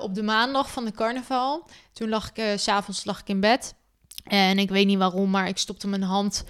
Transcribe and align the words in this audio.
Op 0.00 0.14
de 0.14 0.22
maandag 0.22 0.70
van 0.70 0.84
de 0.84 0.92
carnaval, 0.92 1.66
toen 1.92 2.08
lag 2.08 2.30
ik, 2.32 2.58
s 2.58 2.62
s'avonds 2.62 3.04
lag 3.04 3.20
ik 3.20 3.28
in 3.28 3.40
bed. 3.40 3.74
En 4.24 4.58
ik 4.58 4.70
weet 4.70 4.86
niet 4.86 4.98
waarom, 4.98 5.30
maar 5.30 5.48
ik 5.48 5.58
stopte 5.58 5.88
mijn 5.88 6.02
hand 6.02 6.44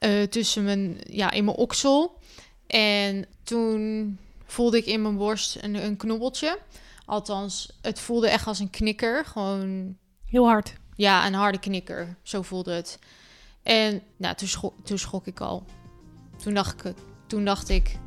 uh, 0.00 0.22
tussen 0.22 0.64
mijn, 0.64 0.98
ja, 1.04 1.30
in 1.30 1.44
mijn 1.44 1.56
oksel. 1.56 2.18
En 2.66 3.26
toen 3.42 4.18
voelde 4.44 4.76
ik 4.76 4.86
in 4.86 5.02
mijn 5.02 5.16
borst 5.16 5.56
een, 5.60 5.74
een 5.74 5.96
knobbeltje. 5.96 6.58
Althans, 7.06 7.72
het 7.80 8.00
voelde 8.00 8.28
echt 8.28 8.46
als 8.46 8.58
een 8.58 8.70
knikker. 8.70 9.24
Gewoon... 9.24 9.96
Heel 10.26 10.46
hard. 10.46 10.72
Ja, 10.94 11.26
een 11.26 11.34
harde 11.34 11.58
knikker. 11.58 12.16
Zo 12.22 12.42
voelde 12.42 12.72
het. 12.72 12.98
En 13.62 14.02
nou, 14.16 14.34
toen, 14.34 14.48
schrok, 14.48 14.74
toen 14.84 14.98
schrok 14.98 15.26
ik 15.26 15.40
al. 15.40 15.64
Toen 16.42 16.54
dacht 16.54 16.84
ik, 16.84 16.94
toen 17.26 17.44
dacht 17.44 17.68
ik, 17.68 17.98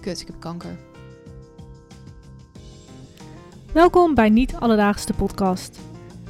kut, 0.00 0.20
ik 0.20 0.26
heb 0.26 0.40
kanker. 0.40 0.78
Welkom 3.76 4.14
bij 4.14 4.28
Niet 4.28 4.54
Alledaagse 4.54 5.12
podcast. 5.12 5.78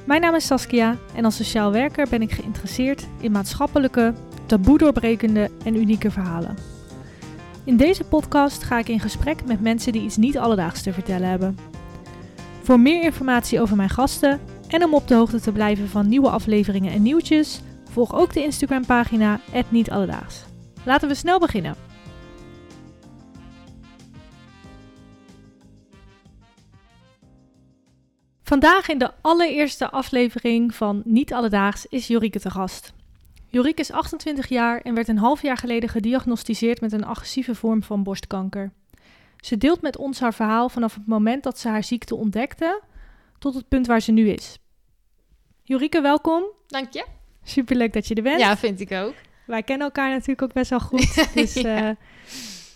Mijn 0.05 0.21
naam 0.21 0.34
is 0.34 0.47
Saskia 0.47 0.97
en 1.15 1.25
als 1.25 1.37
sociaal 1.37 1.73
werker 1.73 2.09
ben 2.09 2.23
ik 2.23 2.33
geïnteresseerd 2.33 3.07
in 3.21 3.33
maatschappelijke, 3.33 4.15
doorbrekende 4.47 5.51
en 5.65 5.77
unieke 5.77 6.11
verhalen. 6.11 6.57
In 7.65 7.77
deze 7.77 8.05
podcast 8.05 8.62
ga 8.62 8.79
ik 8.79 8.88
in 8.88 9.01
gesprek 9.01 9.45
met 9.45 9.61
mensen 9.61 9.93
die 9.93 10.02
iets 10.02 10.16
niet 10.16 10.38
alledaags 10.38 10.83
te 10.83 10.93
vertellen 10.93 11.29
hebben. 11.29 11.59
Voor 12.62 12.80
meer 12.80 13.02
informatie 13.02 13.60
over 13.60 13.77
mijn 13.77 13.91
gasten 13.91 14.41
en 14.69 14.85
om 14.85 14.95
op 14.95 15.09
de 15.09 15.15
hoogte 15.15 15.41
te 15.41 15.52
blijven 15.52 15.88
van 15.88 16.09
nieuwe 16.09 16.30
afleveringen 16.30 16.93
en 16.93 17.02
nieuwtjes, 17.02 17.60
volg 17.91 18.15
ook 18.15 18.33
de 18.33 18.43
Instagram 18.43 18.87
pagina 18.87 19.41
Niet 19.69 19.91
Alledaags. 19.91 20.45
Laten 20.85 21.09
we 21.09 21.15
snel 21.15 21.38
beginnen. 21.38 21.86
Vandaag 28.47 28.89
in 28.89 28.99
de 28.99 29.11
allereerste 29.21 29.91
aflevering 29.91 30.75
van 30.75 31.03
Niet 31.05 31.33
Alledaags 31.33 31.87
is 31.87 32.07
Jorike 32.07 32.41
te 32.41 32.51
gast. 32.51 32.93
Jorike 33.47 33.80
is 33.80 33.91
28 33.93 34.49
jaar 34.49 34.80
en 34.80 34.95
werd 34.95 35.09
een 35.09 35.19
half 35.19 35.43
jaar 35.43 35.57
geleden 35.57 35.88
gediagnosticeerd 35.88 36.80
met 36.80 36.93
een 36.93 37.05
agressieve 37.05 37.55
vorm 37.55 37.83
van 37.83 38.03
borstkanker. 38.03 38.73
Ze 39.37 39.59
deelt 39.59 39.83
met 39.83 39.97
ons 39.97 40.21
haar 40.21 40.35
verhaal 40.35 40.69
vanaf 40.69 40.95
het 40.95 41.07
moment 41.07 41.43
dat 41.43 41.59
ze 41.59 41.69
haar 41.69 41.85
ziekte 41.85 42.15
ontdekte 42.15 42.83
tot 43.38 43.55
het 43.55 43.69
punt 43.69 43.87
waar 43.87 44.01
ze 44.01 44.13
nu 44.13 44.29
is. 44.29 44.59
Jorike, 45.63 46.01
welkom. 46.01 46.45
Dank 46.66 46.93
je. 46.93 47.07
Superleuk 47.43 47.93
dat 47.93 48.09
je 48.09 48.15
er 48.15 48.23
bent. 48.23 48.41
Ja, 48.41 48.57
vind 48.57 48.81
ik 48.81 48.93
ook. 48.93 49.15
Wij 49.47 49.63
kennen 49.63 49.87
elkaar 49.87 50.10
natuurlijk 50.10 50.43
ook 50.43 50.53
best 50.53 50.71
wel 50.71 50.81
goed. 50.81 51.15
Dus 51.35 51.55
ja. 51.55 51.88
Uh, 51.88 51.97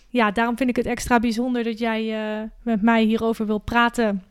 ja 0.09 0.31
daarom 0.31 0.57
vind 0.57 0.71
ik 0.71 0.77
het 0.77 0.87
extra 0.87 1.21
bijzonder 1.21 1.65
dat 1.65 1.79
jij 1.79 2.03
uh, 2.41 2.49
met 2.62 2.83
mij 2.83 3.03
hierover 3.03 3.47
wil 3.47 3.59
praten. 3.59 4.25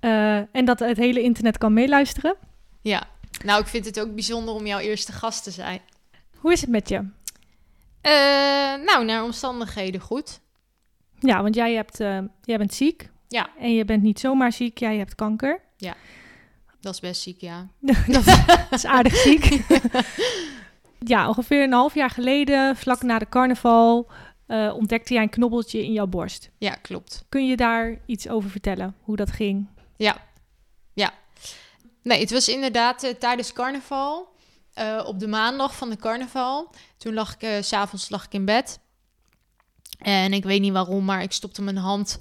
Uh, 0.00 0.36
en 0.36 0.64
dat 0.64 0.78
het 0.78 0.96
hele 0.96 1.22
internet 1.22 1.58
kan 1.58 1.72
meeluisteren. 1.72 2.36
Ja, 2.80 3.02
nou, 3.44 3.60
ik 3.60 3.66
vind 3.66 3.84
het 3.84 4.00
ook 4.00 4.14
bijzonder 4.14 4.54
om 4.54 4.66
jouw 4.66 4.78
eerste 4.78 5.12
gast 5.12 5.44
te 5.44 5.50
zijn. 5.50 5.80
Hoe 6.36 6.52
is 6.52 6.60
het 6.60 6.70
met 6.70 6.88
je? 6.88 6.96
Uh, 6.96 8.84
nou, 8.86 9.04
naar 9.04 9.24
omstandigheden 9.24 10.00
goed. 10.00 10.40
Ja, 11.18 11.42
want 11.42 11.54
jij, 11.54 11.74
hebt, 11.74 12.00
uh, 12.00 12.18
jij 12.42 12.58
bent 12.58 12.74
ziek. 12.74 13.10
Ja. 13.28 13.50
En 13.58 13.74
je 13.74 13.84
bent 13.84 14.02
niet 14.02 14.20
zomaar 14.20 14.52
ziek, 14.52 14.78
jij 14.78 14.96
hebt 14.96 15.14
kanker. 15.14 15.60
Ja, 15.76 15.94
dat 16.80 16.94
is 16.94 17.00
best 17.00 17.22
ziek, 17.22 17.40
ja. 17.40 17.68
dat 18.06 18.26
is 18.70 18.86
aardig 18.86 19.14
ziek. 19.14 19.60
ja, 21.12 21.28
ongeveer 21.28 21.62
een 21.62 21.72
half 21.72 21.94
jaar 21.94 22.10
geleden, 22.10 22.76
vlak 22.76 23.02
na 23.02 23.18
de 23.18 23.28
carnaval, 23.28 24.10
uh, 24.46 24.74
ontdekte 24.76 25.14
jij 25.14 25.22
een 25.22 25.28
knobbeltje 25.28 25.84
in 25.84 25.92
jouw 25.92 26.06
borst. 26.06 26.50
Ja, 26.58 26.74
klopt. 26.74 27.24
Kun 27.28 27.46
je 27.46 27.56
daar 27.56 27.98
iets 28.06 28.28
over 28.28 28.50
vertellen, 28.50 28.94
hoe 29.00 29.16
dat 29.16 29.30
ging? 29.30 29.66
Ja, 30.00 30.26
ja. 30.92 31.14
Nee, 32.02 32.20
het 32.20 32.30
was 32.30 32.48
inderdaad 32.48 33.04
uh, 33.04 33.10
tijdens 33.10 33.52
carnaval. 33.52 34.28
Uh, 34.78 35.02
op 35.06 35.20
de 35.20 35.26
maandag 35.26 35.76
van 35.76 35.90
de 35.90 35.96
carnaval. 35.96 36.74
Toen 36.96 37.14
lag 37.14 37.34
ik, 37.34 37.42
uh, 37.42 37.62
s'avonds 37.62 38.10
lag 38.10 38.24
ik 38.24 38.32
in 38.32 38.44
bed. 38.44 38.80
En 39.98 40.32
ik 40.32 40.44
weet 40.44 40.60
niet 40.60 40.72
waarom, 40.72 41.04
maar 41.04 41.22
ik 41.22 41.32
stopte 41.32 41.62
mijn 41.62 41.76
hand 41.76 42.18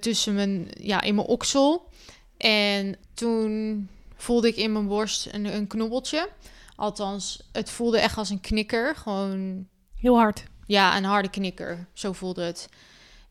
tussen 0.00 0.34
mijn, 0.34 0.68
ja, 0.78 1.00
in 1.00 1.14
mijn 1.14 1.26
oksel. 1.26 1.90
En 2.36 2.96
toen 3.14 3.88
voelde 4.16 4.48
ik 4.48 4.56
in 4.56 4.72
mijn 4.72 4.86
borst 4.86 5.26
een, 5.32 5.44
een 5.44 5.66
knobbeltje. 5.66 6.28
Althans, 6.76 7.48
het 7.52 7.70
voelde 7.70 7.98
echt 7.98 8.16
als 8.16 8.30
een 8.30 8.40
knikker. 8.40 8.96
Gewoon... 8.96 9.68
Heel 9.94 10.16
hard. 10.16 10.44
Ja, 10.66 10.96
een 10.96 11.04
harde 11.04 11.30
knikker. 11.30 11.88
Zo 11.92 12.12
voelde 12.12 12.42
het. 12.42 12.68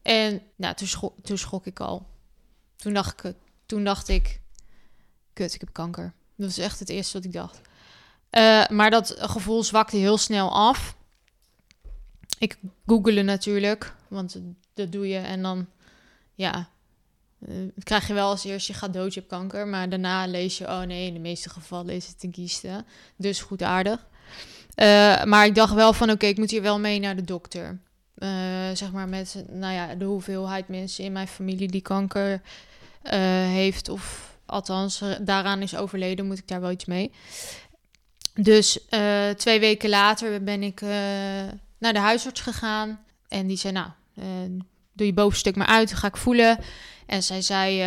En 0.01 0.41
nou, 0.55 0.75
toen, 0.75 0.87
schrok, 0.87 1.19
toen 1.23 1.37
schrok 1.37 1.65
ik 1.65 1.79
al. 1.79 2.07
Toen 2.75 2.93
dacht 2.93 3.23
ik, 3.23 3.35
toen 3.71 3.83
dacht 3.83 4.07
ik, 4.07 4.41
kut, 5.33 5.53
ik 5.53 5.59
heb 5.59 5.73
kanker. 5.73 6.13
Dat 6.35 6.47
was 6.47 6.57
echt 6.57 6.79
het 6.79 6.89
eerste 6.89 7.17
wat 7.17 7.25
ik 7.25 7.33
dacht. 7.33 7.61
Uh, 8.31 8.67
maar 8.67 8.89
dat 8.89 9.15
gevoel 9.17 9.63
zwakte 9.63 9.97
heel 9.97 10.17
snel 10.17 10.51
af. 10.51 10.95
Ik 12.39 12.57
googelde 12.85 13.21
natuurlijk, 13.21 13.95
want 14.07 14.41
dat 14.73 14.91
doe 14.91 15.07
je. 15.07 15.17
En 15.17 15.41
dan, 15.41 15.67
ja, 16.35 16.69
uh, 17.47 17.67
krijg 17.83 18.07
je 18.07 18.13
wel 18.13 18.29
als 18.29 18.43
eerst, 18.43 18.67
je 18.67 18.73
gaat 18.73 18.93
dood, 18.93 19.13
je 19.13 19.19
hebt 19.19 19.31
kanker. 19.31 19.67
Maar 19.67 19.89
daarna 19.89 20.27
lees 20.27 20.57
je, 20.57 20.67
oh 20.67 20.81
nee, 20.81 21.07
in 21.07 21.13
de 21.13 21.19
meeste 21.19 21.49
gevallen 21.49 21.95
is 21.95 22.07
het 22.07 22.23
een 22.23 22.31
kieste. 22.31 22.85
Dus 23.15 23.41
goed 23.41 23.61
aardig. 23.61 24.07
Uh, 24.75 25.23
maar 25.23 25.45
ik 25.45 25.55
dacht 25.55 25.73
wel 25.73 25.93
van, 25.93 26.11
oké, 26.11 26.25
ik 26.25 26.37
moet 26.37 26.51
hier 26.51 26.61
wel 26.61 26.79
mee 26.79 26.99
naar 26.99 27.15
de 27.15 27.23
dokter. 27.23 27.79
zeg 28.73 28.91
maar 28.91 29.09
met, 29.09 29.43
nou 29.49 29.73
ja, 29.73 29.95
de 29.95 30.05
hoeveelheid 30.05 30.67
mensen 30.67 31.03
in 31.03 31.11
mijn 31.11 31.27
familie 31.27 31.67
die 31.67 31.81
kanker 31.81 32.41
uh, 33.03 33.11
heeft, 33.45 33.89
of 33.89 34.35
althans 34.45 35.01
daaraan 35.21 35.61
is 35.61 35.75
overleden, 35.75 36.25
moet 36.27 36.37
ik 36.37 36.47
daar 36.47 36.61
wel 36.61 36.71
iets 36.71 36.85
mee. 36.85 37.11
Dus 38.33 38.79
uh, 38.89 39.29
twee 39.29 39.59
weken 39.59 39.89
later 39.89 40.43
ben 40.43 40.63
ik 40.63 40.81
uh, 40.81 40.89
naar 41.77 41.93
de 41.93 41.99
huisarts 41.99 42.41
gegaan. 42.41 42.99
En 43.27 43.47
die 43.47 43.57
zei, 43.57 43.73
nou, 43.73 43.89
doe 44.93 45.05
je 45.05 45.13
bovenstuk 45.13 45.55
maar 45.55 45.67
uit, 45.67 45.93
ga 45.93 46.07
ik 46.07 46.17
voelen. 46.17 46.59
En 47.05 47.23
zij 47.23 47.41
zei, 47.41 47.77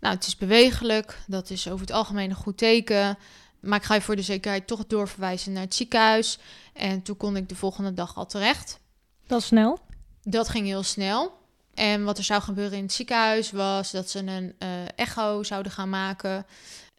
nou, 0.00 0.14
het 0.14 0.26
is 0.26 0.36
bewegelijk. 0.36 1.18
Dat 1.26 1.50
is 1.50 1.68
over 1.68 1.80
het 1.80 1.94
algemeen 1.94 2.30
een 2.30 2.36
goed 2.36 2.58
teken. 2.58 3.18
Maar 3.60 3.78
ik 3.78 3.84
ga 3.84 3.94
je 3.94 4.00
voor 4.00 4.16
de 4.16 4.22
zekerheid 4.22 4.66
toch 4.66 4.86
doorverwijzen 4.86 5.52
naar 5.52 5.62
het 5.62 5.74
ziekenhuis. 5.74 6.38
En 6.72 7.02
toen 7.02 7.16
kon 7.16 7.36
ik 7.36 7.48
de 7.48 7.54
volgende 7.54 7.94
dag 7.94 8.16
al 8.16 8.26
terecht. 8.26 8.80
Dat 9.26 9.42
snel? 9.42 9.78
Dat 10.22 10.48
ging 10.48 10.66
heel 10.66 10.82
snel. 10.82 11.40
En 11.82 12.04
wat 12.04 12.18
er 12.18 12.24
zou 12.24 12.42
gebeuren 12.42 12.76
in 12.76 12.82
het 12.82 12.92
ziekenhuis 12.92 13.50
was 13.50 13.90
dat 13.90 14.10
ze 14.10 14.18
een 14.18 14.54
uh, 14.58 14.68
echo 14.96 15.42
zouden 15.42 15.72
gaan 15.72 15.88
maken. 15.88 16.46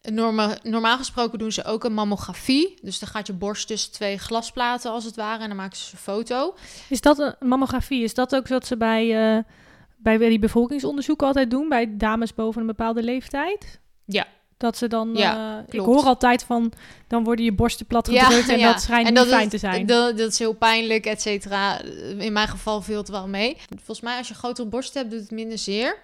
Norma 0.02 0.58
normaal 0.62 0.96
gesproken 0.96 1.38
doen 1.38 1.52
ze 1.52 1.64
ook 1.64 1.84
een 1.84 1.92
mammografie. 1.94 2.78
Dus 2.82 2.98
dan 2.98 3.08
gaat 3.08 3.26
je 3.26 3.32
borst 3.32 3.66
tussen 3.66 3.92
twee 3.92 4.18
glasplaten 4.18 4.90
als 4.90 5.04
het 5.04 5.16
ware 5.16 5.42
en 5.42 5.48
dan 5.48 5.56
maken 5.56 5.76
ze 5.76 5.92
een 5.92 5.98
foto. 5.98 6.54
Is 6.88 7.00
dat 7.00 7.18
een 7.18 7.34
mammografie? 7.40 8.02
Is 8.02 8.14
dat 8.14 8.34
ook 8.34 8.48
wat 8.48 8.66
ze 8.66 8.76
bij, 8.76 9.34
uh, 9.36 9.42
bij 9.96 10.18
die 10.18 10.38
bevolkingsonderzoeken 10.38 11.26
altijd 11.26 11.50
doen? 11.50 11.68
Bij 11.68 11.96
dames 11.96 12.34
boven 12.34 12.60
een 12.60 12.66
bepaalde 12.66 13.02
leeftijd? 13.02 13.80
Ja, 14.04 14.26
dat 14.64 14.76
ze 14.76 14.88
dan, 14.88 15.10
ja, 15.14 15.58
uh, 15.58 15.64
ik 15.68 15.80
hoor 15.80 16.04
altijd 16.04 16.42
van, 16.42 16.72
dan 17.08 17.24
worden 17.24 17.44
je 17.44 17.52
borsten 17.52 17.86
plat 17.86 18.08
gedrukt 18.08 18.46
ja, 18.46 18.52
en 18.52 18.58
ja. 18.58 18.72
dat 18.72 18.82
schijnt 18.82 19.08
en 19.08 19.14
dat 19.14 19.24
niet 19.24 19.34
fijn 19.34 19.48
te 19.48 19.58
zijn. 19.58 19.86
Dat, 19.86 20.18
dat 20.18 20.30
is 20.30 20.38
heel 20.38 20.52
pijnlijk, 20.52 21.06
et 21.06 21.22
cetera. 21.22 21.80
In 22.18 22.32
mijn 22.32 22.48
geval 22.48 22.82
viel 22.82 22.96
het 22.96 23.08
wel 23.08 23.28
mee. 23.28 23.56
Volgens 23.68 24.00
mij 24.00 24.18
als 24.18 24.28
je 24.28 24.34
grotere 24.34 24.68
borsten 24.68 25.00
hebt, 25.00 25.12
doet 25.12 25.20
het 25.20 25.30
minder 25.30 25.58
zeer. 25.58 25.98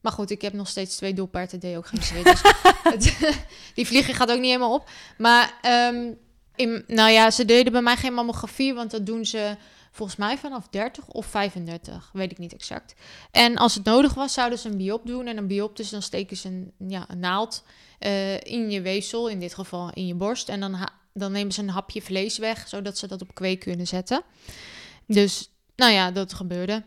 Maar 0.00 0.12
goed, 0.12 0.30
ik 0.30 0.42
heb 0.42 0.52
nog 0.52 0.68
steeds 0.68 0.96
twee 0.96 1.14
doelpaarden, 1.14 1.60
deed 1.60 1.76
ook 1.76 1.86
geen 1.86 2.02
zeer. 2.02 2.24
Dus 2.24 2.40
het, 2.92 3.34
die 3.74 3.86
vliegen 3.86 4.14
gaat 4.14 4.30
ook 4.30 4.38
niet 4.38 4.46
helemaal 4.46 4.74
op. 4.74 4.90
Maar, 5.16 5.52
um, 5.92 6.18
in, 6.56 6.84
nou 6.86 7.10
ja, 7.10 7.30
ze 7.30 7.44
deden 7.44 7.72
bij 7.72 7.82
mij 7.82 7.96
geen 7.96 8.14
mammografie, 8.14 8.74
want 8.74 8.90
dat 8.90 9.06
doen 9.06 9.24
ze 9.24 9.56
volgens 9.90 10.18
mij 10.18 10.38
vanaf 10.38 10.68
30 10.68 11.06
of 11.06 11.26
35, 11.26 12.10
weet 12.12 12.30
ik 12.30 12.38
niet 12.38 12.52
exact. 12.52 12.94
En 13.30 13.56
als 13.56 13.74
het 13.74 13.84
nodig 13.84 14.14
was, 14.14 14.32
zouden 14.32 14.58
ze 14.58 14.68
een 14.68 14.76
biop 14.76 15.06
doen. 15.06 15.26
En 15.26 15.36
een 15.36 15.46
biop, 15.46 15.76
dus 15.76 15.90
dan 15.90 16.02
steken 16.02 16.36
ze 16.36 16.48
een, 16.48 16.72
ja, 16.88 17.04
een 17.08 17.18
naald 17.18 17.64
uh, 18.00 18.40
in 18.40 18.70
je 18.70 18.80
weefsel, 18.80 19.28
in 19.28 19.40
dit 19.40 19.54
geval 19.54 19.90
in 19.92 20.06
je 20.06 20.14
borst. 20.14 20.48
En 20.48 20.60
dan, 20.60 20.88
dan 21.12 21.32
nemen 21.32 21.52
ze 21.52 21.62
een 21.62 21.70
hapje 21.70 22.02
vlees 22.02 22.38
weg, 22.38 22.68
zodat 22.68 22.98
ze 22.98 23.06
dat 23.06 23.22
op 23.22 23.34
kweek 23.34 23.60
kunnen 23.60 23.86
zetten. 23.86 24.22
Dus, 25.06 25.50
nou 25.76 25.92
ja, 25.92 26.10
dat 26.10 26.32
gebeurde. 26.32 26.82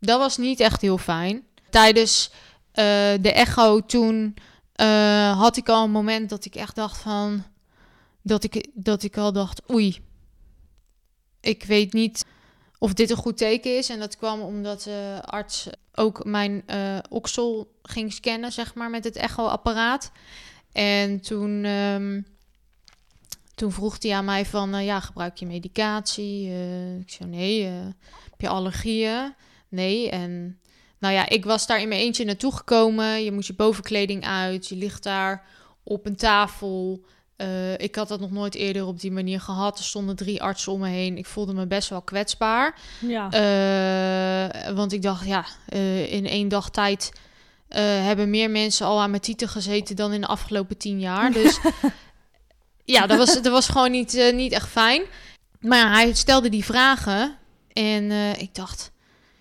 Dat 0.00 0.18
was 0.18 0.36
niet 0.36 0.60
echt 0.60 0.80
heel 0.80 0.98
fijn. 0.98 1.44
Tijdens 1.70 2.30
uh, 2.30 2.84
de 3.20 3.32
echo 3.32 3.80
toen 3.86 4.36
uh, 4.76 5.38
had 5.38 5.56
ik 5.56 5.68
al 5.68 5.84
een 5.84 5.90
moment 5.90 6.30
dat 6.30 6.44
ik 6.44 6.54
echt 6.54 6.74
dacht 6.74 6.98
van... 6.98 7.44
Dat 8.22 8.44
ik, 8.44 8.66
dat 8.74 9.02
ik 9.02 9.16
al 9.16 9.32
dacht, 9.32 9.70
oei, 9.70 9.98
ik 11.40 11.64
weet 11.64 11.92
niet 11.92 12.25
of 12.78 12.92
dit 12.92 13.10
een 13.10 13.16
goed 13.16 13.36
teken 13.36 13.76
is. 13.76 13.88
En 13.88 13.98
dat 13.98 14.16
kwam 14.16 14.40
omdat 14.40 14.82
de 14.82 15.18
arts 15.24 15.68
ook 15.94 16.24
mijn 16.24 16.62
uh, 16.66 16.98
oksel 17.08 17.70
ging 17.82 18.12
scannen, 18.12 18.52
zeg 18.52 18.74
maar, 18.74 18.90
met 18.90 19.04
het 19.04 19.16
echoapparaat. 19.16 20.12
En 20.72 21.20
toen, 21.20 21.64
um, 21.64 22.26
toen 23.54 23.72
vroeg 23.72 24.02
hij 24.02 24.14
aan 24.14 24.24
mij 24.24 24.46
van, 24.46 24.74
uh, 24.74 24.84
ja, 24.84 25.00
gebruik 25.00 25.36
je 25.36 25.46
medicatie? 25.46 26.50
Ik 27.00 27.10
zei, 27.10 27.28
nee. 27.28 27.64
heb 28.30 28.40
je 28.40 28.48
allergieën? 28.48 29.34
Nee. 29.68 30.10
En 30.10 30.60
Nou 30.98 31.14
ja, 31.14 31.28
ik 31.28 31.44
was 31.44 31.66
daar 31.66 31.80
in 31.80 31.88
mijn 31.88 32.00
eentje 32.00 32.24
naartoe 32.24 32.56
gekomen. 32.56 33.24
Je 33.24 33.32
moet 33.32 33.46
je 33.46 33.54
bovenkleding 33.54 34.24
uit. 34.24 34.68
Je 34.68 34.76
ligt 34.76 35.02
daar 35.02 35.46
op 35.82 36.06
een 36.06 36.16
tafel. 36.16 37.04
Eh, 37.36 37.78
ik 37.78 37.94
had 37.94 38.08
dat 38.08 38.20
nog 38.20 38.30
nooit 38.30 38.54
eerder 38.54 38.86
op 38.86 39.00
die 39.00 39.12
manier 39.12 39.40
gehad. 39.40 39.78
Er 39.78 39.84
stonden 39.84 40.16
drie 40.16 40.42
artsen 40.42 40.72
om 40.72 40.80
me 40.80 40.88
heen. 40.88 41.18
Ik 41.18 41.26
voelde 41.26 41.52
me 41.54 41.66
best 41.66 41.88
wel 41.88 42.02
kwetsbaar. 42.02 42.78
Ja. 43.00 43.30
Eh, 43.30 44.74
want 44.74 44.92
ik 44.92 45.02
dacht, 45.02 45.26
ja, 45.26 45.44
eh, 45.68 46.12
in 46.12 46.26
één 46.26 46.48
dag 46.48 46.70
tijd 46.70 47.12
hebben 47.68 48.30
meer 48.30 48.50
mensen 48.50 48.86
al 48.86 49.00
aan 49.00 49.10
mijn 49.10 49.22
titel 49.22 49.48
gezeten 49.48 49.96
dan 49.96 50.12
in 50.12 50.20
de 50.20 50.26
afgelopen 50.26 50.76
tien 50.76 51.00
jaar. 51.00 51.32
Dus 51.32 51.58
ja, 52.84 53.06
dat 53.06 53.18
was, 53.18 53.34
dat 53.34 53.52
was 53.52 53.68
gewoon 53.68 53.90
niet, 53.90 54.30
niet 54.34 54.52
echt 54.52 54.68
fijn. 54.68 55.02
Maar 55.60 55.78
ja, 55.78 55.90
hij 55.90 56.14
stelde 56.14 56.48
die 56.48 56.64
vragen 56.64 57.36
en 57.72 58.10
ik 58.40 58.54
dacht, 58.54 58.90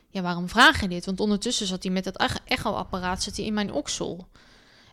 ja, 0.10 0.22
waarom 0.22 0.50
vraag 0.50 0.82
je 0.82 0.88
dit? 0.88 1.06
Want 1.06 1.20
ondertussen 1.20 1.68
zat 1.68 1.84
hij 1.84 1.92
met 1.92 2.04
dat 2.04 2.18
ech- 2.18 2.40
echo-apparaat 2.46 3.24
zat 3.24 3.36
hij 3.36 3.46
in 3.46 3.54
mijn 3.54 3.72
oksel. 3.74 4.28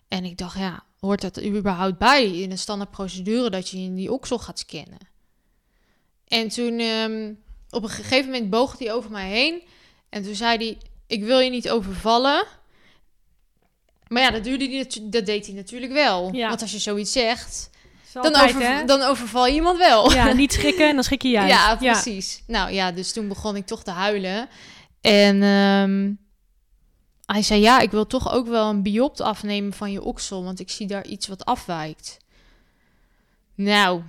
En 0.08 0.24
ik 0.24 0.38
dacht, 0.38 0.58
ja, 0.58 0.82
hoort 1.06 1.20
dat 1.20 1.36
er 1.36 1.44
überhaupt 1.44 1.98
bij 1.98 2.26
in 2.26 2.50
een 2.50 2.58
standaard 2.58 2.90
procedure 2.90 3.50
dat 3.50 3.68
je 3.68 3.76
in 3.76 3.94
die 3.94 4.12
oksel 4.12 4.38
gaat 4.38 4.58
scannen? 4.58 5.10
En 6.28 6.48
toen, 6.48 6.78
ehm, 6.78 7.32
op 7.70 7.82
een 7.82 7.88
gegeven 7.88 8.30
moment 8.30 8.50
boog 8.50 8.78
hij 8.78 8.92
over 8.92 9.10
mij 9.10 9.28
heen. 9.28 9.62
En 10.08 10.22
toen 10.22 10.34
zei 10.34 10.56
hij, 10.56 10.78
ik 11.06 11.24
wil 11.24 11.38
je 11.38 11.50
niet 11.50 11.70
overvallen. 11.70 12.44
Maar 14.08 14.22
ja, 14.22 14.30
dat, 14.30 14.44
duurde 14.44 14.68
die 14.68 15.08
dat 15.08 15.26
deed 15.26 15.46
hij 15.46 15.54
natuurlijk 15.54 15.92
wel. 15.92 16.34
Ja. 16.34 16.48
Want 16.48 16.62
als 16.62 16.72
je 16.72 16.78
zoiets 16.78 17.12
zegt, 17.12 17.70
dan, 18.12 18.24
altijd, 18.24 18.48
over, 18.48 18.62
hè? 18.62 18.84
dan 18.84 19.02
overval 19.02 19.46
je 19.46 19.54
iemand 19.54 19.78
wel. 19.78 20.12
Ja, 20.12 20.32
niet 20.32 20.52
schrikken 20.52 20.88
en 20.88 20.94
dan 20.94 21.04
schrik 21.04 21.22
je 21.22 21.28
juist. 21.38 21.54
Ja, 21.54 21.76
precies. 21.76 22.42
Nou 22.46 22.72
ja, 22.72 22.92
dus 22.92 23.12
toen 23.12 23.28
begon 23.28 23.56
ik 23.56 23.66
toch 23.66 23.82
te 23.82 23.90
huilen. 23.90 24.48
En 25.00 25.42
ehm, 25.42 26.12
hij 27.32 27.42
zei, 27.42 27.60
ja, 27.60 27.80
ik 27.80 27.90
wil 27.90 28.06
toch 28.06 28.32
ook 28.32 28.46
wel 28.46 28.68
een 28.68 28.82
biopt 28.82 29.20
afnemen 29.20 29.72
van 29.72 29.92
je 29.92 30.02
oksel, 30.02 30.44
want 30.44 30.60
ik 30.60 30.70
zie 30.70 30.86
daar 30.86 31.06
iets 31.06 31.26
wat 31.26 31.44
afwijkt. 31.44 32.18
Nou, 33.54 34.02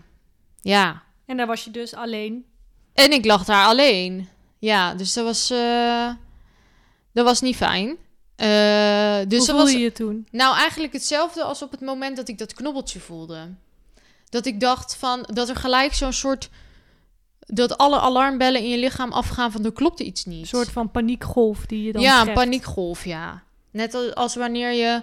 ja. 0.61 1.03
En 1.25 1.37
daar 1.37 1.47
was 1.47 1.63
je 1.63 1.71
dus 1.71 1.93
alleen. 1.93 2.45
En 2.93 3.11
ik 3.11 3.25
lag 3.25 3.45
daar 3.45 3.65
alleen. 3.65 4.29
Ja, 4.59 4.93
dus 4.93 5.13
dat 5.13 5.25
was, 5.25 5.49
eh, 5.49 6.09
dat 7.13 7.25
was 7.25 7.41
niet 7.41 7.55
fijn. 7.55 7.97
Eh, 8.35 8.47
dus 8.47 9.19
Hoe 9.19 9.27
dat 9.27 9.45
voelde 9.45 9.63
was, 9.63 9.71
je 9.71 9.79
je 9.79 9.91
toen? 9.91 10.27
nou, 10.31 10.55
eigenlijk 10.55 10.93
hetzelfde 10.93 11.43
als 11.43 11.61
op 11.61 11.71
het 11.71 11.81
moment 11.81 12.15
dat 12.17 12.27
ik 12.27 12.37
dat 12.37 12.53
knobbeltje 12.53 12.99
voelde. 12.99 13.53
Dat 14.29 14.45
ik 14.45 14.59
dacht 14.59 14.95
van 14.95 15.27
dat 15.33 15.49
er 15.49 15.55
gelijk 15.55 15.93
zo'n 15.93 16.13
soort. 16.13 16.49
Dat 17.53 17.77
alle 17.77 17.99
alarmbellen 17.99 18.61
in 18.61 18.69
je 18.69 18.77
lichaam 18.77 19.11
afgaan 19.11 19.51
van 19.51 19.65
er 19.65 19.73
klopt 19.73 19.99
iets 19.99 20.25
niet. 20.25 20.41
Een 20.41 20.47
soort 20.47 20.69
van 20.71 20.91
paniekgolf 20.91 21.65
die 21.65 21.83
je 21.83 21.91
dan 21.91 22.01
ja, 22.01 22.27
een 22.27 22.33
paniekgolf, 22.33 23.05
ja. 23.05 23.43
Net 23.71 23.93
als, 23.93 24.15
als 24.15 24.35
wanneer 24.35 24.71
je. 24.71 25.01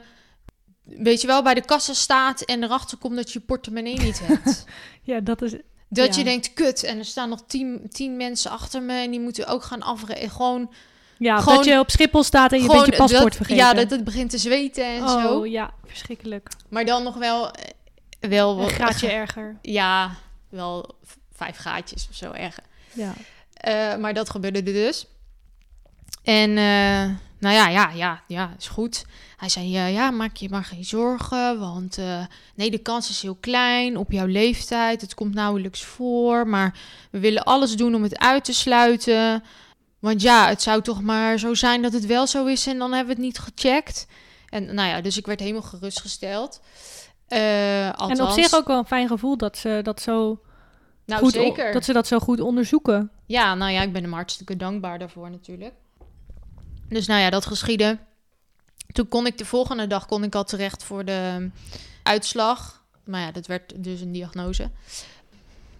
Weet 0.84 1.20
je 1.20 1.26
wel, 1.26 1.42
bij 1.42 1.54
de 1.54 1.64
kassa 1.64 1.92
staat 1.94 2.40
en 2.40 2.62
erachter 2.62 2.98
komt 2.98 3.16
dat 3.16 3.32
je 3.32 3.38
je 3.38 3.44
portemonnee 3.44 3.98
niet 3.98 4.20
hebt. 4.26 4.64
Ja, 5.02 5.20
dat 5.20 5.42
is... 5.42 5.54
Dat 5.88 6.12
Ja. 6.14 6.18
je 6.18 6.24
denkt, 6.24 6.52
kut, 6.54 6.82
en 6.84 6.98
er 6.98 7.04
staan 7.04 7.28
nog 7.28 7.42
tien, 7.46 7.86
tien 7.88 8.16
mensen 8.16 8.50
achter 8.50 8.82
me 8.82 8.92
en 8.92 9.10
die 9.10 9.20
moeten 9.20 9.46
ook 9.46 9.62
gaan 9.62 9.82
afrekenen. 9.82 10.30
Gewoon, 10.30 10.70
Ja, 11.18 11.38
Gewoon- 11.40 11.56
dat 11.56 11.64
je 11.64 11.78
op 11.78 11.90
Schiphol 11.90 12.22
staat 12.22 12.52
en 12.52 12.62
je 12.62 12.68
bent 12.68 12.86
je 12.86 12.96
paspoort 12.96 13.22
dat, 13.22 13.36
vergeten. 13.36 13.64
Ja, 13.64 13.74
dat 13.74 13.90
het 13.90 14.04
begint 14.04 14.30
te 14.30 14.38
zweten 14.38 14.84
en 14.84 15.02
oh, 15.02 15.22
zo. 15.22 15.46
ja, 15.46 15.70
verschrikkelijk. 15.84 16.48
Maar 16.68 16.84
dan 16.84 17.02
nog 17.02 17.16
wel, 17.16 17.50
eh, 17.50 18.30
wel 18.30 18.60
Een 18.60 18.68
graadje 18.68 19.08
erger. 19.08 19.58
Ja, 19.62 20.10
wel 20.48 20.94
vijf 21.40 21.56
gaatjes 21.56 22.06
of 22.10 22.16
zo 22.16 22.30
erger. 22.32 22.64
Ja. 22.92 23.12
Eh, 23.54 23.96
maar 23.96 24.14
dat 24.14 24.30
gebeurde 24.30 24.62
dus. 24.62 25.06
En 26.22 26.50
eh, 26.50 27.16
nou 27.38 27.54
ja, 27.54 27.68
ja, 27.68 27.90
ja, 27.94 28.22
ja, 28.26 28.54
is 28.58 28.68
goed. 28.68 29.04
Hij 29.36 29.48
zei, 29.48 29.70
ja, 29.70 29.86
ja, 29.86 30.10
maak 30.10 30.36
je 30.36 30.48
maar 30.48 30.64
geen 30.64 30.84
zorgen, 30.84 31.58
want 31.58 31.98
eh, 31.98 32.24
nee, 32.54 32.70
de 32.70 32.78
kans 32.78 33.10
is 33.10 33.22
heel 33.22 33.36
klein 33.40 33.96
op 33.96 34.12
jouw 34.12 34.26
leeftijd. 34.26 35.00
Het 35.00 35.14
komt 35.14 35.34
nauwelijks 35.34 35.82
voor, 35.82 36.46
maar 36.46 36.78
we 37.10 37.18
willen 37.18 37.44
alles 37.44 37.76
doen 37.76 37.94
om 37.94 38.02
het 38.02 38.18
uit 38.18 38.44
te 38.44 38.52
sluiten. 38.52 39.42
Want 39.98 40.22
ja, 40.22 40.48
het 40.48 40.62
zou 40.62 40.82
toch 40.82 41.02
maar 41.02 41.38
zo 41.38 41.54
zijn 41.54 41.82
dat 41.82 41.92
het 41.92 42.06
wel 42.06 42.26
zo 42.26 42.46
is 42.46 42.66
en 42.66 42.78
dan 42.78 42.92
hebben 42.92 43.16
we 43.16 43.22
het 43.22 43.32
niet 43.32 43.38
gecheckt. 43.38 44.06
En 44.48 44.74
nou 44.74 44.88
ja, 44.88 45.00
dus 45.00 45.16
ik 45.16 45.26
werd 45.26 45.40
helemaal 45.40 45.62
gerustgesteld. 45.62 46.60
En 47.28 48.20
op 48.20 48.30
zich 48.30 48.54
ook 48.54 48.66
wel 48.66 48.78
een 48.78 48.86
fijn 48.86 49.08
gevoel 49.08 49.36
dat 49.36 49.58
ze 49.58 49.80
dat 49.82 50.00
zo, 50.00 50.40
nou, 51.10 51.22
goed, 51.22 51.32
zeker. 51.32 51.72
dat 51.72 51.84
ze 51.84 51.92
dat 51.92 52.06
zo 52.06 52.18
goed 52.18 52.40
onderzoeken. 52.40 53.10
Ja, 53.26 53.54
nou 53.54 53.72
ja, 53.72 53.82
ik 53.82 53.92
ben 53.92 54.02
hem 54.02 54.12
hartstikke 54.12 54.56
dankbaar 54.56 54.98
daarvoor 54.98 55.30
natuurlijk. 55.30 55.74
Dus 56.88 57.06
nou 57.06 57.20
ja, 57.20 57.30
dat 57.30 57.46
geschiedde. 57.46 57.98
Toen 58.92 59.08
kon 59.08 59.26
ik 59.26 59.38
de 59.38 59.44
volgende 59.44 59.86
dag 59.86 60.06
kon 60.06 60.24
ik 60.24 60.34
al 60.34 60.44
terecht 60.44 60.84
voor 60.84 61.04
de 61.04 61.32
um, 61.36 61.52
uitslag. 62.02 62.84
Maar 63.04 63.20
ja, 63.20 63.32
dat 63.32 63.46
werd 63.46 63.84
dus 63.84 64.00
een 64.00 64.12
diagnose. 64.12 64.70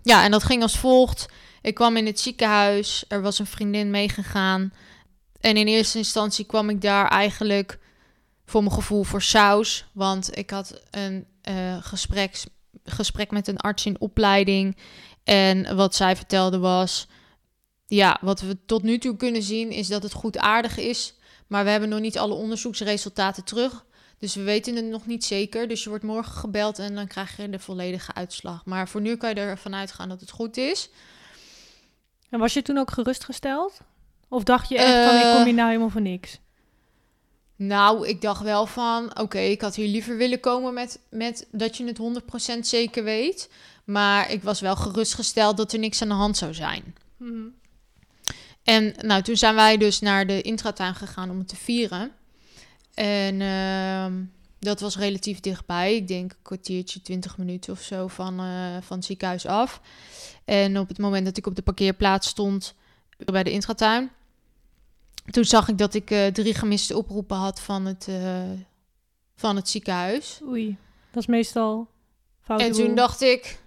Ja, 0.02 0.24
en 0.24 0.30
dat 0.30 0.44
ging 0.44 0.62
als 0.62 0.78
volgt. 0.78 1.26
Ik 1.62 1.74
kwam 1.74 1.96
in 1.96 2.06
het 2.06 2.20
ziekenhuis. 2.20 3.04
Er 3.08 3.22
was 3.22 3.38
een 3.38 3.46
vriendin 3.46 3.90
meegegaan. 3.90 4.72
En 5.40 5.56
in 5.56 5.66
eerste 5.66 5.98
instantie 5.98 6.44
kwam 6.44 6.68
ik 6.68 6.80
daar 6.80 7.08
eigenlijk 7.08 7.78
voor 8.46 8.62
mijn 8.62 8.74
gevoel 8.74 9.02
voor 9.02 9.22
saus. 9.22 9.86
Want 9.92 10.36
ik 10.36 10.50
had 10.50 10.82
een 10.90 11.26
gesprek, 11.80 12.44
gesprek 12.84 13.30
met 13.30 13.48
een 13.48 13.58
arts 13.58 13.86
in 13.86 14.00
opleiding. 14.00 14.76
En 15.30 15.76
wat 15.76 15.94
zij 15.94 16.16
vertelde 16.16 16.58
was... 16.58 17.06
Ja, 17.86 18.18
wat 18.20 18.40
we 18.40 18.56
tot 18.66 18.82
nu 18.82 18.98
toe 18.98 19.16
kunnen 19.16 19.42
zien 19.42 19.70
is 19.70 19.88
dat 19.88 20.02
het 20.02 20.12
goed 20.12 20.38
aardig 20.38 20.76
is. 20.78 21.14
Maar 21.46 21.64
we 21.64 21.70
hebben 21.70 21.88
nog 21.88 22.00
niet 22.00 22.18
alle 22.18 22.34
onderzoeksresultaten 22.34 23.44
terug. 23.44 23.84
Dus 24.18 24.34
we 24.34 24.42
weten 24.42 24.76
het 24.76 24.84
nog 24.84 25.06
niet 25.06 25.24
zeker. 25.24 25.68
Dus 25.68 25.82
je 25.82 25.88
wordt 25.88 26.04
morgen 26.04 26.32
gebeld 26.32 26.78
en 26.78 26.94
dan 26.94 27.06
krijg 27.06 27.36
je 27.36 27.50
de 27.50 27.58
volledige 27.58 28.14
uitslag. 28.14 28.64
Maar 28.64 28.88
voor 28.88 29.00
nu 29.00 29.16
kan 29.16 29.28
je 29.28 29.34
ervan 29.34 29.74
uitgaan 29.74 30.08
dat 30.08 30.20
het 30.20 30.30
goed 30.30 30.56
is. 30.56 30.90
En 32.30 32.38
was 32.38 32.54
je 32.54 32.62
toen 32.62 32.78
ook 32.78 32.90
gerustgesteld? 32.90 33.78
Of 34.28 34.42
dacht 34.42 34.68
je 34.68 34.78
echt 34.78 35.08
van, 35.08 35.16
ik 35.16 35.22
Eh, 35.22 35.34
kom 35.34 35.44
hier 35.44 35.54
nou 35.54 35.68
helemaal 35.68 35.90
voor 35.90 36.00
niks? 36.00 36.38
Nou, 37.56 38.08
ik 38.08 38.20
dacht 38.20 38.42
wel 38.42 38.66
van, 38.66 39.18
oké, 39.18 39.38
ik 39.38 39.60
had 39.60 39.74
hier 39.74 39.88
liever 39.88 40.16
willen 40.16 40.40
komen 40.40 40.74
met, 40.74 41.00
met 41.10 41.48
dat 41.52 41.76
je 41.76 41.84
het 41.84 41.98
100% 41.98 42.58
zeker 42.60 43.04
weet. 43.04 43.48
Maar 43.90 44.30
ik 44.30 44.42
was 44.42 44.60
wel 44.60 44.76
gerustgesteld 44.76 45.56
dat 45.56 45.72
er 45.72 45.78
niks 45.78 46.02
aan 46.02 46.08
de 46.08 46.14
hand 46.14 46.36
zou 46.36 46.54
zijn. 46.54 46.94
Mhm. 47.16 47.46
En 48.62 48.94
nou, 48.98 49.22
toen 49.22 49.36
zijn 49.36 49.54
wij 49.54 49.76
dus 49.76 50.00
naar 50.00 50.26
de 50.26 50.42
intratuin 50.42 50.94
gegaan 50.94 51.30
om 51.30 51.38
het 51.38 51.48
te 51.48 51.56
vieren. 51.56 52.12
En 52.94 53.40
ehm, 53.40 54.24
dat 54.58 54.80
was 54.80 54.96
relatief 54.96 55.40
dichtbij. 55.40 55.96
Ik 55.96 56.08
denk 56.08 56.32
een 56.32 56.42
kwartiertje, 56.42 57.02
20 57.02 57.38
minuten 57.38 57.72
of 57.72 57.80
zo 57.80 58.06
van, 58.08 58.40
eh, 58.40 58.76
van 58.80 58.96
het 58.96 59.06
ziekenhuis 59.06 59.46
af. 59.46 59.80
En 60.44 60.78
op 60.78 60.88
het 60.88 60.98
moment 60.98 61.24
dat 61.24 61.36
ik 61.36 61.46
op 61.46 61.56
de 61.56 61.62
parkeerplaats 61.62 62.28
stond 62.28 62.74
bij 63.16 63.42
de 63.42 63.50
intratuin... 63.50 64.10
toen 65.30 65.44
zag 65.44 65.68
ik 65.68 65.78
dat 65.78 65.94
ik 65.94 66.10
eh, 66.10 66.26
drie 66.26 66.54
gemiste 66.54 66.96
oproepen 66.96 67.36
had 67.36 67.60
van 67.60 67.86
het, 67.86 68.08
eh, 68.08 68.50
van 69.36 69.56
het 69.56 69.68
ziekenhuis. 69.68 70.40
Oei, 70.44 70.76
dat 71.10 71.22
is 71.22 71.28
meestal 71.28 71.88
fout. 72.40 72.60
En 72.60 72.72
toen 72.72 72.94
dacht 72.94 73.20
ik, 73.20 73.58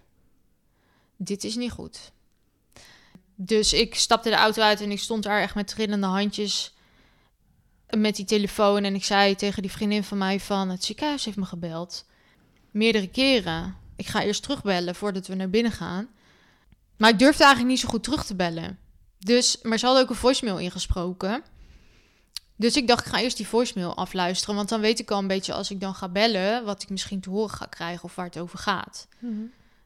dit 1.17 1.43
is 1.43 1.55
niet 1.55 1.72
goed. 1.72 2.12
Dus 3.36 3.74
ik 3.74 3.96
stapte 3.96 4.29
de 4.29 4.36
auto 4.36 4.62
uit 4.62 4.82
en 4.82 4.91
ik 4.91 5.00
stond 5.00 5.24
daar 5.24 5.41
echt 5.41 5.55
met 5.55 5.67
trillende 5.67 6.08
handjes 6.08 6.74
met 7.98 8.15
die 8.15 8.25
telefoon. 8.25 8.84
En 8.84 8.96
ik 8.96 9.03
zei 9.03 9.36
tegen 9.36 9.62
die 9.62 9.72
vriendin 9.72 10.03
van 10.03 10.17
mij 10.17 10.39
van, 10.39 10.70
het 10.70 10.84
ziekenhuis 10.84 11.25
heeft 11.25 11.38
me 11.38 11.46
gebeld. 11.46 12.05
Meerdere 12.72 13.08
keren. 13.08 13.75
Ik 13.96 14.08
ga 14.08 14.24
eerst 14.24 14.43
terugbellen 14.43 14.96
voordat 14.96 15.27
we 15.27 15.36
naar 15.36 15.50
binnen 15.50 15.72
gaan. 15.72 16.08
Maar 16.98 17.10
ik 17.10 17.20
durfde 17.20 17.43
eigenlijk 17.43 17.74
niet 17.74 17.82
zo 17.82 17.89
goed 17.89 18.03
terug 18.03 18.25
te 18.25 18.36
bellen. 18.36 18.79
Dus, 19.20 19.60
maar 19.62 19.77
ze 19.77 19.86
hadden 19.86 20.03
ook 20.03 20.10
een 20.10 20.15
voicemail 20.15 20.58
ingesproken. 20.58 21.43
Dus 22.55 22.75
ik 22.75 22.88
dacht, 22.88 23.05
ik 23.05 23.12
ga 23.12 23.22
eerst 23.22 23.38
die 23.38 23.48
voicemail 23.48 23.96
afluisteren. 23.96 24.55
Want 24.55 24.70
dan 24.70 24.82
weet 24.82 25.00
ik 25.00 25.12
al 25.12 25.20
een 25.20 25.27
beetje 25.27 25.53
als 25.53 25.72
ik 25.72 25.79
dan 25.79 25.96
ga 25.96 26.10
bellen... 26.10 26.65
wat 26.65 26.82
ik 26.84 26.89
misschien 26.89 27.22
te 27.22 27.29
horen 27.29 27.55
ga 27.55 27.65
krijgen 27.65 28.03
of 28.03 28.15
waar 28.15 28.25
het 28.25 28.39
over 28.39 28.60
gaat. 28.60 29.08
Mhm. 29.20 29.41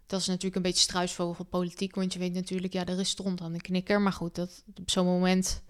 Dat 0.07 0.19
is 0.19 0.27
natuurlijk 0.27 0.55
een 0.55 0.61
beetje 0.61 0.81
struisvogel 0.81 1.33
van 1.33 1.47
politiek. 1.49 1.95
Want 1.95 2.13
je 2.13 2.19
weet 2.19 2.33
natuurlijk, 2.33 2.73
ja, 2.73 2.85
er 2.85 2.99
is 2.99 3.09
stront 3.09 3.41
aan 3.41 3.53
de 3.53 3.61
knikker. 3.61 4.01
Maar 4.01 4.13
goed, 4.13 4.35
dat, 4.35 4.63
op 4.79 4.89
zo'n 4.89 5.05
moment... 5.05 5.61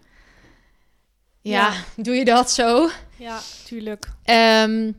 Ja, 1.41 1.83
doe 1.97 2.15
je 2.15 2.25
dat 2.25 2.51
zo. 2.51 2.89
Ja, 3.17 3.41
tuurlijk. 3.65 4.11
Ehm, 4.23 4.91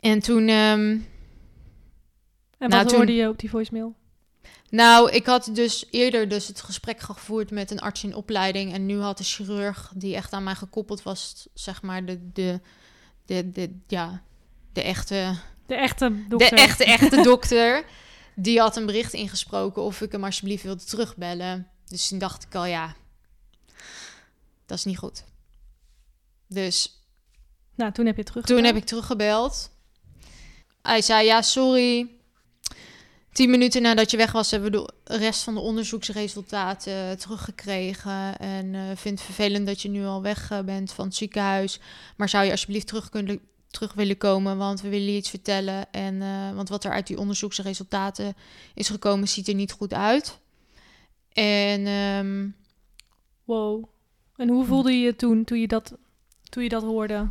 en 0.00 0.20
toen... 0.20 0.48
ehm, 0.48 0.98
En 2.58 2.68
Nou, 2.68 2.70
wat 2.82 2.88
toen- 2.88 2.96
hoorde 2.96 3.14
je 3.14 3.28
op 3.28 3.38
die 3.38 3.50
voicemail? 3.50 3.94
Nou, 4.70 5.10
ik 5.10 5.26
had 5.26 5.50
dus 5.52 5.86
eerder 5.90 6.28
dus 6.28 6.46
het 6.48 6.60
gesprek 6.60 7.00
gevoerd 7.00 7.50
met 7.50 7.70
een 7.70 7.80
arts 7.80 8.04
in 8.04 8.14
opleiding. 8.14 8.72
En 8.72 8.86
nu 8.86 9.00
had 9.00 9.18
de 9.18 9.24
chirurg 9.24 9.92
die 9.94 10.14
echt 10.14 10.32
aan 10.32 10.42
mij 10.44 10.54
gekoppeld 10.54 11.02
was, 11.02 11.48
zeg 11.54 11.82
maar, 11.82 12.04
de, 12.04 12.30
de, 12.32 12.60
de, 13.26 13.50
de 13.50 13.76
ja, 13.86 14.22
de 14.72 14.82
echte, 14.82 15.34
De 15.68 15.74
echte 15.74 16.28
dokter. 16.28 16.50
de 16.50 16.56
echte, 16.56 16.84
echte 16.84 17.22
dokter. 17.30 17.84
Die 18.34 18.60
had 18.60 18.76
een 18.76 18.86
bericht 18.86 19.12
ingesproken 19.12 19.82
of 19.82 20.00
ik 20.00 20.12
hem 20.12 20.24
alsjeblieft 20.24 20.62
wilde 20.62 20.84
terugbellen. 20.84 21.68
Dus 21.86 22.08
toen 22.08 22.18
dacht 22.18 22.44
ik 22.44 22.54
al, 22.54 22.64
ja, 22.64 22.94
dat 24.66 24.78
is 24.78 24.84
niet 24.84 24.98
goed. 24.98 25.24
Dus 26.46 27.02
Nou, 27.74 27.92
toen 27.92 28.06
heb 28.06 28.16
je 28.16 28.22
terug. 28.22 28.44
toen 28.44 28.64
heb 28.64 28.76
ik 28.76 28.84
teruggebeld. 28.84 29.70
Hij 30.82 31.02
zei, 31.02 31.26
ja, 31.26 31.42
sorry. 31.42 32.10
Tien 33.32 33.50
minuten 33.50 33.82
nadat 33.82 34.10
je 34.10 34.16
weg 34.16 34.32
was, 34.32 34.50
hebben 34.50 34.70
we 34.72 34.92
de 35.04 35.16
rest 35.16 35.42
van 35.42 35.54
de 35.54 35.60
onderzoeksresultaten 35.60 37.18
teruggekregen. 37.18 38.38
En 38.38 38.74
eh 38.74 38.96
vind 38.96 39.18
het 39.18 39.26
vervelend 39.26 39.66
dat 39.66 39.82
je 39.82 39.88
nu 39.88 40.04
al 40.04 40.22
weg 40.22 40.50
eh, 40.50 40.60
bent 40.60 40.92
van 40.92 41.04
het 41.04 41.14
ziekenhuis. 41.14 41.80
Maar 42.16 42.28
zou 42.28 42.44
je 42.44 42.50
alsjeblieft 42.50 42.86
terug, 42.86 43.08
kunnen, 43.08 43.40
terug 43.70 43.94
willen 43.94 44.18
komen, 44.18 44.56
want 44.56 44.80
we 44.80 44.88
willen 44.88 45.10
je 45.10 45.16
iets 45.16 45.30
vertellen. 45.30 45.92
En, 45.92 46.22
eh, 46.22 46.54
want 46.54 46.68
wat 46.68 46.84
er 46.84 46.90
uit 46.90 47.06
die 47.06 47.18
onderzoeksresultaten 47.18 48.36
is 48.74 48.88
gekomen, 48.88 49.28
ziet 49.28 49.48
er 49.48 49.54
niet 49.54 49.72
goed 49.72 49.94
uit. 49.94 50.38
En 51.32 51.86
ehm, 51.86 52.48
Wow. 53.48 53.84
En 54.36 54.48
hoe 54.48 54.64
voelde 54.64 54.92
je 54.92 55.00
je 55.00 55.16
toen, 55.16 55.44
toen 55.44 55.60
je 55.60 55.66
dat, 55.66 55.96
toen 56.48 56.62
je 56.62 56.68
dat 56.68 56.82
hoorde? 56.82 57.28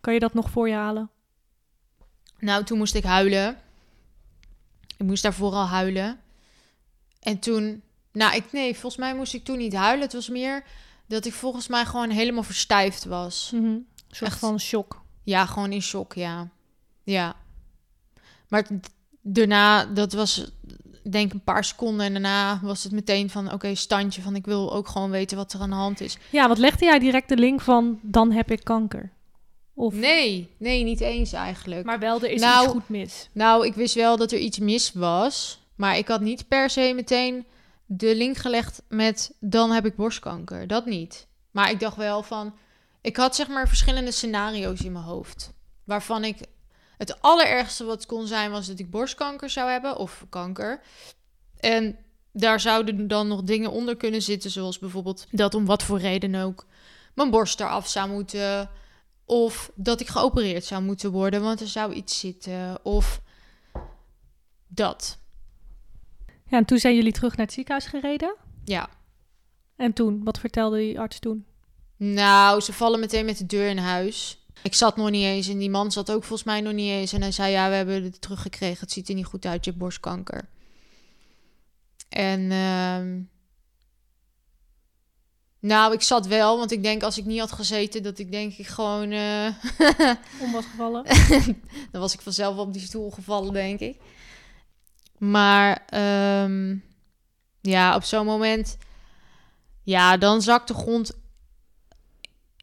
Kan 0.00 0.12
je 0.12 0.20
dat 0.20 0.34
nog 0.34 0.50
voor 0.50 0.68
je 0.68 0.74
halen? 0.74 1.10
Nou, 2.38 2.64
toen 2.64 2.78
moest 2.78 2.94
ik 2.94 3.04
huilen. 3.04 3.58
Ik 4.96 5.06
moest 5.06 5.22
daarvoor 5.22 5.52
al 5.52 5.66
huilen. 5.66 6.20
En 7.20 7.38
toen, 7.38 7.82
nou, 8.12 8.36
ik, 8.36 8.52
nee, 8.52 8.72
volgens 8.72 8.96
mij 8.96 9.14
moest 9.14 9.34
ik 9.34 9.44
toen 9.44 9.58
niet 9.58 9.74
huilen. 9.74 10.02
Het 10.02 10.12
was 10.12 10.28
meer 10.28 10.64
dat 11.06 11.24
ik 11.24 11.32
volgens 11.32 11.68
mij 11.68 11.84
gewoon 11.84 12.10
helemaal 12.10 12.42
verstijfd 12.42 13.04
was. 13.04 13.50
Mhm. 13.54 13.64
Een 13.64 13.86
soort 14.10 14.30
Echt. 14.30 14.40
van 14.40 14.60
shock. 14.60 15.03
Ja, 15.24 15.46
gewoon 15.46 15.72
in 15.72 15.82
shock, 15.82 16.12
ja. 16.12 16.48
Ja. 17.02 17.36
Maar 18.48 18.66
daarna, 19.20 19.84
dat 19.84 20.12
was 20.12 20.52
denk 21.10 21.32
een 21.32 21.44
paar 21.44 21.64
seconden. 21.64 22.06
En 22.06 22.12
daarna 22.12 22.60
was 22.62 22.82
het 22.82 22.92
meteen 22.92 23.30
van, 23.30 23.52
oké, 23.52 23.74
standje 23.74 24.22
van 24.22 24.36
ik 24.36 24.44
wil 24.44 24.74
ook 24.74 24.88
gewoon 24.88 25.10
weten 25.10 25.36
wat 25.36 25.52
er 25.52 25.60
aan 25.60 25.70
de 25.70 25.76
hand 25.76 26.00
is. 26.00 26.18
Ja, 26.30 26.48
wat 26.48 26.58
legde 26.58 26.84
jij 26.84 26.98
direct 26.98 27.28
de 27.28 27.36
link 27.36 27.60
van 27.60 27.98
dan 28.02 28.32
heb 28.32 28.50
ik 28.50 28.64
kanker? 28.64 29.12
Of, 29.74 29.94
Nee, 29.94 30.50
nee, 30.58 30.84
niet 30.84 31.00
eens 31.00 31.32
eigenlijk. 31.32 31.84
Maar 31.84 31.98
wel, 31.98 32.22
er 32.22 32.30
is 32.30 32.40
Nou, 32.40 32.64
iets 32.64 32.72
goed 32.72 32.88
mis. 32.88 33.28
Nou, 33.32 33.66
ik 33.66 33.74
wist 33.74 33.94
wel 33.94 34.16
dat 34.16 34.32
er 34.32 34.38
iets 34.38 34.58
mis 34.58 34.92
was. 34.92 35.62
Maar 35.76 35.98
ik 35.98 36.08
had 36.08 36.20
niet 36.20 36.48
per 36.48 36.70
se 36.70 36.92
meteen 36.94 37.46
de 37.86 38.16
link 38.16 38.36
gelegd 38.36 38.82
met 38.88 39.36
dan 39.40 39.70
heb 39.70 39.86
ik 39.86 39.96
borstkanker. 39.96 40.66
Dat 40.66 40.86
niet. 40.86 41.26
Maar 41.50 41.70
ik 41.70 41.80
dacht 41.80 41.96
wel 41.96 42.22
van. 42.22 42.54
Ik 43.04 43.16
had 43.16 43.34
zeg 43.36 43.48
maar 43.48 43.68
verschillende 43.68 44.10
scenario's 44.10 44.80
in 44.80 44.92
mijn 44.92 45.04
hoofd. 45.04 45.52
Waarvan 45.84 46.24
ik. 46.24 46.38
Het 46.98 47.20
allerergste 47.22 47.84
wat 47.84 48.06
kon 48.06 48.26
zijn 48.26 48.50
was 48.50 48.66
dat 48.66 48.78
ik 48.78 48.90
borstkanker 48.90 49.50
zou 49.50 49.70
hebben. 49.70 49.96
Of 49.96 50.26
kanker. 50.28 50.80
En 51.56 51.98
daar 52.32 52.60
zouden 52.60 53.08
dan 53.08 53.28
nog 53.28 53.42
dingen 53.42 53.70
onder 53.70 53.96
kunnen 53.96 54.22
zitten. 54.22 54.50
Zoals 54.50 54.78
bijvoorbeeld 54.78 55.26
dat 55.30 55.54
om 55.54 55.64
wat 55.64 55.82
voor 55.82 55.98
reden 55.98 56.34
ook 56.34 56.66
mijn 57.14 57.30
borst 57.30 57.60
eraf 57.60 57.88
zou 57.88 58.10
moeten. 58.10 58.70
Of 59.24 59.70
dat 59.74 60.00
ik 60.00 60.08
geopereerd 60.08 60.64
zou 60.64 60.82
moeten 60.82 61.10
worden, 61.10 61.42
want 61.42 61.60
er 61.60 61.68
zou 61.68 61.92
iets 61.92 62.18
zitten. 62.18 62.84
Of 62.84 63.20
dat. 64.66 65.18
Ja, 66.46 66.58
en 66.58 66.64
toen 66.64 66.78
zijn 66.78 66.94
jullie 66.94 67.12
terug 67.12 67.36
naar 67.36 67.46
het 67.46 67.54
ziekenhuis 67.54 67.86
gereden. 67.86 68.36
Ja. 68.64 68.88
En 69.76 69.92
toen, 69.92 70.24
wat 70.24 70.38
vertelde 70.38 70.76
die 70.76 71.00
arts 71.00 71.18
toen? 71.18 71.46
Nou, 72.12 72.60
ze 72.60 72.72
vallen 72.72 73.00
meteen 73.00 73.24
met 73.24 73.38
de 73.38 73.46
deur 73.46 73.68
in 73.68 73.78
huis. 73.78 74.38
Ik 74.62 74.74
zat 74.74 74.96
nog 74.96 75.10
niet 75.10 75.24
eens 75.24 75.48
en 75.48 75.58
die 75.58 75.70
man 75.70 75.92
zat 75.92 76.10
ook 76.10 76.24
volgens 76.24 76.48
mij 76.48 76.60
nog 76.60 76.72
niet 76.72 76.90
eens. 76.90 77.12
En 77.12 77.20
hij 77.22 77.32
zei, 77.32 77.52
ja, 77.52 77.68
we 77.68 77.74
hebben 77.74 78.02
het 78.02 78.20
teruggekregen. 78.20 78.80
Het 78.80 78.92
ziet 78.92 79.08
er 79.08 79.14
niet 79.14 79.24
goed 79.24 79.46
uit, 79.46 79.64
je 79.64 79.70
hebt 79.70 79.82
borstkanker. 79.82 80.48
En 82.08 82.50
ehm, 82.50 83.20
nou, 85.58 85.92
ik 85.92 86.02
zat 86.02 86.26
wel, 86.26 86.58
want 86.58 86.70
ik 86.72 86.82
denk 86.82 87.02
als 87.02 87.18
ik 87.18 87.24
niet 87.24 87.40
had 87.40 87.52
gezeten, 87.52 88.02
dat 88.02 88.18
ik 88.18 88.30
denk 88.30 88.52
ik 88.52 88.66
gewoon... 88.66 89.10
eh, 89.10 89.46
Om 90.44 90.52
was 90.52 90.64
gevallen. 90.64 91.04
Dan 91.92 92.00
was 92.00 92.14
ik 92.14 92.20
vanzelf 92.20 92.56
op 92.56 92.72
die 92.72 92.82
stoel 92.82 93.10
gevallen, 93.10 93.52
denk 93.52 93.80
ik. 93.80 94.00
Maar 95.18 95.84
ehm, 95.86 96.76
ja, 97.60 97.94
op 97.96 98.02
zo'n 98.02 98.26
moment... 98.26 98.76
Ja, 99.82 100.16
dan 100.16 100.42
zakt 100.42 100.68
de 100.68 100.74
grond 100.74 101.12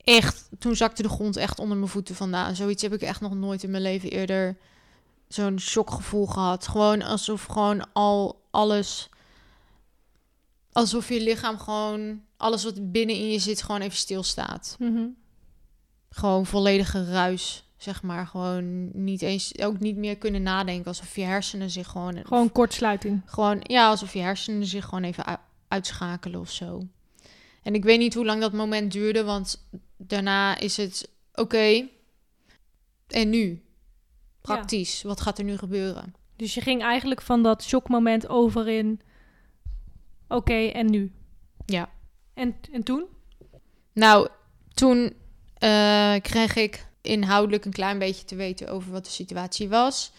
echt... 0.04 0.50
Toen 0.60 0.76
zakte 0.76 1.02
de 1.02 1.10
grond 1.10 1.36
echt 1.36 1.60
onder 1.60 1.78
mijn 1.78 1.90
voeten 1.90 2.16
vandaan. 2.16 2.56
Zoiets 2.56 2.82
heb 2.82 2.94
ik 2.94 3.02
echt 3.02 3.22
nog 3.22 3.34
nooit 3.34 3.64
in 3.64 3.72
mijn 3.72 3.84
leven 3.84 4.10
eerder... 4.10 4.58
Zo'n 5.28 5.60
shockgevoel 5.60 6.26
gehad. 6.26 6.68
Gewoon 6.68 7.02
alsof 7.02 7.46
gewoon 7.46 7.94
al 7.94 8.42
alles... 8.50 9.10
Alsof 10.72 11.10
je 11.10 11.22
lichaam 11.22 11.58
gewoon... 11.60 12.22
Alles 12.38 12.64
wat 12.64 12.92
binnenin 12.92 13.32
je 13.32 13.40
zit 13.40 13.62
gewoon 13.64 13.82
even 13.82 13.98
stilstaat 13.98 14.76
Mhm. 14.80 15.06
gewoon 16.10 16.46
volledige 16.46 17.06
ruis, 17.06 17.70
zeg 17.78 18.02
maar. 18.04 18.28
Gewoon 18.28 18.90
niet 19.04 19.22
eens, 19.22 19.60
ook 19.60 19.80
niet 19.80 19.98
meer 19.98 20.18
kunnen 20.18 20.42
nadenken. 20.44 20.86
Alsof 20.88 21.16
je 21.16 21.24
hersenen 21.24 21.70
zich 21.70 21.88
gewoon... 21.88 22.20
Gewoon 22.26 22.52
kortsluiting. 22.52 23.22
Gewoon, 23.26 23.60
ja, 23.64 23.88
alsof 23.90 24.14
je 24.14 24.20
hersenen 24.20 24.66
zich 24.66 24.86
gewoon 24.86 25.04
even 25.04 25.40
uitschakelen 25.68 26.40
of 26.40 26.52
zo. 26.52 26.88
En 27.62 27.74
ik 27.74 27.84
weet 27.84 28.00
niet 28.00 28.14
hoe 28.14 28.26
lang 28.26 28.42
dat 28.42 28.54
moment 28.54 28.92
duurde, 28.92 29.24
want 29.24 29.68
daarna 29.98 30.58
is 30.58 30.78
het 30.78 31.10
oké. 31.34 31.88
en 33.08 33.30
nu? 33.30 33.64
Praktisch, 34.42 35.02
wat 35.02 35.22
gaat 35.22 35.38
er 35.38 35.44
nu 35.44 35.58
gebeuren? 35.58 36.14
Dus 36.36 36.54
je 36.54 36.62
ging 36.62 36.82
eigenlijk 36.82 37.22
van 37.22 37.44
dat 37.44 37.64
shockmoment 37.64 38.30
over 38.30 38.68
in... 38.68 39.02
Oké, 40.28 40.68
en 40.68 40.90
nu? 40.90 41.12
Ja. 41.66 41.90
En, 42.34 42.56
en 42.72 42.84
toen? 42.84 43.06
Nou, 43.94 44.28
toen 44.74 45.14
eh, 45.54 46.16
kreeg 46.22 46.56
ik 46.56 46.88
inhoudelijk 47.02 47.66
een 47.66 47.72
klein 47.72 48.00
beetje 48.00 48.26
te 48.26 48.36
weten 48.36 48.68
over 48.68 48.92
wat 48.92 49.06
de 49.06 49.12
situatie 49.12 49.70
was. 49.70 50.12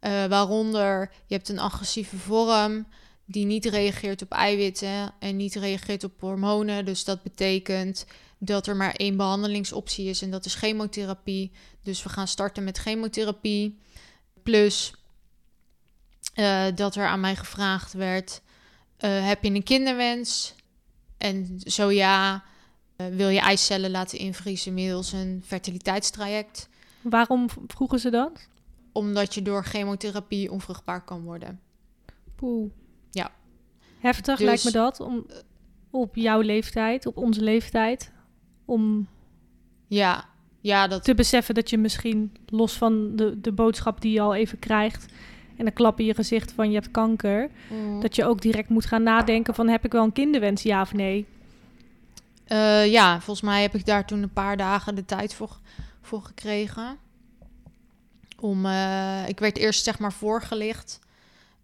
Eh, 0.00 0.24
waaronder, 0.24 1.10
je 1.26 1.34
hebt 1.34 1.48
een 1.48 1.58
agressieve 1.58 2.16
vorm 2.16 2.86
die 3.24 3.44
niet 3.44 3.64
reageert 3.64 4.22
op 4.22 4.32
eiwitten 4.32 5.14
en 5.18 5.36
niet 5.36 5.54
reageert 5.54 6.04
op 6.04 6.20
hormonen. 6.20 6.84
Dus 6.84 7.04
dat 7.04 7.22
betekent 7.22 8.06
dat 8.38 8.66
er 8.66 8.76
maar 8.76 8.94
één 8.94 9.16
behandelingsoptie 9.16 10.08
is 10.08 10.22
en 10.22 10.30
dat 10.30 10.44
is 10.44 10.54
chemotherapie. 10.54 11.52
Dus 11.82 12.02
we 12.02 12.08
gaan 12.08 12.28
starten 12.28 12.64
met 12.64 12.78
chemotherapie. 12.78 13.78
Plus 14.42 14.92
eh, 16.34 16.66
dat 16.74 16.96
er 16.96 17.06
aan 17.06 17.20
mij 17.20 17.36
gevraagd 17.36 17.92
werd, 17.92 18.42
eh, 18.96 19.26
heb 19.26 19.44
je 19.44 19.50
een 19.50 19.62
kinderwens? 19.62 20.54
En 21.18 21.60
zo 21.60 21.90
ja, 21.90 22.44
eh, 22.96 23.06
wil 23.06 23.28
je 23.28 23.40
eicellen 23.40 23.90
laten 23.90 24.18
invriezen 24.18 24.74
middels 24.74 25.12
een 25.12 25.42
fertiliteitstraject? 25.46 26.68
Waarom 27.00 27.48
vroegen 27.66 27.98
ze 27.98 28.10
dat? 28.10 28.48
Omdat 28.92 29.34
je 29.34 29.42
door 29.42 29.64
chemotherapie 29.64 30.50
onvruchtbaar 30.50 31.04
kan 31.04 31.22
worden. 31.22 31.60
Poeh. 32.34 32.70
Heftig 34.04 34.36
Dus- 34.36 34.46
lijkt 34.46 34.64
me 34.64 34.70
dat. 34.70 35.00
Om, 35.00 35.26
op 35.90 36.16
jouw 36.16 36.40
leeftijd, 36.40 37.06
op 37.06 37.16
onze 37.16 37.40
leeftijd. 37.40 38.12
Om 38.64 39.08
Ja, 39.86 40.24
ja 40.60 40.86
dat, 40.86 41.04
te 41.04 41.14
beseffen 41.14 41.54
dat 41.54 41.70
je 41.70 41.78
misschien 41.78 42.36
los 42.46 42.72
van 42.72 43.16
de, 43.16 43.40
de 43.40 43.52
boodschap 43.52 44.00
die 44.00 44.12
je 44.12 44.20
al 44.20 44.34
even 44.34 44.58
krijgt... 44.58 45.12
en 45.56 45.66
een 45.66 45.72
klap 45.72 46.00
in 46.00 46.06
je 46.06 46.14
gezicht 46.14 46.52
van 46.52 46.68
je 46.68 46.74
hebt 46.74 46.90
kanker... 46.90 47.50
Mm. 47.70 48.00
dat 48.00 48.16
je 48.16 48.24
ook 48.24 48.42
direct 48.42 48.68
moet 48.68 48.86
gaan 48.86 49.02
nadenken 49.02 49.54
van... 49.54 49.68
heb 49.68 49.84
ik 49.84 49.92
wel 49.92 50.04
een 50.04 50.12
kinderwens, 50.12 50.62
ja 50.62 50.80
of 50.80 50.92
nee? 50.92 51.26
Eh, 52.44 52.86
ja, 52.92 53.20
volgens 53.20 53.46
mij 53.46 53.62
heb 53.62 53.74
ik 53.74 53.86
daar 53.86 54.06
toen 54.06 54.22
een 54.22 54.32
paar 54.32 54.56
dagen 54.56 54.94
de 54.94 55.04
tijd 55.04 55.34
voor, 55.34 55.58
voor 56.00 56.22
gekregen. 56.22 56.96
Om, 58.40 58.66
eh, 58.66 59.28
ik 59.28 59.38
werd 59.38 59.56
eerst 59.56 59.84
zeg 59.84 59.98
maar 59.98 60.12
voorgelicht 60.12 60.98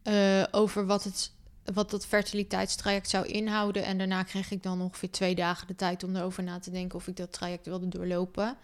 eh, 0.02 0.42
over 0.50 0.87
wat, 0.87 1.04
het, 1.04 1.32
wat 1.72 1.90
dat 1.90 2.06
fertiliteitstraject 2.06 3.08
zou 3.08 3.26
inhouden. 3.26 3.84
En 3.84 3.98
daarna 3.98 4.22
kreeg 4.22 4.50
ik 4.50 4.62
dan 4.62 4.80
ongeveer 4.80 5.10
twee 5.10 5.34
dagen 5.34 5.66
de 5.66 5.74
tijd 5.74 6.04
om 6.04 6.16
erover 6.16 6.42
na 6.42 6.58
te 6.58 6.70
denken 6.70 6.98
of 6.98 7.06
ik 7.06 7.16
dat 7.16 7.32
traject 7.32 7.66
wilde 7.66 7.88
doorlopen. 7.88 8.56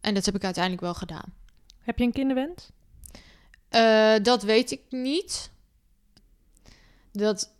En 0.00 0.14
dat 0.14 0.24
heb 0.24 0.34
ik 0.34 0.44
uiteindelijk 0.44 0.84
wel 0.84 0.94
gedaan. 0.94 1.34
Heb 1.78 1.98
je 1.98 2.04
een 2.04 2.12
kinderwens? 2.12 2.70
Eh, 3.68 4.14
dat 4.22 4.42
weet 4.42 4.70
ik 4.70 4.80
niet. 4.90 5.50
Dat, 7.12 7.52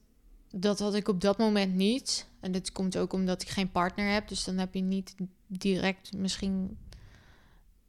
dat 0.50 0.78
had 0.78 0.94
ik 0.94 1.08
op 1.08 1.20
dat 1.20 1.38
moment 1.38 1.75
niet. 1.75 2.26
En 2.40 2.52
dat 2.52 2.73
komt 2.73 2.97
ook 2.97 3.12
omdat 3.12 3.42
ik 3.42 3.49
geen 3.49 3.70
partner 3.70 4.12
heb. 4.12 4.28
Dus 4.28 4.44
dan 4.44 4.58
heb 4.58 4.75
je 4.75 4.80
niet 4.80 5.14
direct 5.47 6.12
misschien... 6.12 6.78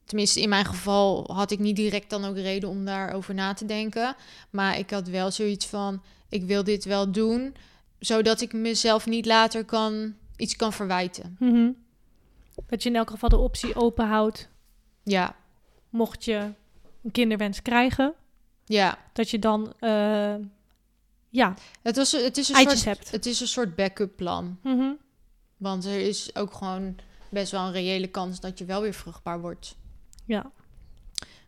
Tenminste, 0.09 0.41
in 0.41 0.49
mijn 0.49 0.65
geval 0.65 1.33
had 1.33 1.51
ik 1.51 1.59
niet 1.59 1.75
direct 1.75 2.09
dan 2.09 2.25
ook 2.25 2.35
reden 2.35 2.69
om 2.69 2.85
daarover 2.85 3.33
na 3.33 3.53
te 3.53 3.65
denken. 3.65 4.15
Maar 4.49 4.77
ik 4.77 4.89
had 4.89 5.07
wel 5.07 5.31
zoiets 5.31 5.65
van, 5.65 6.01
ik 6.29 6.43
wil 6.43 6.63
dit 6.63 6.85
wel 6.85 7.11
doen... 7.11 7.55
zodat 7.99 8.41
ik 8.41 8.53
mezelf 8.53 9.05
niet 9.05 9.25
later 9.25 9.65
kan, 9.65 10.15
iets 10.35 10.55
kan 10.55 10.73
verwijten. 10.73 11.35
Mhm. 11.39 11.71
Dat 12.67 12.83
je 12.83 12.89
in 12.89 12.95
elk 12.95 13.09
geval 13.09 13.29
de 13.29 13.37
optie 13.37 13.75
open 13.75 14.07
houdt... 14.07 14.49
Ja, 15.03 15.35
mocht 15.89 16.25
je 16.25 16.51
een 17.03 17.11
kinderwens 17.11 17.61
krijgen... 17.61 18.13
ja. 18.65 18.97
dat 19.13 19.29
je 19.29 19.39
dan 19.39 19.73
eh, 19.79 20.35
ja, 21.29 21.53
Het, 21.81 21.95
was, 21.95 22.11
het, 22.11 22.37
is 22.37 22.49
een 22.49 22.55
eitjes 22.55 22.81
soort, 22.81 22.97
hebt. 22.97 23.11
het 23.11 23.25
is 23.25 23.39
een 23.39 23.47
soort 23.47 23.75
backup 23.75 24.15
plan. 24.15 24.59
Mhm. 24.63 24.91
Want 25.57 25.85
er 25.85 25.99
is 25.99 26.35
ook 26.35 26.53
gewoon 26.53 26.95
best 27.29 27.51
wel 27.51 27.65
een 27.65 27.71
reële 27.71 28.07
kans 28.07 28.39
dat 28.39 28.57
je 28.57 28.65
wel 28.65 28.81
weer 28.81 28.93
vruchtbaar 28.93 29.41
wordt. 29.41 29.77
Ja. 30.29 30.51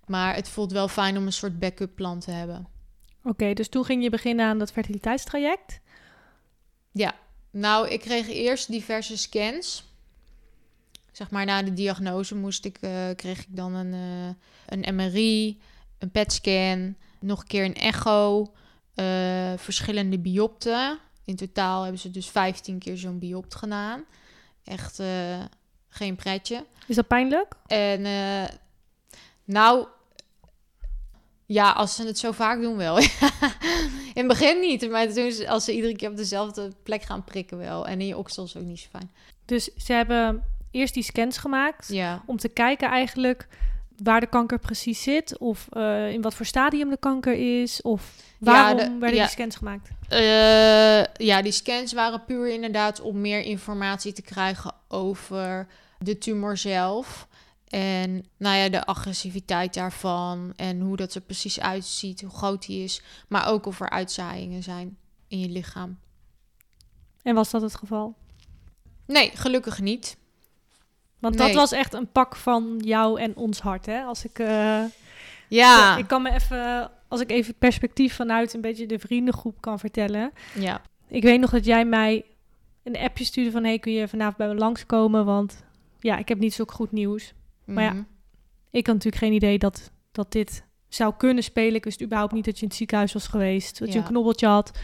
Maar 0.06 0.36
het 0.36 0.50
voelt 0.50 0.72
wel 0.72 0.88
fijn 0.88 1.18
om 1.18 1.26
een 1.26 1.34
soort 1.34 1.60
backup 1.60 1.96
plan 1.96 2.20
te 2.20 2.32
hebben. 2.32 2.68
Oké, 3.24 3.54
dus 3.54 3.70
toen 3.70 3.86
ging 3.86 4.04
je 4.04 4.10
beginnen 4.10 4.46
aan 4.46 4.58
dat 4.58 4.72
fertiliteitstraject. 4.72 5.80
Ja, 6.92 7.16
nou, 7.52 7.88
ik 7.90 8.00
kreeg 8.00 8.28
eerst 8.28 8.72
diverse 8.72 9.18
scans. 9.18 9.90
Zeg 11.12 11.30
maar 11.30 11.46
na 11.46 11.64
de 11.64 11.74
diagnose 11.74 12.36
moest 12.36 12.66
ik, 12.66 12.78
eh, 12.78 13.10
kreeg 13.16 13.40
ik 13.40 13.56
dan 13.56 13.74
een, 13.74 13.94
eh, 13.94 14.78
een 14.78 14.96
MRI, 14.96 15.62
een 15.98 16.12
PET-scan, 16.12 16.96
nog 17.20 17.40
een 17.40 17.48
keer 17.48 17.66
een 17.66 17.76
echo, 17.76 18.54
eh, 18.94 19.54
verschillende 19.58 20.20
biopten. 20.20 21.00
In 21.26 21.36
totaal 21.36 21.82
hebben 21.82 22.00
ze 22.00 22.12
dus 22.12 22.30
15 22.30 22.80
keer 22.80 22.98
zo'n 22.98 23.20
biopt 23.20 23.56
gedaan. 23.56 24.04
Echt 24.64 25.02
geen 25.90 26.16
pretje. 26.16 26.66
Is 26.88 26.96
dat 26.96 27.08
pijnlijk? 27.08 27.54
En 27.68 28.06
nou, 29.51 29.88
ja, 31.46 31.72
als 31.72 31.96
ze 31.96 32.05
het 32.05 32.17
zo 32.20 32.31
vaak 32.31 32.62
doen 32.62 32.77
wel. 32.77 32.98
in 34.13 34.13
het 34.13 34.27
begin 34.27 34.60
niet, 34.60 34.89
maar 34.89 35.08
toen, 35.13 35.31
ze- 35.31 35.50
als 35.50 35.63
ze 35.65 35.74
iedere 35.75 35.96
keer 35.96 36.10
op 36.10 36.15
dezelfde 36.17 36.72
plek 36.84 37.03
gaan 37.03 37.24
prikken 37.24 37.58
wel. 37.58 37.88
En 37.88 38.01
in 38.01 38.08
je 38.08 38.17
oksels 38.17 38.58
ook 38.58 38.63
niet 38.63 38.79
zo 38.79 38.88
fijn. 38.91 39.12
Dus 39.46 39.70
ze 39.77 39.93
hebben 39.93 40.43
eerst 40.72 40.93
die 40.93 41.03
scans 41.03 41.38
gemaakt 41.38 41.88
Ja, 41.88 42.24
om 42.25 42.38
te 42.38 42.48
kijken 42.50 42.89
eigenlijk 42.89 43.48
waar 44.03 44.20
de 44.20 44.27
kanker 44.27 44.60
precies 44.60 45.01
zit 45.03 45.38
of 45.38 45.67
eh, 45.70 46.12
in 46.12 46.22
wat 46.22 46.34
voor 46.34 46.46
stadium 46.46 46.89
de 46.89 46.98
kanker 46.98 47.62
is 47.62 47.81
of 47.81 48.15
waarom 48.39 48.77
de- 48.77 48.98
werden 49.00 49.13
ja. 49.17 49.24
die 49.24 49.31
scans 49.31 49.55
gemaakt? 49.55 49.89
Eh, 50.10 51.03
ja, 51.27 51.41
die 51.41 51.51
scans 51.51 51.93
waren 51.93 52.24
puur 52.25 52.48
inderdaad 52.53 53.01
om 53.01 53.22
meer 53.22 53.41
informatie 53.41 54.13
te 54.13 54.22
krijgen 54.22 54.74
over 54.88 55.67
de 56.00 56.17
tumor 56.17 56.58
zelf. 56.58 57.27
En 57.72 58.25
nou 58.38 58.56
ja, 58.58 58.70
de 58.70 58.86
agressiviteit 58.86 59.74
daarvan 59.74 60.54
en 60.56 60.80
hoe 60.80 60.96
dat 60.98 61.13
er 61.13 61.22
precies 61.22 61.60
uitziet, 61.60 62.22
hoe 62.22 62.30
groot 62.30 62.66
die 62.66 62.84
is. 62.84 63.01
Maar 63.28 63.48
ook 63.48 63.66
of 63.66 63.80
er 63.80 63.90
uitzaaiingen 63.90 64.63
zijn 64.63 64.98
in 65.28 65.40
je 65.40 65.50
lichaam. 65.50 66.00
En 67.24 67.36
was 67.36 67.51
dat 67.51 67.62
het 67.62 67.75
geval? 67.75 68.16
Nee, 69.06 69.32
gelukkig 69.34 69.82
niet. 69.82 70.18
Want 71.20 71.38
dat 71.38 71.54
was 71.54 71.72
echt 71.72 71.94
een 71.94 72.12
pak 72.12 72.36
van 72.36 72.80
jou 72.84 73.22
en 73.22 73.36
ons 73.36 73.60
hart, 73.60 73.86
hè? 73.86 74.01
Als 74.04 74.25
ik, 74.25 74.40
eh, 74.40 74.84
Ja, 75.48 75.98
ik 75.98 76.08
kan 76.08 76.22
me 76.22 76.32
even, 76.32 76.92
als 77.08 77.22
ik 77.22 77.32
even 77.32 77.50
het 77.50 77.60
perspectief 77.60 78.16
vanuit 78.16 78.54
een 78.54 78.62
beetje 78.62 78.86
de 78.86 79.00
vriendengroep 79.00 79.62
kan 79.62 79.80
vertellen. 79.80 80.32
ja. 80.54 80.82
Ik 81.08 81.24
weet 81.24 81.40
nog 81.40 81.50
dat 81.50 81.66
jij 81.66 81.86
mij 81.86 82.25
een 82.84 82.98
appje 82.98 83.24
stuurde 83.24 83.51
van, 83.51 83.63
hey, 83.63 83.80
kun 83.80 83.92
je 83.92 84.08
vanavond 84.08 84.38
bij 84.38 84.48
me 84.48 84.56
langskomen? 84.56 85.25
Want 85.25 85.63
ja, 86.00 86.18
ik 86.18 86.28
heb 86.28 86.40
niet 86.40 86.54
zo 86.54 86.63
goed 86.68 86.92
nieuws. 86.92 87.34
Maar 87.74 87.84
ja, 87.84 87.92
Mhm. 87.94 88.04
Ik 88.72 88.86
had 88.86 88.96
natuurlijk 88.96 89.24
geen 89.24 89.34
idee 89.34 89.58
dat, 89.58 89.92
dat 90.12 90.32
dit 90.32 90.66
zou 90.88 91.13
kunnen 91.18 91.44
spelen. 91.44 91.75
Ik 91.75 91.84
wist 91.84 92.01
überhaupt 92.01 92.34
niet 92.34 92.46
dat 92.46 92.56
je 92.56 92.62
in 92.62 92.68
het 92.68 92.78
ziekenhuis 92.78 93.13
was 93.13 93.28
geweest. 93.28 93.80
Dat 93.80 93.94
je 93.94 94.00
een 94.00 94.06
knobbeltje 94.06 94.48
had. 94.48 94.80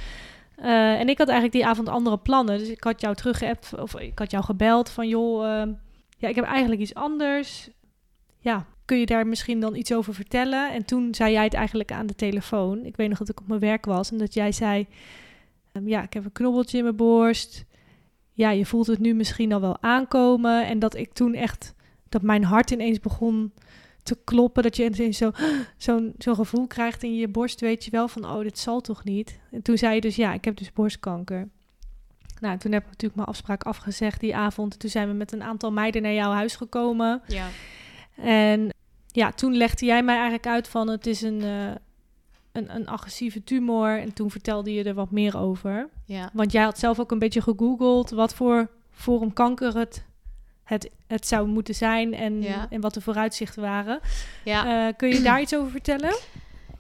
Eh, 0.55 0.99
en 0.99 1.09
ik 1.09 1.17
had 1.17 1.27
eigenlijk 1.27 1.57
die 1.57 1.65
avond 1.65 1.89
andere 1.89 2.17
plannen. 2.17 2.57
Dus 2.57 2.69
ik 2.69 2.83
had 2.83 3.01
jou 3.01 3.15
teruggeappt. 3.15 3.79
Of 3.79 3.99
ik 3.99 4.19
had 4.19 4.31
jou 4.31 4.43
gebeld 4.43 4.89
van... 4.89 5.07
joh, 5.07 5.45
ehm, 5.59 5.71
ja, 6.17 6.27
ik 6.27 6.35
heb 6.35 6.43
eigenlijk 6.45 6.81
iets 6.81 6.93
anders. 6.93 7.69
Ja, 8.39 8.65
kun 8.85 8.97
je 8.97 9.05
daar 9.05 9.27
misschien 9.27 9.59
dan 9.59 9.75
iets 9.75 9.93
over 9.93 10.13
vertellen? 10.13 10.73
En 10.73 10.85
toen 10.85 11.15
zei 11.15 11.31
jij 11.31 11.43
het 11.43 11.53
eigenlijk 11.53 11.91
aan 11.91 12.07
de 12.07 12.15
telefoon. 12.15 12.85
Ik 12.85 12.95
weet 12.95 13.09
nog 13.09 13.17
dat 13.17 13.29
ik 13.29 13.39
op 13.39 13.47
mijn 13.47 13.59
werk 13.59 13.85
was. 13.85 14.11
En 14.11 14.17
dat 14.17 14.33
jij 14.33 14.51
zei... 14.51 14.87
ehm, 15.71 15.87
ja, 15.87 16.03
ik 16.03 16.13
heb 16.13 16.25
een 16.25 16.31
knobbeltje 16.31 16.77
in 16.77 16.83
mijn 16.83 16.95
borst. 16.95 17.65
Ja, 18.33 18.49
je 18.49 18.65
voelt 18.65 18.87
het 18.87 18.99
nu 18.99 19.13
misschien 19.13 19.53
al 19.53 19.61
wel 19.61 19.77
aankomen. 19.81 20.67
En 20.67 20.79
dat 20.79 20.95
ik 20.95 21.13
toen 21.13 21.33
echt... 21.33 21.75
Dat 22.09 22.21
mijn 22.21 22.43
hart 22.43 22.71
ineens 22.71 22.99
begon 22.99 23.53
te 24.03 24.17
kloppen. 24.23 24.63
Dat 24.63 24.75
je 24.75 24.85
ineens 24.85 25.17
zo, 25.17 25.31
zo'n 25.77 26.13
zo'n 26.17 26.35
gevoel 26.35 26.67
krijgt 26.67 27.03
in 27.03 27.15
je 27.15 27.27
borst, 27.27 27.61
weet 27.61 27.85
je 27.85 27.91
wel, 27.91 28.07
van 28.07 28.25
oh, 28.25 28.41
dit 28.41 28.59
zal 28.59 28.81
toch 28.81 29.03
niet. 29.03 29.39
En 29.51 29.61
toen 29.61 29.77
zei 29.77 29.95
je 29.95 30.01
dus, 30.01 30.15
ja, 30.15 30.33
ik 30.33 30.45
heb 30.45 30.57
dus 30.57 30.73
borstkanker. 30.73 31.47
Nou, 32.39 32.57
toen 32.57 32.71
heb 32.71 32.81
ik 32.81 32.87
natuurlijk 32.87 33.15
mijn 33.15 33.27
afspraak 33.27 33.63
afgezegd 33.63 34.19
die 34.19 34.35
avond. 34.35 34.79
Toen 34.79 34.89
zijn 34.89 35.07
we 35.07 35.13
met 35.13 35.31
een 35.31 35.43
aantal 35.43 35.71
meiden 35.71 36.01
naar 36.01 36.13
jouw 36.13 36.31
huis 36.31 36.55
gekomen. 36.55 37.21
ja. 37.27 37.47
En 38.15 38.69
ja, 39.07 39.31
toen 39.31 39.57
legde 39.57 39.85
jij 39.85 40.03
mij 40.03 40.15
eigenlijk 40.15 40.47
uit 40.47 40.67
van 40.67 40.89
het 40.89 41.07
is 41.07 41.21
een, 41.21 41.41
eh, 41.41 41.71
een, 42.51 42.75
een 42.75 42.87
agressieve 42.87 43.43
tumor. 43.43 43.99
En 43.99 44.13
toen 44.13 44.31
vertelde 44.31 44.73
je 44.73 44.83
er 44.83 44.93
wat 44.93 45.11
meer 45.11 45.37
over. 45.37 45.89
ja. 46.05 46.29
Want 46.33 46.51
jij 46.51 46.63
had 46.63 46.79
zelf 46.79 46.99
ook 46.99 47.11
een 47.11 47.19
beetje 47.19 47.41
gegoogeld 47.41 48.09
wat 48.09 48.33
voor 48.33 48.69
vorm 48.91 49.33
kanker 49.33 49.77
het, 49.77 50.05
het, 50.67 50.89
het 51.07 51.27
zou 51.27 51.47
moeten 51.47 51.75
zijn 51.75 52.13
en, 52.13 52.41
Ja. 52.41 52.67
en 52.69 52.81
wat 52.81 52.93
de 52.93 53.01
vooruitzichten 53.01 53.61
waren. 53.61 53.99
ja. 54.43 54.87
Eh, 54.87 54.93
kun 54.97 55.09
je 55.09 55.21
daar 55.21 55.41
iets 55.41 55.55
over 55.55 55.71
vertellen? 55.71 56.15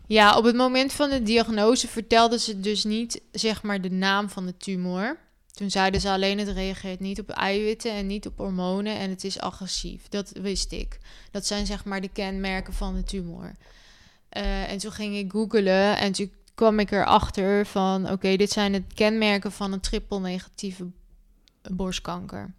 Ja, 0.07 0.37
op 0.37 0.43
het 0.43 0.55
moment 0.55 0.93
van 0.93 1.09
de 1.09 1.23
diagnose 1.23 1.87
vertelden 1.87 2.39
ze 2.39 2.59
dus 2.59 2.83
niet, 2.83 3.21
zeg 3.31 3.63
maar, 3.63 3.81
de 3.81 3.91
naam 3.91 4.29
van 4.29 4.45
de 4.45 4.57
tumor. 4.57 5.17
Toen 5.51 5.71
zeiden 5.71 6.01
ze 6.01 6.09
alleen, 6.09 6.39
het 6.39 6.47
reageert 6.47 6.99
niet 6.99 7.19
op 7.19 7.29
eiwitten 7.29 7.91
en 7.91 8.07
niet 8.07 8.25
op 8.27 8.37
hormonen 8.37 8.95
en 8.97 9.09
het 9.09 9.23
is 9.23 9.39
agressief. 9.39 10.07
Dat 10.09 10.31
wist 10.41 10.71
ik. 10.71 10.97
Dat 11.31 11.45
zijn, 11.45 11.65
zeg 11.65 11.85
maar, 11.85 12.01
de 12.01 12.07
kenmerken 12.09 12.73
van 12.73 12.95
de 12.95 13.03
tumor. 13.03 13.51
Eh, 14.29 14.71
en 14.71 14.77
toen 14.77 14.91
ging 14.91 15.15
ik 15.15 15.31
googlen 15.31 15.97
en 15.97 16.11
toen 16.11 16.31
kwam 16.55 16.79
ik 16.79 16.91
erachter 16.91 17.65
van, 17.65 18.11
oké, 18.11 18.35
dit 18.35 18.51
zijn 18.51 18.71
de 18.71 18.83
kenmerken 18.93 19.51
van 19.51 19.71
een 19.73 19.79
triple 19.79 20.19
negatieve 20.19 20.85
borstkanker. 21.71 22.53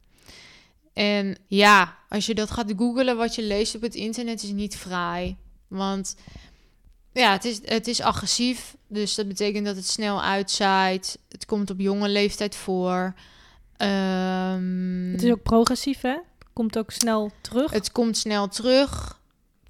En 0.98 1.37
ja, 1.46 1.96
als 2.08 2.26
je 2.26 2.34
dat 2.34 2.50
gaat 2.50 2.72
googlen, 2.76 3.16
wat 3.16 3.34
je 3.34 3.42
leest 3.42 3.74
op 3.74 3.82
het 3.82 3.94
internet 3.94 4.42
is 4.42 4.50
niet 4.50 4.76
fraai. 4.76 5.37
Want 5.68 6.16
ja, 7.12 7.32
het 7.32 7.44
is, 7.44 7.61
het 7.64 7.87
is 7.87 8.00
agressief. 8.00 8.76
Dus 8.87 9.14
dat 9.14 9.28
betekent 9.28 9.66
dat 9.66 9.76
het 9.76 9.87
snel 9.87 10.22
uitzaait. 10.22 11.18
Het 11.28 11.46
komt 11.46 11.70
op 11.70 11.80
jonge 11.80 12.08
leeftijd 12.08 12.56
voor. 12.56 13.14
Ehm, 13.76 15.11
Het 15.12 15.22
is 15.22 15.30
ook 15.30 15.42
progressief, 15.42 16.00
hè? 16.00 16.16
Komt 16.52 16.78
ook 16.78 16.90
snel 16.90 17.30
terug. 17.40 17.70
het 17.70 17.92
komt 17.92 18.16
snel 18.16 18.48
terug. 18.48 19.20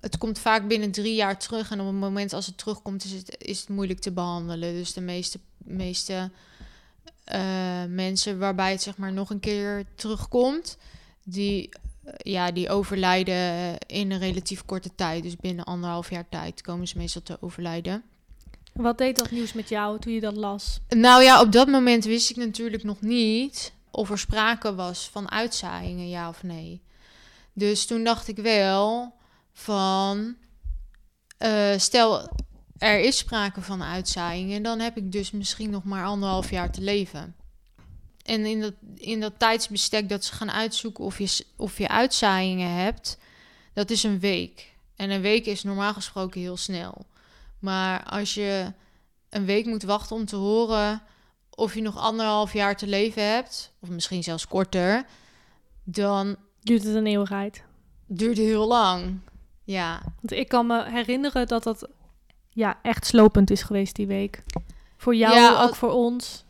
Het 0.00 0.18
komt 0.18 0.38
vaak 0.38 0.68
binnen 0.68 0.90
drie 0.90 1.14
jaar 1.14 1.38
terug. 1.38 1.70
En 1.70 1.80
op 1.80 1.86
het 1.86 1.94
moment 1.94 2.32
als 2.32 2.46
het 2.46 2.58
terugkomt, 2.58 3.04
is 3.04 3.12
het, 3.12 3.36
is 3.38 3.60
het 3.60 3.68
moeilijk 3.68 4.00
te 4.00 4.12
behandelen. 4.12 4.74
Dus 4.74 4.92
de 4.92 5.00
meeste, 5.00 5.38
meeste 5.58 6.30
eh, 7.24 7.84
mensen 7.88 8.38
waarbij 8.38 8.70
het 8.70 8.82
zeg 8.82 8.96
maar 8.96 9.12
nog 9.12 9.30
een 9.30 9.40
keer 9.40 9.84
terugkomt, 9.94 10.76
die, 11.30 11.68
eh, 12.04 12.12
ja, 12.18 12.52
die 12.52 12.70
overlijden 12.70 13.78
in 13.86 14.10
een 14.10 14.18
relatief 14.18 14.64
korte 14.64 14.94
tijd. 14.94 15.22
Dus 15.22 15.36
binnen 15.36 15.64
anderhalf 15.64 16.10
jaar 16.10 16.28
tijd 16.28 16.62
komen 16.62 16.88
ze 16.88 16.98
meestal 16.98 17.22
te 17.22 17.36
overlijden. 17.40 18.02
Wat 18.72 18.98
deed 18.98 19.16
dat 19.16 19.30
nieuws 19.30 19.52
met 19.52 19.68
jou 19.68 19.98
toen 19.98 20.12
je 20.12 20.20
dat 20.20 20.36
las? 20.36 20.80
Nou 20.88 21.22
ja, 21.22 21.40
op 21.40 21.52
dat 21.52 21.68
moment 21.68 22.04
wist 22.04 22.30
ik 22.30 22.36
natuurlijk 22.36 22.82
nog 22.82 23.00
niet 23.00 23.72
of 23.90 24.10
er 24.10 24.18
sprake 24.18 24.74
was 24.74 25.08
van 25.12 25.30
uitzaaiingen, 25.30 26.08
ja 26.08 26.28
of 26.28 26.42
nee. 26.42 26.82
Dus 27.52 27.86
toen 27.86 28.04
dacht 28.04 28.28
ik 28.28 28.36
wel 28.36 29.14
van, 29.52 30.36
eh, 31.38 31.78
stel 31.78 32.30
er 32.78 33.00
is 33.00 33.18
sprake 33.18 33.60
van 33.60 33.82
uitzaaiingen, 33.82 34.62
dan 34.62 34.78
heb 34.78 34.96
ik 34.96 35.12
dus 35.12 35.30
misschien 35.30 35.70
nog 35.70 35.84
maar 35.84 36.04
anderhalf 36.04 36.50
jaar 36.50 36.70
te 36.70 36.80
leven. 36.80 37.34
En 38.28 38.46
in 38.46 38.60
dat, 38.60 38.72
in 38.94 39.20
dat 39.20 39.32
tijdsbestek 39.38 40.08
dat 40.08 40.24
ze 40.24 40.32
gaan 40.34 40.50
uitzoeken 40.50 41.04
of 41.04 41.18
je, 41.18 41.44
of 41.56 41.78
je 41.78 41.88
uitzaaiingen 41.88 42.70
hebt, 42.74 43.18
dat 43.72 43.90
is 43.90 44.02
een 44.02 44.18
week. 44.18 44.74
En 44.96 45.10
een 45.10 45.20
week 45.20 45.46
is 45.46 45.62
normaal 45.62 45.92
gesproken 45.92 46.40
heel 46.40 46.56
snel. 46.56 47.06
Maar 47.58 48.04
als 48.04 48.34
je 48.34 48.72
een 49.30 49.44
week 49.44 49.66
moet 49.66 49.82
wachten 49.82 50.16
om 50.16 50.24
te 50.24 50.36
horen 50.36 51.02
of 51.50 51.74
je 51.74 51.82
nog 51.82 51.96
anderhalf 51.98 52.52
jaar 52.52 52.76
te 52.76 52.86
leven 52.86 53.22
hebt, 53.32 53.72
of 53.80 53.88
misschien 53.88 54.22
zelfs 54.22 54.46
korter, 54.48 55.04
dan 55.84 56.36
Duurt 56.60 56.82
het 56.84 56.94
een 56.94 57.06
eeuwigheid? 57.06 57.62
duurt 58.06 58.36
heel 58.36 58.66
lang. 58.66 59.18
Ja, 59.64 60.00
Want 60.20 60.32
ik 60.32 60.48
kan 60.48 60.66
me 60.66 60.84
herinneren 60.90 61.46
dat 61.46 61.62
dat 61.62 61.88
ja, 62.50 62.78
echt 62.82 63.06
slopend 63.06 63.50
is 63.50 63.62
geweest 63.62 63.96
die 63.96 64.06
week. 64.06 64.42
Voor 64.96 65.14
jou, 65.14 65.34
Ja, 65.34 65.54
al- 65.54 65.66
ook 65.68 65.74
voor 65.74 65.90
ons. 65.92 66.44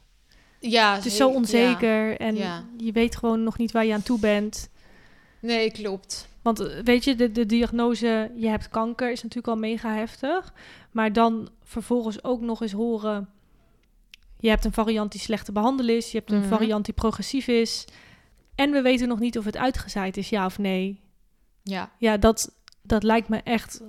Ja 0.60 0.94
Het 0.94 1.04
is 1.06 1.16
zo 1.16 1.28
ja. 1.28 1.34
onzeker 1.34 2.16
en 2.20 2.36
Ja. 2.36 2.64
je 2.76 2.92
weet 2.92 3.16
gewoon 3.16 3.42
nog 3.42 3.58
niet 3.58 3.72
waar 3.72 3.84
je 3.84 3.92
aan 3.92 4.02
toe 4.02 4.18
bent. 4.18 4.68
Nee, 5.40 5.70
klopt. 5.70 6.28
Want 6.42 6.60
eh, 6.60 6.82
weet 6.84 7.04
je, 7.04 7.14
de, 7.14 7.32
de 7.32 7.46
diagnose, 7.46 8.30
je 8.36 8.48
hebt 8.48 8.68
kanker, 8.68 9.10
is 9.10 9.22
natuurlijk 9.22 9.48
al 9.48 9.56
mega 9.56 9.94
heftig. 9.94 10.52
Maar 10.90 11.12
dan 11.12 11.48
vervolgens 11.62 12.24
ook 12.24 12.40
nog 12.40 12.62
eens 12.62 12.72
horen, 12.72 13.28
je 14.40 14.48
hebt 14.48 14.64
een 14.64 14.72
variant 14.72 15.12
die 15.12 15.20
slecht 15.20 15.44
te 15.44 15.52
behandelen 15.52 15.96
is. 15.96 16.10
Je 16.10 16.18
hebt 16.18 16.30
een 16.32 16.38
Mhm. 16.38 16.48
variant 16.48 16.84
die 16.84 16.94
progressief 16.94 17.46
is. 17.46 17.84
En 18.54 18.70
we 18.70 18.82
weten 18.82 19.08
nog 19.08 19.18
niet 19.18 19.38
of 19.38 19.44
het 19.44 19.56
uitgezaaid 19.56 20.16
is, 20.16 20.28
ja 20.28 20.44
of 20.44 20.58
nee. 20.58 21.00
Ja. 21.62 21.90
Ja, 21.98 22.16
dat, 22.16 22.54
dat 22.82 23.02
lijkt 23.02 23.28
me 23.28 23.40
echt 23.44 23.80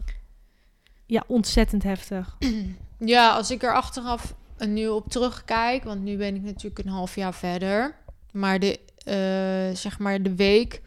ja, 1.06 1.24
ontzettend 1.28 1.84
heftig. 1.84 2.38
ja, 3.00 3.30
als 3.36 3.52
ik 3.52 3.64
er 3.64 3.74
achteraf 3.74 4.34
nu 4.68 4.88
op 4.88 5.10
terugkijk, 5.10 5.84
want 5.84 6.02
nu 6.02 6.18
ben 6.18 6.36
ik 6.36 6.42
natuurlijk 6.42 6.86
een 6.86 6.92
half 6.92 7.16
jaar 7.16 7.34
verder, 7.34 7.96
maar 8.32 8.60
de, 8.60 8.80
eh, 9.04 9.78
zeg 9.78 10.00
maar 10.00 10.22
de 10.22 10.36
week 10.36 10.82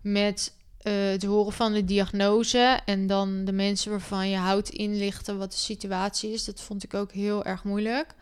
met 0.00 0.52
uh, 0.82 0.92
het 1.10 1.24
horen 1.24 1.52
van 1.52 1.72
de 1.72 1.84
diagnose 1.84 2.80
en 2.84 3.06
dan 3.06 3.44
de 3.44 3.52
mensen 3.52 3.90
waarvan 3.90 4.28
je 4.28 4.36
houdt 4.36 4.68
inlichten 4.68 5.38
wat 5.38 5.50
de 5.50 5.56
situatie 5.56 6.32
is. 6.32 6.44
Dat 6.44 6.60
vond 6.60 6.84
ik 6.84 6.94
ook 6.94 7.12
heel 7.12 7.44
erg 7.44 7.64
moeilijk. 7.64 8.14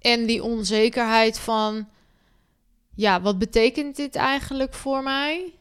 En 0.00 0.26
die 0.26 0.42
onzekerheid 0.42 1.38
van, 1.38 1.88
ja, 2.94 3.20
wat 3.20 3.38
betekent 3.38 3.96
dit 3.96 4.14
eigenlijk 4.14 4.74
voor 4.74 5.02
mij? 5.02 5.52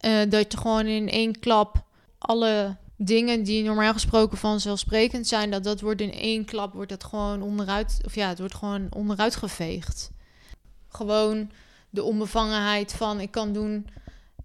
Uh, 0.00 0.20
dat 0.28 0.52
je 0.52 0.58
gewoon 0.58 0.86
in 0.86 1.08
één 1.08 1.38
klap 1.38 1.84
alle 2.18 2.76
dingen 3.04 3.42
die 3.42 3.62
normaal 3.62 3.92
gesproken 3.92 4.38
vanzelfsprekend 4.38 5.26
zijn, 5.26 5.50
dat 5.50 5.64
dat 5.64 5.80
wordt 5.80 6.00
in 6.00 6.12
één 6.12 6.44
klap 6.44 6.72
wordt 6.72 6.90
dat 6.90 7.04
gewoon 7.04 7.42
onderuit, 7.42 8.00
of 8.04 8.14
ja, 8.14 8.28
het 8.28 8.38
wordt 8.38 8.54
gewoon 8.54 8.86
onderuit 8.90 9.36
geveegd. 9.36 10.10
Gewoon 10.88 11.50
de 11.90 12.02
onbevangenheid 12.02 12.92
van 12.92 13.20
ik 13.20 13.30
kan 13.30 13.52
doen 13.52 13.86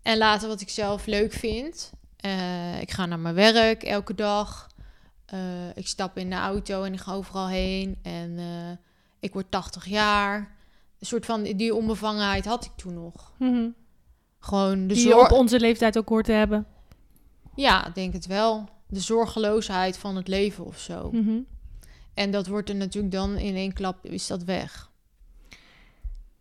en 0.01 0.17
laten 0.17 0.47
wat 0.47 0.61
ik 0.61 0.69
zelf 0.69 1.05
leuk 1.05 1.33
vind. 1.33 1.91
Uh, 2.25 2.81
ik 2.81 2.91
ga 2.91 3.05
naar 3.05 3.19
mijn 3.19 3.35
werk 3.35 3.83
elke 3.83 4.15
dag. 4.15 4.67
Uh, 5.33 5.39
ik 5.75 5.87
stap 5.87 6.17
in 6.17 6.29
de 6.29 6.35
auto 6.35 6.83
en 6.83 6.93
ik 6.93 6.99
ga 6.99 7.13
overal 7.13 7.47
heen. 7.47 7.97
En 8.01 8.29
uh, 8.37 8.77
ik 9.19 9.33
word 9.33 9.51
80 9.51 9.85
jaar. 9.85 10.37
Een 10.99 11.05
soort 11.05 11.25
van 11.25 11.43
die 11.43 11.75
onbevangenheid 11.75 12.45
had 12.45 12.65
ik 12.65 12.71
toen 12.75 12.93
nog. 12.93 13.33
Mm 13.37 13.53
-hmm. 13.53 13.75
Gewoon 14.39 14.87
de 14.87 14.93
Die 14.93 15.09
zorg. 15.09 15.31
op 15.31 15.37
onze 15.37 15.59
leeftijd 15.59 15.97
ook 15.97 16.09
hoort 16.09 16.25
te 16.25 16.31
hebben. 16.31 16.67
Ja, 17.57 17.89
denk 17.93 18.13
het 18.13 18.25
wel. 18.25 18.69
De 18.87 18.99
zorgeloosheid 18.99 19.97
van 19.97 20.15
het 20.15 20.27
leven 20.27 20.65
of 20.65 20.79
zo. 20.79 21.09
Mm 21.11 21.23
-hmm. 21.23 21.45
En 22.13 22.31
dat 22.31 22.47
wordt 22.47 22.69
er 22.69 22.75
natuurlijk 22.75 23.13
dan 23.13 23.37
in 23.37 23.55
één 23.55 23.73
klap 23.73 24.05
is 24.05 24.27
dat 24.27 24.43
weg. 24.43 24.89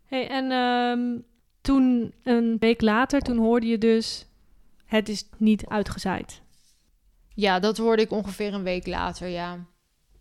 Hey, 0.05 0.29
en 0.29 0.51
um, 0.51 1.25
toen 1.61 2.13
een 2.23 2.57
week 2.59 2.81
later, 2.81 3.21
toen 3.21 3.37
hoorde 3.37 3.67
je 3.67 3.77
dus 3.77 4.25
het 4.85 5.09
is 5.09 5.25
niet 5.37 5.65
uitgezaaid. 5.65 6.41
Ja, 7.33 7.59
dat 7.59 7.77
hoorde 7.77 8.01
ik 8.01 8.11
ongeveer 8.11 8.53
een 8.53 8.63
week 8.63 8.87
later, 8.87 9.27
ja. 9.27 9.65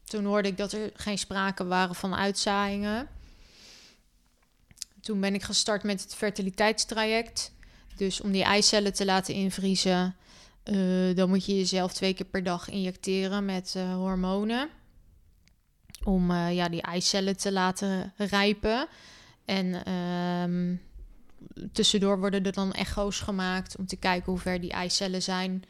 Toen 0.04 0.24
hoorde 0.24 0.48
ik 0.48 0.56
dat 0.56 0.72
er 0.72 0.90
geen 0.94 1.18
sprake 1.18 1.66
waren 1.66 1.94
van 1.94 2.14
uitzaaiingen. 2.14 3.08
Toen 5.00 5.20
ben 5.20 5.34
ik 5.34 5.42
gestart 5.42 5.82
met 5.82 6.02
het 6.02 6.14
fertiliteitstraject. 6.14 7.52
Dus 7.96 8.20
om 8.20 8.32
die 8.32 8.44
eicellen 8.44 8.92
te 8.92 9.04
laten 9.04 9.34
invriezen, 9.34 10.16
uh, 10.70 11.16
dan 11.16 11.28
moet 11.28 11.44
je 11.44 11.56
jezelf 11.56 11.92
twee 11.92 12.14
keer 12.14 12.26
per 12.26 12.42
dag 12.42 12.68
injecteren 12.68 13.44
met 13.44 13.74
uh, 13.76 13.94
hormonen. 13.94 14.68
Om 16.04 16.30
uh, 16.30 16.54
ja, 16.54 16.68
die 16.68 16.82
eicellen 16.82 17.36
te 17.36 17.52
laten 17.52 18.12
rijpen. 18.16 18.86
En 19.44 19.92
um, 19.92 20.80
tussendoor 21.72 22.18
worden 22.18 22.44
er 22.44 22.52
dan 22.52 22.72
echo's 22.72 23.20
gemaakt 23.20 23.76
om 23.76 23.86
te 23.86 23.96
kijken 23.96 24.32
hoe 24.32 24.40
ver 24.40 24.60
die 24.60 24.70
eicellen 24.70 25.22
zijn. 25.22 25.64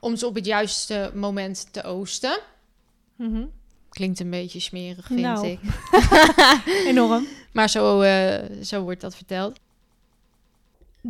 Om 0.00 0.16
ze 0.16 0.26
op 0.26 0.34
het 0.34 0.46
juiste 0.46 1.10
moment 1.14 1.72
te 1.72 1.82
oosten. 1.82 2.38
Mm 3.16 3.32
-hmm. 3.32 3.50
Klinkt 3.88 4.20
een 4.20 4.30
beetje 4.30 4.60
smerig, 4.60 5.06
vind 5.06 5.20
nou, 5.20 5.46
ik. 5.46 5.60
Enorm. 6.90 7.26
Maar 7.52 7.70
zo, 7.70 8.02
zo 8.62 8.82
wordt 8.82 9.00
dat 9.00 9.16
verteld. 9.16 9.58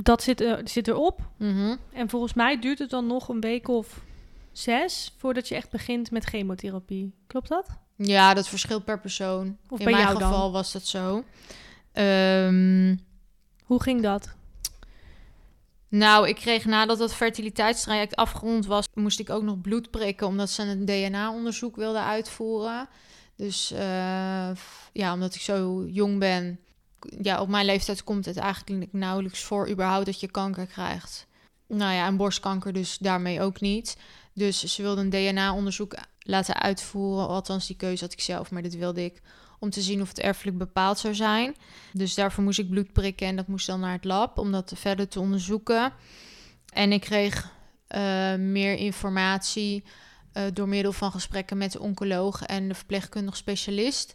Dat 0.03 0.23
zit, 0.23 0.41
uh, 0.41 0.57
zit 0.65 0.89
erop. 0.89 1.21
Mm 1.39 1.55
-hmm. 1.55 1.79
En 1.93 2.09
volgens 2.09 2.35
mij 2.35 2.59
duurt 2.59 2.79
het 2.79 2.91
dan 2.91 3.07
nog 3.07 3.29
een 3.29 3.41
week 3.41 3.69
of 3.69 4.01
zes 4.53 5.15
voordat 5.17 5.49
je 5.49 5.55
echt 5.55 5.71
begint 5.71 6.11
met 6.11 6.25
chemotherapie. 6.25 7.15
Klopt 7.27 7.49
dat? 7.49 7.67
Ja, 7.97 8.35
dat 8.35 8.49
verschilt 8.49 8.85
per 8.85 9.01
persoon. 9.01 9.57
Of 9.69 9.79
In 9.79 9.85
bij 9.85 9.95
mijn 9.95 10.07
geval 10.07 10.43
dan? 10.43 10.53
was 10.53 10.73
dat 10.73 10.87
zo. 10.87 11.25
Um, 11.93 13.01
Hoe 13.65 13.83
ging 13.83 14.03
dat? 14.03 14.35
Nou, 15.89 16.29
ik 16.29 16.35
kreeg 16.35 16.65
nadat 16.65 16.99
dat 16.99 17.15
fertiliteitstraject 17.15 18.17
afgerond 18.17 18.67
was, 18.67 18.85
moest 18.95 19.21
ik 19.21 19.31
ook 19.31 19.43
nog 19.43 19.61
bloed 19.61 19.91
prikken, 19.91 20.27
omdat 20.27 20.51
ze 20.51 20.63
een 20.63 20.85
DNA-onderzoek 20.85 21.77
wilden 21.77 22.03
uitvoeren. 22.03 22.89
Dus 23.37 23.73
uh, 23.73 24.51
ja, 24.93 25.13
omdat 25.13 25.35
ik 25.35 25.41
zo 25.41 25.85
jong 25.87 26.19
ben, 26.19 26.61
ja, 27.23 27.41
op 27.41 27.49
mijn 27.49 27.67
leeftijd 27.67 28.05
komt 28.05 28.25
het 28.25 28.37
eigenlijk 28.37 28.93
nauwelijks 28.93 29.43
voor 29.43 29.69
überhaupt 29.69 30.07
dat 30.07 30.21
je 30.21 30.31
kanker 30.31 30.67
krijgt. 30.67 31.27
Nou 31.67 31.95
ja, 31.95 32.07
en 32.07 32.17
borstkanker 32.17 32.73
dus 32.73 32.99
daarmee 32.99 33.41
ook 33.41 33.61
niet. 33.61 33.97
Dus 34.33 34.65
ze 34.65 34.83
wilden 34.83 35.05
een 35.05 35.33
DNA-onderzoek 35.33 35.97
laten 36.19 36.61
uitvoeren. 36.61 37.29
Althans, 37.29 37.67
die 37.67 37.77
keuze 37.77 38.05
had 38.05 38.13
ik 38.13 38.21
zelf, 38.21 38.51
maar 38.51 38.63
dat 38.63 38.75
wilde 38.75 39.05
ik 39.05 39.23
om 39.59 39.71
te 39.71 39.81
zien 39.81 40.01
of 40.01 40.09
het 40.09 40.19
erfelijk 40.19 40.59
bepaald 40.59 40.99
zou 40.99 41.15
zijn. 41.15 41.57
Dus 41.93 42.15
daarvoor 42.15 42.45
moest 42.45 42.59
ik 42.59 42.71
bloed 42.71 42.93
prikken 42.93 43.27
en 43.27 43.37
dat 43.37 43.47
moest 43.47 43.67
dan 43.67 43.81
naar 43.81 43.93
het 43.93 44.05
lab 44.05 44.39
om 44.39 44.53
dat 44.53 44.73
verder 44.77 45.09
te 45.09 45.21
onderzoeken. 45.21 45.93
En 46.73 46.93
ik 46.93 47.01
kreeg 47.01 47.51
uh, 47.97 48.35
meer 48.35 48.75
informatie 48.75 49.85
uh, 50.33 50.43
door 50.53 50.69
middel 50.69 50.93
van 50.93 51.11
gesprekken 51.11 51.59
met 51.59 51.73
de 51.73 51.81
oncoloog 51.81 52.43
en 52.43 52.69
de 52.69 52.75
verpleegkundig 52.75 53.37
specialist. 53.37 54.15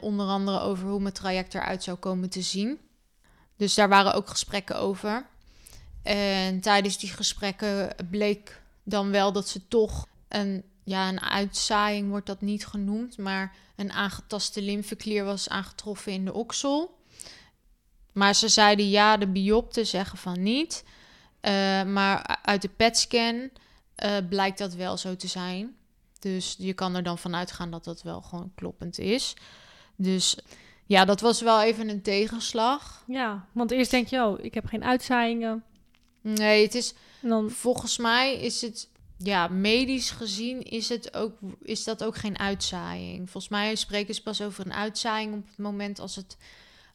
Onder 0.00 0.26
andere 0.26 0.60
over 0.60 0.88
hoe 0.88 1.00
mijn 1.00 1.14
traject 1.14 1.54
eruit 1.54 1.82
zou 1.82 1.96
komen 1.96 2.30
te 2.30 2.42
zien. 2.42 2.78
Dus 3.56 3.74
daar 3.74 3.88
waren 3.88 4.14
ook 4.14 4.28
gesprekken 4.28 4.78
over. 4.78 5.26
En 6.02 6.60
tijdens 6.60 6.98
die 6.98 7.08
gesprekken 7.08 7.94
bleek 8.10 8.62
dan 8.82 9.10
wel 9.10 9.32
dat 9.32 9.48
ze 9.48 9.68
toch 9.68 10.06
een, 10.28 10.64
ja, 10.84 11.08
een 11.08 11.20
uitzaaiing 11.20 12.08
wordt 12.08 12.26
dat 12.26 12.40
niet 12.40 12.66
genoemd, 12.66 13.18
maar 13.18 13.56
een 13.76 13.92
aangetaste 13.92 14.62
lymfeklier 14.62 15.24
was 15.24 15.48
aangetroffen 15.48 16.12
in 16.12 16.24
de 16.24 16.32
oksel. 16.32 16.98
Maar 18.12 18.34
ze 18.34 18.48
zeiden 18.48 18.88
ja, 18.88 19.16
de 19.16 19.28
biopten 19.28 19.86
zeggen 19.86 20.18
van 20.18 20.42
niet. 20.42 20.84
Uh, 21.42 21.82
maar 21.82 22.38
uit 22.42 22.62
de 22.62 22.68
PET-scan 22.68 23.50
uh, 24.04 24.16
blijkt 24.28 24.58
dat 24.58 24.74
wel 24.74 24.96
zo 24.96 25.16
te 25.16 25.26
zijn. 25.26 25.76
Dus 26.20 26.54
je 26.58 26.72
kan 26.72 26.94
er 26.94 27.02
dan 27.02 27.18
vanuit 27.18 27.52
gaan 27.52 27.70
dat 27.70 27.84
dat 27.84 28.02
wel 28.02 28.20
gewoon 28.20 28.52
kloppend 28.54 28.98
is. 28.98 29.34
Dus 29.96 30.36
ja, 30.86 31.04
dat 31.04 31.20
was 31.20 31.40
wel 31.40 31.62
even 31.62 31.88
een 31.88 32.02
tegenslag. 32.02 33.04
Ja, 33.06 33.46
want 33.52 33.70
eerst 33.70 33.90
denk 33.90 34.08
je, 34.08 34.24
oh, 34.24 34.44
ik 34.44 34.54
heb 34.54 34.66
geen 34.66 34.84
uitzaaiingen. 34.84 35.64
Nee, 36.20 36.62
het 36.62 36.74
is. 36.74 36.94
Dan... 37.20 37.50
Volgens 37.50 37.98
mij 37.98 38.40
is 38.40 38.60
het. 38.60 38.88
Ja, 39.16 39.48
medisch 39.48 40.10
gezien 40.10 40.62
is, 40.62 40.88
het 40.88 41.14
ook, 41.16 41.38
is 41.62 41.84
dat 41.84 42.04
ook 42.04 42.16
geen 42.16 42.38
uitzaaiing. 42.38 43.30
Volgens 43.30 43.52
mij 43.52 43.74
spreken 43.74 44.14
ze 44.14 44.22
pas 44.22 44.42
over 44.42 44.66
een 44.66 44.72
uitzaaiing 44.72 45.34
op 45.34 45.46
het 45.46 45.58
moment 45.58 45.98
als 45.98 46.16
het, 46.16 46.36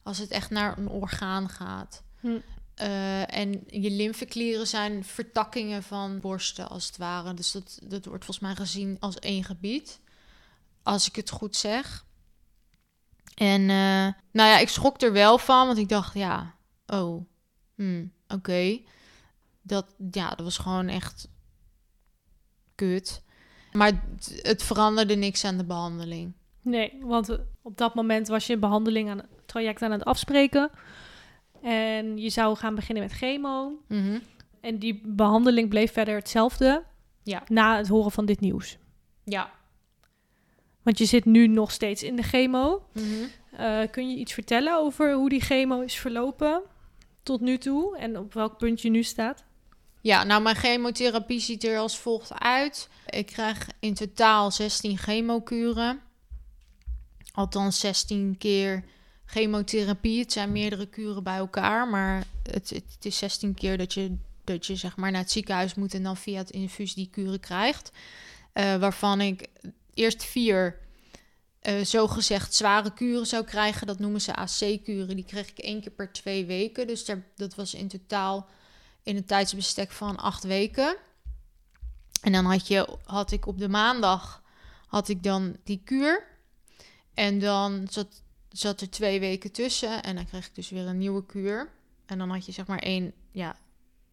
als 0.02 0.18
het 0.18 0.30
echt 0.30 0.50
naar 0.50 0.78
een 0.78 0.88
orgaan 0.88 1.48
gaat. 1.48 2.02
Hm. 2.20 2.38
Uh, 2.82 3.36
en 3.36 3.64
je 3.66 3.90
lymfeklieren 3.90 4.66
zijn 4.66 5.04
vertakkingen 5.04 5.82
van 5.82 6.20
borsten, 6.20 6.68
als 6.68 6.86
het 6.86 6.96
ware. 6.96 7.34
Dus 7.34 7.52
dat, 7.52 7.78
dat 7.82 8.04
wordt 8.04 8.24
volgens 8.24 8.46
mij 8.46 8.54
gezien 8.54 8.96
als 9.00 9.18
één 9.18 9.44
gebied. 9.44 10.00
Als 10.82 11.08
ik 11.08 11.16
het 11.16 11.30
goed 11.30 11.56
zeg. 11.56 12.04
En 13.34 13.60
uh, 13.60 14.06
nou 14.32 14.50
ja, 14.50 14.58
ik 14.58 14.68
schrok 14.68 15.00
er 15.00 15.12
wel 15.12 15.38
van, 15.38 15.66
want 15.66 15.78
ik 15.78 15.88
dacht, 15.88 16.14
ja, 16.14 16.54
oh, 16.86 17.26
hmm, 17.74 18.12
oké. 18.28 18.80
Dat, 19.62 19.94
ja, 20.10 20.28
dat 20.28 20.40
was 20.40 20.58
gewoon 20.58 20.88
echt 20.88 21.28
kut. 22.74 23.22
Maar 23.72 23.86
het, 23.86 24.40
het 24.42 24.62
veranderde 24.62 25.14
niks 25.14 25.44
aan 25.44 25.56
de 25.56 25.64
behandeling. 25.64 26.32
Nee, 26.62 26.98
want 27.00 27.38
op 27.62 27.76
dat 27.76 27.94
moment 27.94 28.28
was 28.28 28.46
je 28.46 28.58
behandeling 28.58 29.10
aan 29.10 29.18
het 29.18 29.28
traject 29.46 29.82
aan 29.82 29.90
het 29.90 30.04
afspreken. 30.04 30.70
En 31.66 32.18
je 32.18 32.30
zou 32.30 32.56
gaan 32.56 32.74
beginnen 32.74 33.04
met 33.04 33.12
chemo. 33.12 33.68
Mm 33.88 34.02
-hmm. 34.02 34.22
En 34.60 34.78
die 34.78 35.00
behandeling 35.04 35.68
bleef 35.68 35.92
verder 35.92 36.14
hetzelfde 36.14 36.84
ja. 37.22 37.42
na 37.48 37.76
het 37.76 37.88
horen 37.88 38.10
van 38.10 38.26
dit 38.26 38.40
nieuws. 38.40 38.78
Ja. 39.24 39.50
Want 40.82 40.98
je 40.98 41.04
zit 41.04 41.24
nu 41.24 41.46
nog 41.46 41.70
steeds 41.70 42.02
in 42.02 42.16
de 42.16 42.22
chemo. 42.22 42.82
Mm 42.92 43.02
-hmm. 43.02 43.30
uh, 43.60 43.90
kun 43.90 44.10
je 44.10 44.16
iets 44.16 44.32
vertellen 44.32 44.78
over 44.78 45.12
hoe 45.12 45.28
die 45.28 45.40
chemo 45.40 45.80
is 45.80 45.94
verlopen 45.94 46.62
tot 47.22 47.40
nu 47.40 47.58
toe 47.58 47.96
en 47.98 48.18
op 48.18 48.34
welk 48.34 48.58
punt 48.58 48.82
je 48.82 48.90
nu 48.90 49.02
staat? 49.02 49.44
Ja, 50.00 50.24
nou, 50.24 50.42
mijn 50.42 50.56
chemotherapie 50.56 51.40
ziet 51.40 51.64
er 51.64 51.78
als 51.78 51.98
volgt 51.98 52.32
uit. 52.32 52.88
Ik 53.06 53.26
krijg 53.26 53.68
in 53.80 53.94
totaal 53.94 54.50
16 54.50 54.98
chemokuren. 54.98 56.00
Althans, 57.32 57.80
16 57.80 58.34
keer 58.38 58.84
chemotherapie. 59.26 60.18
Het 60.18 60.32
zijn 60.32 60.52
meerdere 60.52 60.86
kuren 60.86 61.22
bij 61.22 61.36
elkaar, 61.36 61.88
maar 61.88 62.24
het, 62.42 62.70
het, 62.70 63.04
is 63.04 63.18
16 63.18 63.54
keer 63.54 63.78
dat 63.78 63.94
je, 63.94 64.16
dat 64.44 64.66
je 64.66 64.76
zeg 64.76 64.96
maar 64.96 65.10
naar 65.10 65.20
het 65.20 65.30
ziekenhuis 65.30 65.74
moet 65.74 65.94
en 65.94 66.02
dan 66.02 66.16
via 66.16 66.38
het 66.38 66.50
infuus 66.50 66.94
die 66.94 67.08
kuren 67.10 67.40
krijgt. 67.40 67.90
Uh, 68.54 68.76
waarvan 68.76 69.20
ik 69.20 69.46
eerst 69.94 70.24
vier 70.24 70.78
uh, 71.62 71.84
zogezegd 71.84 72.54
zware 72.54 72.92
kuren 72.92 73.26
zou 73.26 73.44
krijgen. 73.44 73.86
Dat 73.86 73.98
noemen 73.98 74.20
ze 74.20 74.34
AC-kuren. 74.34 75.16
Die 75.16 75.24
kreeg 75.24 75.48
ik 75.48 75.58
één 75.58 75.80
keer 75.80 75.90
per 75.90 76.12
twee 76.12 76.46
weken. 76.46 76.86
Dus 76.86 77.10
dat 77.36 77.54
was 77.54 77.74
in 77.74 77.88
totaal 77.88 78.48
in 79.02 79.16
een 79.16 79.24
tijdsbestek 79.24 79.90
van 79.90 80.16
acht 80.16 80.44
weken. 80.44 80.96
En 82.22 82.32
dan 82.32 82.44
had, 82.44 82.68
je, 82.68 82.98
had 83.04 83.32
ik 83.32 83.46
op 83.46 83.58
de 83.58 83.68
maandag 83.68 84.42
had 84.86 85.08
ik 85.08 85.22
dan 85.22 85.56
die 85.64 85.80
kuur. 85.84 86.26
En 87.14 87.38
dan 87.38 87.86
zat, 87.90 88.22
zat 88.58 88.80
er 88.80 88.90
twee 88.90 89.20
weken 89.20 89.52
tussen. 89.52 90.02
En 90.02 90.14
dan 90.16 90.26
kreeg 90.26 90.46
ik 90.46 90.54
dus 90.54 90.70
weer 90.70 90.86
een 90.86 90.98
nieuwe 90.98 91.26
kuur. 91.26 91.70
En 92.06 92.18
dan 92.18 92.30
had 92.30 92.46
je 92.46 92.52
zeg 92.52 92.66
maar 92.66 92.78
één, 92.78 93.12
ja, 93.30 93.56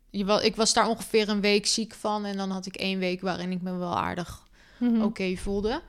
je 0.10 0.26
wel, 0.26 0.42
ik 0.42 0.56
was 0.56 0.74
daar 0.74 0.88
ongeveer 0.88 1.30
een 1.30 1.42
week 1.42 1.66
ziek 1.66 1.94
van. 1.94 2.26
En 2.26 2.38
dan 2.38 2.50
had 2.52 2.66
ik 2.66 2.76
één 2.76 3.00
week 3.00 3.22
waarin 3.22 3.52
ik 3.52 3.62
me 3.62 3.76
wel 3.76 3.98
aardig 3.98 4.42
Mhm. 4.80 5.02
oké 5.02 5.36
voelde. 5.36 5.82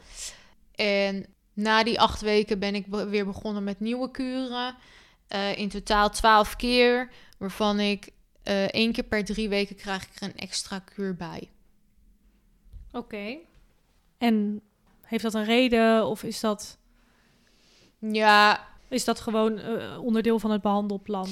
En 0.75 1.27
na 1.53 1.85
die 1.85 2.01
acht 2.01 2.21
weken 2.21 2.59
ben 2.59 2.75
ik 2.75 2.87
be- 2.87 3.09
weer 3.09 3.25
begonnen 3.25 3.65
met 3.65 3.81
nieuwe 3.81 4.11
kuren. 4.11 4.75
Eh, 5.29 5.59
in 5.59 5.69
totaal 5.69 6.11
twaalf 6.11 6.57
keer, 6.57 7.11
waarvan 7.39 7.81
ik 7.81 8.09
eh 8.43 8.65
één 8.65 8.93
keer 8.93 9.05
per 9.05 9.25
drie 9.25 9.49
weken 9.49 9.77
krijg 9.77 10.03
ik 10.03 10.11
er 10.15 10.23
een 10.29 10.37
extra 10.37 10.79
kuur 10.79 11.17
bij. 11.17 11.51
Oké. 12.93 13.37
En 14.19 14.61
heeft 15.03 15.23
dat 15.23 15.35
een 15.35 15.45
reden 15.45 16.07
of 16.07 16.23
is 16.23 16.41
dat, 16.41 16.79
Ja, 18.13 18.69
is 18.89 19.05
dat 19.05 19.21
gewoon 19.21 19.59
eh, 19.59 19.99
onderdeel 20.05 20.39
van 20.39 20.51
het 20.51 20.63
behandelplan? 20.63 21.29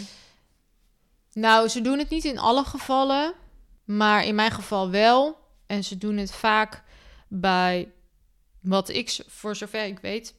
nou, 1.33 1.69
ze 1.69 1.81
doen 1.81 1.99
het 1.99 2.09
niet 2.09 2.25
in 2.25 2.39
alle 2.39 2.65
gevallen, 2.65 3.35
maar 3.85 4.25
in 4.25 4.35
mijn 4.35 4.51
geval 4.51 4.91
wel. 4.91 5.41
En 5.67 5.85
ze 5.85 5.99
doen 5.99 6.17
het 6.17 6.33
vaak 6.33 6.83
bij, 7.29 7.93
wat 8.61 8.89
ik, 8.89 9.25
voor 9.27 9.57
zover 9.57 9.85
ik 9.85 9.99
weet, 9.99 10.35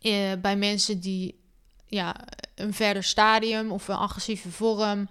eh, 0.00 0.32
bij 0.40 0.56
mensen 0.56 1.00
die 1.00 1.40
ja, 1.86 2.16
een 2.54 2.74
verder 2.74 3.04
stadium 3.04 3.72
of 3.72 3.88
een 3.88 3.96
agressieve 3.96 4.50
vorm, 4.50 5.08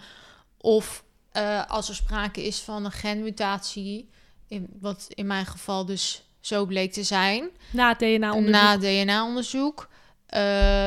of 0.57 1.03
eh, 1.31 1.65
als 1.67 1.89
er 1.89 1.95
sprake 1.95 2.45
is 2.45 2.59
van 2.59 2.85
een 2.85 2.91
genmutatie, 2.91 4.09
in, 4.47 4.67
wat 4.79 5.05
in 5.09 5.27
mijn 5.27 5.45
geval 5.45 5.85
dus 5.85 6.23
zo 6.39 6.65
bleek 6.65 6.93
te 6.93 7.03
zijn, 7.03 7.49
Na 7.71 7.93
DNA-onderzoek? 7.93 8.51
na 8.51 8.77
DNA-onderzoek, 8.77 9.89
eh, 10.27 10.39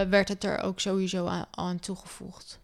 werd 0.03 0.29
het 0.29 0.45
er 0.45 0.63
ook 0.63 0.81
sowieso 0.81 1.27
aan, 1.27 1.47
aan 1.51 1.79
toegevoegd. 1.79 2.61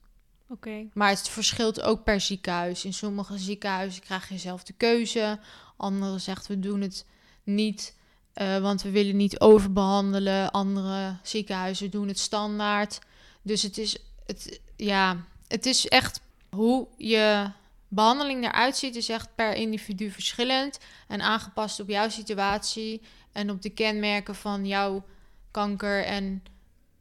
Oké. 0.49 0.87
Maar 0.93 1.09
het 1.09 1.29
verschilt 1.29 1.81
ook 1.81 2.05
per 2.05 2.21
ziekenhuis. 2.21 2.85
In 2.85 2.95
sommige 2.95 3.39
ziekenhuizen 3.39 4.03
krijg 4.03 4.29
je 4.29 4.39
zelf 4.39 4.65
de 4.65 4.73
keuze. 4.73 5.39
Andere 5.77 6.19
zegt 6.19 6.47
we 6.47 6.61
doen 6.61 6.81
het 6.81 7.07
niet, 7.45 7.97
eh, 8.33 8.59
want 8.59 8.83
we 8.83 8.91
willen 8.91 9.17
niet 9.17 9.41
overbehandelen. 9.41 10.51
Andere 10.51 11.17
ziekenhuizen 11.23 11.91
doen 11.91 12.09
het 12.09 12.19
standaard. 12.19 12.99
Dus 13.43 13.63
het 13.63 13.79
is, 13.79 13.99
het, 14.27 14.61
ja, 14.77 15.17
het 15.49 15.67
is 15.67 15.89
echt 15.89 16.21
hoe 16.51 16.89
je 16.97 17.51
behandeling 17.89 18.45
eruit 18.45 18.77
ziet, 18.77 18.97
is 18.97 19.09
echt 19.09 19.35
per 19.35 19.55
individu 19.55 20.11
verschillend 20.11 20.79
en 21.09 21.21
aangepast 21.21 21.81
op 21.81 21.89
jouw 21.89 22.09
situatie 22.09 23.03
en 23.33 23.51
op 23.51 23.63
de 23.63 23.71
kenmerken 23.71 24.35
van 24.35 24.67
jouw 24.67 25.05
kanker 25.51 26.05
en 26.05 26.43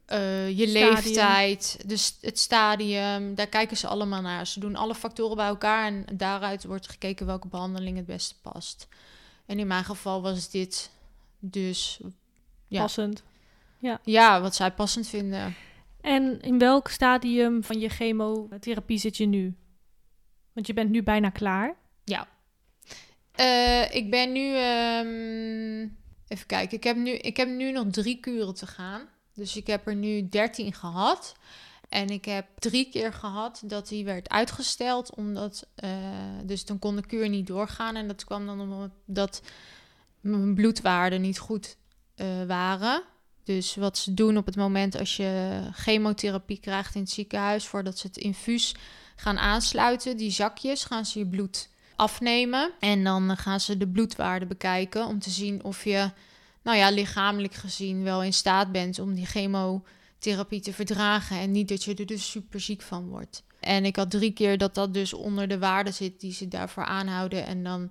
eh, 0.06 0.48
je 0.48 0.68
Stadium. 0.68 0.90
leeftijd, 0.90 1.78
dus 1.86 2.16
het 2.20 2.38
stadium. 2.38 3.34
Daar 3.34 3.46
kijken 3.46 3.76
ze 3.76 3.86
allemaal 3.86 4.20
naar. 4.20 4.46
Ze 4.46 4.60
doen 4.60 4.76
alle 4.76 4.94
factoren 4.94 5.36
bij 5.36 5.46
elkaar 5.46 5.86
en 5.86 6.04
daaruit 6.16 6.64
wordt 6.64 6.88
gekeken 6.88 7.26
welke 7.26 7.48
behandeling 7.48 7.96
het 7.96 8.06
beste 8.06 8.34
past. 8.42 8.88
En 9.46 9.58
in 9.58 9.66
mijn 9.66 9.84
geval 9.84 10.22
was 10.22 10.50
dit 10.50 10.90
dus 11.38 12.00
ja. 12.68 12.80
Passend. 12.80 13.22
ja, 14.04 14.40
wat 14.40 14.54
zij 14.54 14.72
passend 14.72 15.08
vinden. 15.08 15.54
En 16.00 16.40
in 16.40 16.58
welk 16.58 16.88
stadium 16.88 17.64
van 17.64 17.78
je 17.78 17.88
chemotherapie 17.88 18.98
zit 18.98 19.16
je 19.16 19.26
nu? 19.26 19.56
Want 20.52 20.66
je 20.66 20.72
bent 20.72 20.90
nu 20.90 21.02
bijna 21.02 21.30
klaar. 21.30 21.76
Eh, 23.32 23.94
ik 23.94 24.10
ben 24.10 24.32
nu. 24.32 24.54
ehm, 24.56 25.88
even 26.28 26.46
kijken. 26.46 26.76
Ik 26.76 26.84
heb, 26.84 26.96
nu, 26.96 27.10
ik 27.10 27.36
heb 27.36 27.48
nu 27.48 27.72
nog 27.72 27.86
drie 27.90 28.20
kuren 28.20 28.54
te 28.54 28.66
gaan. 28.66 29.08
Dus 29.36 29.56
ik 29.56 29.66
heb 29.66 29.86
er 29.86 29.94
nu 29.94 30.28
13 30.28 30.72
gehad. 30.72 31.34
En 31.88 32.08
ik 32.08 32.24
heb 32.24 32.46
drie 32.58 32.90
keer 32.90 33.12
gehad 33.12 33.62
dat 33.64 33.88
die 33.88 34.04
werd 34.04 34.28
uitgesteld. 34.28 35.14
Omdat. 35.14 35.66
eh, 35.74 35.90
dus 36.44 36.64
dan 36.64 36.78
kon 36.78 36.96
de 36.96 37.06
kuur 37.06 37.28
niet 37.28 37.46
doorgaan. 37.46 37.96
En 37.96 38.08
dat 38.08 38.24
kwam 38.24 38.46
dan 38.46 38.90
omdat 39.06 39.42
mijn 40.20 40.54
bloedwaarden 40.54 41.20
niet 41.20 41.38
goed 41.38 41.76
eh, 42.14 42.26
waren. 42.46 43.02
Dus 43.44 43.74
wat 43.74 43.98
ze 43.98 44.14
doen 44.14 44.36
op 44.36 44.46
het 44.46 44.56
moment 44.56 44.98
als 44.98 45.16
je 45.16 45.60
chemotherapie 45.72 46.58
krijgt 46.60 46.94
in 46.94 47.00
het 47.00 47.10
ziekenhuis, 47.10 47.66
voordat 47.66 47.98
ze 47.98 48.06
het 48.06 48.16
infuus 48.16 48.74
gaan 49.16 49.38
aansluiten, 49.38 50.16
die 50.16 50.30
zakjes, 50.30 50.84
gaan 50.84 51.06
ze 51.06 51.18
je 51.18 51.26
bloed 51.26 51.68
afnemen. 51.96 52.72
En 52.80 53.04
dan 53.04 53.36
gaan 53.36 53.60
ze 53.60 53.76
de 53.76 53.88
bloedwaarde 53.88 54.46
bekijken 54.46 55.06
om 55.06 55.18
te 55.18 55.30
zien 55.30 55.64
of 55.64 55.84
je, 55.84 56.10
nou 56.66 56.78
ja, 56.78 56.90
lichamelijk 56.90 57.54
gezien 57.54 58.02
wel 58.02 58.22
in 58.22 58.32
staat 58.32 58.72
bent 58.72 58.98
om 58.98 59.14
die 59.14 59.26
chemotherapie 59.26 60.60
te 60.60 60.72
verdragen. 60.72 61.38
En 61.38 61.50
niet 61.50 61.68
dat 61.68 61.84
je 61.84 61.94
er 61.94 62.06
dus 62.06 62.30
super 62.30 62.60
ziek 62.60 62.82
van 62.82 63.08
wordt. 63.08 63.44
En 63.60 63.84
ik 63.84 63.96
had 63.96 64.10
drie 64.10 64.32
keer 64.32 64.58
dat 64.58 64.74
dat 64.74 64.94
dus 64.94 65.12
onder 65.12 65.48
de 65.48 65.58
waarde 65.58 65.90
zit 65.90 66.20
die 66.20 66.32
ze 66.32 66.48
daarvoor 66.48 66.84
aanhouden. 66.84 67.46
En 67.46 67.64
dan 67.64 67.90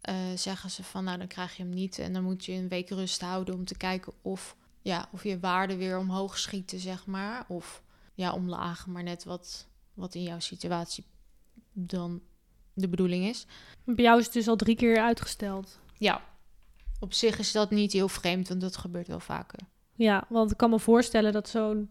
eh, 0.00 0.14
zeggen 0.34 0.70
ze 0.70 0.84
van, 0.84 1.04
nou 1.04 1.18
dan 1.18 1.26
krijg 1.26 1.56
je 1.56 1.62
hem 1.62 1.72
niet. 1.74 1.98
En 1.98 2.12
dan 2.12 2.22
moet 2.22 2.44
je 2.44 2.52
een 2.52 2.68
week 2.68 2.88
rust 2.88 3.20
houden 3.20 3.54
om 3.54 3.64
te 3.64 3.76
kijken 3.76 4.12
of, 4.22 4.56
ja, 4.82 5.08
of 5.12 5.22
je 5.22 5.38
waarden 5.38 5.78
weer 5.78 5.98
omhoog 5.98 6.38
schieten, 6.38 6.78
zeg 6.78 7.06
maar. 7.06 7.44
Of 7.48 7.82
ja, 8.14 8.32
omlaag, 8.32 8.86
maar 8.86 9.02
net 9.02 9.24
wat, 9.24 9.66
wat 9.94 10.14
in 10.14 10.22
jouw 10.22 10.40
situatie 10.40 11.04
dan 11.72 12.20
de 12.72 12.88
bedoeling 12.88 13.24
is. 13.24 13.46
Bij 13.84 14.04
jou 14.04 14.18
is 14.18 14.24
het 14.24 14.34
dus 14.34 14.48
al 14.48 14.56
drie 14.56 14.76
keer 14.76 15.00
uitgesteld. 15.00 15.78
Ja, 15.98 16.22
op 16.98 17.12
zich 17.12 17.38
is 17.38 17.52
dat 17.52 17.70
niet 17.70 17.92
heel 17.92 18.08
vreemd, 18.08 18.48
want 18.48 18.60
dat 18.60 18.76
gebeurt 18.76 19.08
wel 19.08 19.20
vaker. 19.20 19.58
Ja, 19.94 20.24
want 20.28 20.50
ik 20.50 20.56
kan 20.56 20.70
me 20.70 20.78
voorstellen 20.78 21.32
dat 21.32 21.48
zo'n 21.48 21.90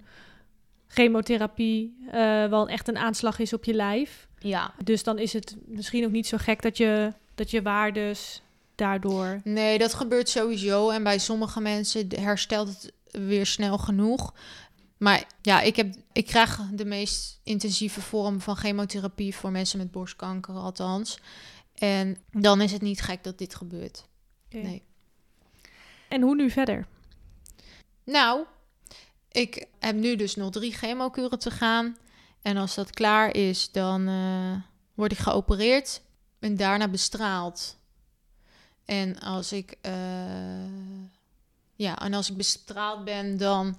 chemotherapie 0.87 1.97
eh, 2.07 2.45
wel 2.45 2.67
echt 2.67 2.87
een 2.87 2.97
aanslag 2.97 3.39
is 3.39 3.53
op 3.53 3.63
je 3.63 3.73
lijf. 3.73 4.27
Ja. 4.39 4.73
Dus 4.83 5.03
dan 5.03 5.19
is 5.19 5.33
het 5.33 5.55
misschien 5.65 6.05
ook 6.05 6.11
niet 6.11 6.27
zo 6.27 6.37
gek 6.37 6.61
dat 6.61 6.77
je, 6.77 7.13
dat 7.35 7.51
je 7.51 7.61
waardes 7.61 8.41
daardoor... 8.75 9.39
Nee, 9.43 9.77
dat 9.77 9.93
gebeurt 9.93 10.29
sowieso. 10.29 10.89
En 10.89 11.03
bij 11.03 11.19
sommige 11.19 11.61
mensen 11.61 12.07
herstelt 12.19 12.67
het 12.67 12.93
weer 13.11 13.45
snel 13.45 13.77
genoeg. 13.77 14.33
Maar 14.97 15.23
ja, 15.41 15.61
ik, 15.61 15.75
heb, 15.75 15.95
ik 16.11 16.25
krijg 16.25 16.61
de 16.73 16.85
meest 16.85 17.39
intensieve 17.43 18.01
vorm 18.01 18.41
van 18.41 18.55
chemotherapie 18.55 19.35
voor 19.35 19.51
mensen 19.51 19.77
met 19.77 19.91
borstkanker, 19.91 20.53
althans. 20.53 21.19
En 21.73 22.17
dan 22.31 22.61
is 22.61 22.71
het 22.71 22.81
niet 22.81 23.01
gek 23.01 23.23
dat 23.23 23.37
dit 23.37 23.55
gebeurt. 23.55 24.07
Nee. 24.49 24.83
En 26.09 26.21
hoe 26.21 26.35
nu 26.35 26.49
verder? 26.49 26.87
Nou, 28.03 28.45
ik 29.31 29.67
heb 29.79 29.95
nu 29.95 30.15
dus 30.15 30.35
nog 30.35 30.51
drie 30.51 30.71
chemokuren 30.71 31.39
te 31.39 31.51
gaan. 31.51 31.97
En 32.41 32.57
als 32.57 32.75
dat 32.75 32.91
klaar 32.91 33.35
is, 33.35 33.71
dan 33.71 34.07
eh, 34.07 34.61
word 34.93 35.11
ik 35.11 35.17
geopereerd 35.17 36.01
en 36.39 36.55
daarna 36.55 36.87
bestraald. 36.87 37.77
En 38.85 39.19
als 39.19 39.51
ik, 39.51 39.75
eh, 39.81 39.93
ja, 41.75 41.99
en 41.99 42.13
als 42.13 42.29
ik 42.29 42.37
bestraald 42.37 43.03
ben, 43.03 43.37
dan 43.37 43.77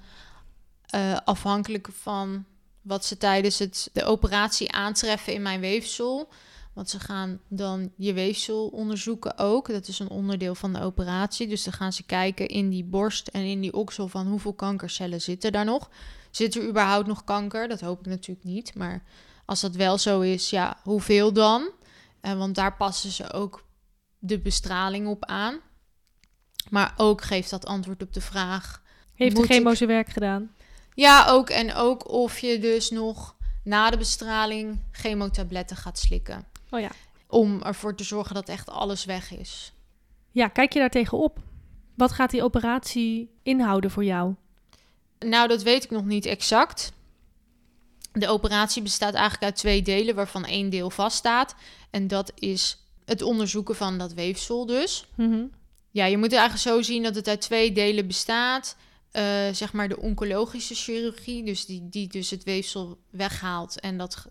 eh, 0.87 1.17
afhankelijk 1.25 1.89
van 1.93 2.45
wat 2.83 3.05
ze 3.05 3.17
tijdens 3.17 3.59
het, 3.59 3.91
de 3.93 4.05
operatie 4.05 4.73
aantreffen 4.73 5.33
in 5.33 5.43
mijn 5.43 5.61
weefsel. 5.61 6.29
Want 6.79 6.91
ze 6.91 7.01
gaan 7.01 7.41
dan 7.49 7.93
je 7.97 8.13
weefsel 8.13 8.67
onderzoeken 8.67 9.39
ook. 9.39 9.69
Dat 9.69 9.89
is 9.89 9.99
een 9.99 10.09
onderdeel 10.09 10.55
van 10.55 10.73
de 10.73 10.81
operatie. 10.81 11.49
Dus 11.49 11.65
dan 11.65 11.73
gaan 11.73 11.93
ze 11.93 12.03
kijken 12.03 12.47
in 12.47 12.69
die 12.69 12.85
borst 12.85 13.29
en 13.29 13.43
in 13.43 13.61
die 13.61 13.73
oksel 13.73 14.09
van 14.09 14.27
hoeveel 14.27 14.53
kankercellen 14.53 15.21
zitten 15.21 15.53
daar 15.53 15.65
nog. 15.65 15.91
Zit 16.31 16.55
er 16.55 16.69
überhaupt 16.69 17.07
nog 17.07 17.25
kanker? 17.25 17.69
Dat 17.69 17.81
hoop 17.81 18.01
ik 18.01 18.07
natuurlijk 18.07 18.47
niet. 18.47 18.75
Maar 18.75 19.03
als 19.45 19.61
dat 19.61 19.75
wel 19.75 19.99
zo 19.99 20.21
is, 20.21 20.51
ja, 20.51 20.79
hoeveel 20.83 21.33
dan? 21.33 21.71
Eh, 22.21 22.39
want 22.39 22.55
daar 22.55 22.77
passen 22.77 23.11
ze 23.11 23.33
ook 23.33 23.65
de 24.19 24.41
bestraling 24.41 25.07
op 25.07 25.25
aan. 25.25 25.59
Maar 26.71 26.95
ook 26.97 27.23
geeft 27.23 27.51
dat 27.51 27.67
antwoord 27.67 28.03
op 28.03 28.13
de 28.13 28.21
vraag. 28.21 28.83
Heeft 29.15 29.37
de 29.37 29.43
chemo 29.43 29.75
zijn 29.75 29.89
werk 29.89 30.09
gedaan? 30.09 30.55
Ja, 30.95 31.27
ook. 31.29 31.51
En 31.51 31.75
ook 31.75 32.11
of 32.11 32.39
je 32.39 32.59
dus 32.59 32.91
nog 32.91 33.37
na 33.65 33.91
de 33.91 33.97
bestraling 33.97 34.81
chemotabletten 34.91 35.77
gaat 35.77 35.99
slikken. 35.99 36.48
Oh 36.71 36.81
ja. 36.81 36.91
Om 37.27 37.63
ervoor 37.63 37.95
te 37.95 38.05
zorgen 38.05 38.35
dat 38.35 38.49
echt 38.49 38.71
alles 38.71 39.05
weg 39.05 39.33
is. 39.33 39.73
Ja, 40.31 40.49
kijk 40.49 40.73
je 40.73 40.79
daar 40.79 40.91
tegenop? 40.91 41.39
Wat 41.95 42.13
gaat 42.13 42.31
die 42.31 42.43
operatie 42.43 43.31
inhouden 43.43 43.91
voor 43.91 44.05
jou? 44.05 44.35
Nou, 45.19 45.49
dat 45.49 45.63
weet 45.63 45.85
ik 45.85 45.91
nog 45.91 46.05
niet 46.05 46.27
exact. 46.27 46.93
De 48.13 48.29
operatie 48.29 48.83
bestaat 48.83 49.15
eigenlijk 49.15 49.45
uit 49.45 49.57
twee 49.57 49.83
delen, 49.83 50.15
waarvan 50.15 50.45
één 50.45 50.71
deel 50.71 50.91
vaststaat. 50.91 51.55
En 51.91 52.09
dat 52.09 52.33
is 52.35 52.85
het 53.05 53.23
onderzoeken 53.23 53.77
van 53.77 53.99
dat 53.99 54.13
weefsel 54.13 54.67
dus. 54.67 55.07
Mhm. 55.15 55.45
Ja, 55.91 56.05
je 56.05 56.19
moet 56.19 56.33
eigenlijk 56.33 56.63
zo 56.63 56.83
zien 56.83 57.03
dat 57.03 57.15
het 57.15 57.29
uit 57.29 57.41
twee 57.41 57.73
delen 57.73 58.07
bestaat. 58.07 58.77
Eh, 59.11 59.49
zeg 59.53 59.73
maar 59.73 59.89
de 59.89 59.99
oncologische 59.99 60.75
chirurgie, 60.75 61.45
dus 61.45 61.67
die, 61.67 61.89
die 61.89 62.09
dus 62.09 62.31
het 62.31 62.45
weefsel 62.45 62.99
weghaalt 63.11 63.81
en, 63.81 63.99
dat, 63.99 64.27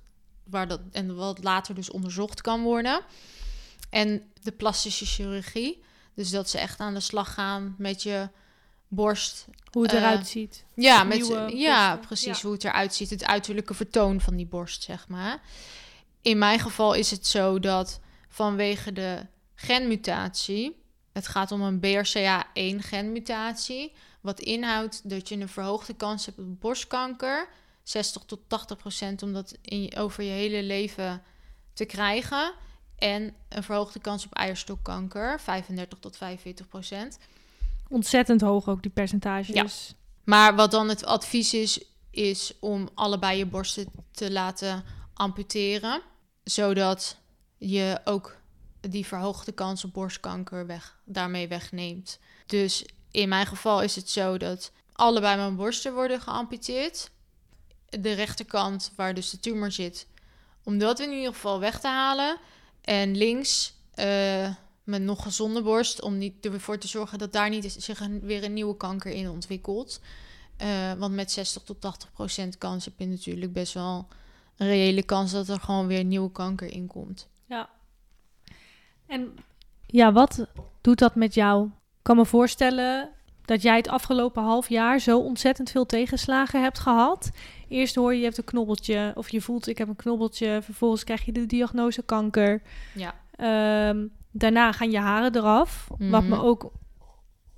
waar 0.50 0.68
dat, 0.68 0.82
en 0.92 1.16
wat 1.16 1.44
later 1.44 1.76
dus 1.76 1.90
onderzocht 1.90 2.42
kan 2.42 2.64
worden. 2.64 3.02
En 3.90 4.24
de 4.42 4.52
plastische 4.52 5.06
chirurgie, 5.06 5.84
dus 6.14 6.30
dat 6.30 6.50
ze 6.50 6.58
echt 6.58 6.80
aan 6.80 6.94
de 6.94 7.00
slag 7.00 7.34
gaan 7.34 7.76
met 7.78 8.04
je 8.04 8.30
borst. 8.88 9.46
Hoe 9.72 9.84
het 9.84 9.92
Eh, 9.92 9.98
eruit 9.98 10.28
ziet. 10.28 10.64
Ja, 10.76 11.04
met, 11.04 11.28
ja 11.54 11.90
borsten, 11.90 12.08
precies, 12.08 12.42
ja. 12.42 12.44
hoe 12.44 12.54
het 12.54 12.64
eruit 12.64 12.96
ziet, 12.96 13.10
het 13.10 13.26
uiterlijke 13.26 13.74
vertoon 13.74 14.22
van 14.22 14.36
die 14.36 14.46
borst, 14.46 14.84
zeg 14.84 15.08
maar. 15.08 15.42
in 16.22 16.38
mijn 16.38 16.60
geval 16.60 16.94
is 16.94 17.12
het 17.12 17.28
zo 17.28 17.60
dat 17.60 18.00
vanwege 18.30 18.94
de 18.94 19.26
genmutatie, 19.56 20.84
het 21.12 21.28
gaat 21.28 21.52
om 21.52 21.62
een 21.62 21.80
BRCA1 21.80 22.80
genmutatie, 22.80 23.94
wat 24.22 24.40
inhoudt 24.40 25.10
dat 25.10 25.30
je 25.30 25.36
een 25.36 25.50
verhoogde 25.50 25.94
kans 25.94 26.26
hebt 26.26 26.40
op 26.40 26.60
borstkanker, 26.60 27.50
60 27.90 28.24
tot 28.26 28.40
80 28.48 28.78
procent 28.78 29.24
om 29.24 29.34
dat 29.34 29.58
in 29.62 29.96
over 29.98 30.24
je 30.24 30.32
hele 30.32 30.64
leven 30.64 31.24
te 31.74 31.86
krijgen. 31.86 32.54
En 32.96 33.36
een 33.50 33.64
verhoogde 33.64 34.00
kans 34.00 34.26
op 34.26 34.34
eierstokkanker, 34.34 35.40
35 35.40 36.00
tot 36.00 36.18
45 36.18 36.68
procent. 36.68 37.18
Ontzettend 37.88 38.42
hoog 38.42 38.68
ook 38.68 38.82
die 38.82 38.92
percentages. 38.92 39.56
Ja. 39.56 39.96
Maar 40.24 40.56
wat 40.56 40.72
dan 40.72 40.90
het 40.90 41.06
advies 41.06 41.54
is, 41.54 41.84
is 42.12 42.54
om 42.60 42.90
allebei 42.94 43.38
je 43.38 43.46
borsten 43.46 43.88
te 44.12 44.32
laten 44.32 44.84
amputeren. 45.14 46.02
Zodat 46.44 47.18
je 47.58 48.02
ook 48.04 48.38
die 48.82 49.06
verhoogde 49.06 49.52
kans 49.52 49.84
op 49.84 49.94
borstkanker 49.94 50.66
weg, 50.66 50.98
daarmee 51.06 51.48
wegneemt. 51.48 52.20
Dus 52.46 52.86
in 53.12 53.30
mijn 53.30 53.46
geval 53.46 53.82
is 53.82 53.96
het 53.96 54.10
zo 54.10 54.38
dat 54.38 54.72
allebei 54.94 55.38
mijn 55.38 55.56
borsten 55.56 55.94
worden 55.94 56.22
geamputeerd. 56.22 57.12
De 57.90 58.14
rechterkant, 58.14 58.92
waar 58.96 59.14
dus 59.14 59.30
de 59.30 59.40
tumor 59.40 59.72
zit, 59.72 60.08
om 60.64 60.78
dat 60.78 61.00
in 61.00 61.12
ieder 61.12 61.34
geval 61.34 61.60
weg 61.60 61.80
te 61.80 61.88
halen. 61.88 62.38
En 62.82 63.18
links 63.18 63.74
uh, 63.96 64.54
met 64.84 65.02
nog 65.02 65.24
gezonde 65.24 65.62
borst, 65.62 66.02
om 66.02 66.18
niet 66.18 66.46
ervoor 66.46 66.78
te 66.78 66.88
zorgen 66.88 67.18
dat 67.18 67.34
daar 67.34 67.50
niet 67.50 67.76
zich 67.78 68.00
een, 68.00 68.20
weer 68.20 68.44
een 68.44 68.54
nieuwe 68.54 68.78
kanker 68.78 69.12
in 69.12 69.30
ontwikkelt. 69.30 70.00
Uh, 70.62 70.94
want 70.94 71.14
met 71.14 71.32
60 71.32 71.64
tot 71.64 71.82
80 71.82 72.12
procent 72.12 72.58
kans 72.58 72.86
heb 72.86 72.94
je 72.98 73.06
natuurlijk 73.06 73.54
best 73.54 73.74
wel 73.74 74.08
een 74.58 74.68
reële 74.68 75.04
kans 75.04 75.32
dat 75.32 75.48
er 75.48 75.60
gewoon 75.60 75.88
weer 75.88 76.04
nieuwe 76.04 76.32
kanker 76.32 76.72
in 76.72 76.88
komt. 76.88 77.28
Ja. 77.46 77.70
En 79.06 79.38
ja, 79.86 80.12
wat 80.12 80.48
doet 80.82 81.00
dat 81.00 81.16
met 81.16 81.34
jou? 81.34 81.66
Ik 81.66 82.04
kan 82.04 82.16
me 82.16 82.26
voorstellen 82.26 83.10
dat 83.46 83.62
jij 83.62 83.76
het 83.76 83.88
afgelopen 83.88 84.44
half 84.44 84.70
jaar 84.70 85.00
zo 85.00 85.20
ontzettend 85.20 85.72
veel 85.72 85.86
tegenslagen 85.86 86.62
hebt 86.62 86.80
gehad. 86.80 87.32
Eerst 87.68 87.96
hoor 87.96 88.12
je, 88.12 88.18
je 88.18 88.24
hebt 88.24 88.38
een 88.38 88.44
knobbeltje, 88.44 89.12
of 89.16 89.30
je 89.30 89.42
voelt, 89.42 89.68
ik 89.68 89.78
heb 89.78 89.88
een 89.88 89.96
knobbeltje. 89.96 90.60
Vervolgens 90.62 91.04
krijg 91.04 91.26
je 91.26 91.32
de 91.32 91.46
diagnose 91.46 92.04
kanker. 92.04 92.62
Ja. 92.94 93.16
Um, 93.90 94.12
daarna 94.32 94.72
gaan 94.72 94.92
je 94.92 95.00
haren 95.00 95.36
eraf. 95.36 95.88
Mm 95.90 95.98
-hmm. 95.98 96.12
Wat 96.12 96.24
me 96.24 96.36
mhm. 96.36 96.46
ook, 96.46 96.72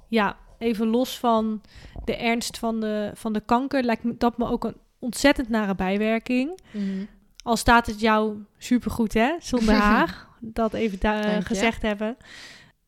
ja, 0.07 0.37
even 0.57 0.87
los 0.87 1.19
van 1.19 1.61
de 2.05 2.15
ernst 2.15 2.57
van 2.57 2.79
de, 2.79 3.11
van 3.13 3.33
de 3.33 3.41
kanker, 3.41 3.83
lijkt 3.83 4.03
me, 4.03 4.15
dat 4.17 4.37
me 4.37 4.47
ook 4.47 4.63
een 4.63 4.75
ontzettend 4.99 5.49
nare 5.49 5.75
bijwerking. 5.75 6.59
Mm 6.71 6.81
-hmm. 6.81 7.07
Al 7.43 7.57
staat 7.57 7.85
het 7.85 7.99
jou 7.99 8.43
supergoed, 8.57 9.13
hè, 9.13 9.35
zonder 9.39 9.75
haar. 9.91 10.27
dat 10.39 10.73
even 10.73 10.99
uh, 11.01 11.37
gezegd 11.39 11.81
hebben. 11.81 12.17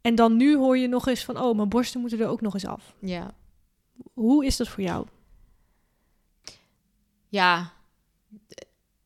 En 0.02 0.16
dan 0.16 0.38
nu 0.38 0.58
hoor 0.58 0.78
je 0.78 0.88
nog 0.88 1.08
eens 1.08 1.26
van, 1.26 1.42
oh, 1.42 1.56
mijn 1.56 1.70
borsten 1.70 2.02
moeten 2.02 2.20
er 2.20 2.28
ook 2.28 2.42
nog 2.42 2.54
eens 2.54 2.66
af. 2.66 2.96
Ja. 3.00 3.32
Hoe 4.14 4.46
is 4.46 4.58
dat 4.58 4.68
voor 4.68 4.84
jou? 4.84 5.06
Ja, 7.32 7.74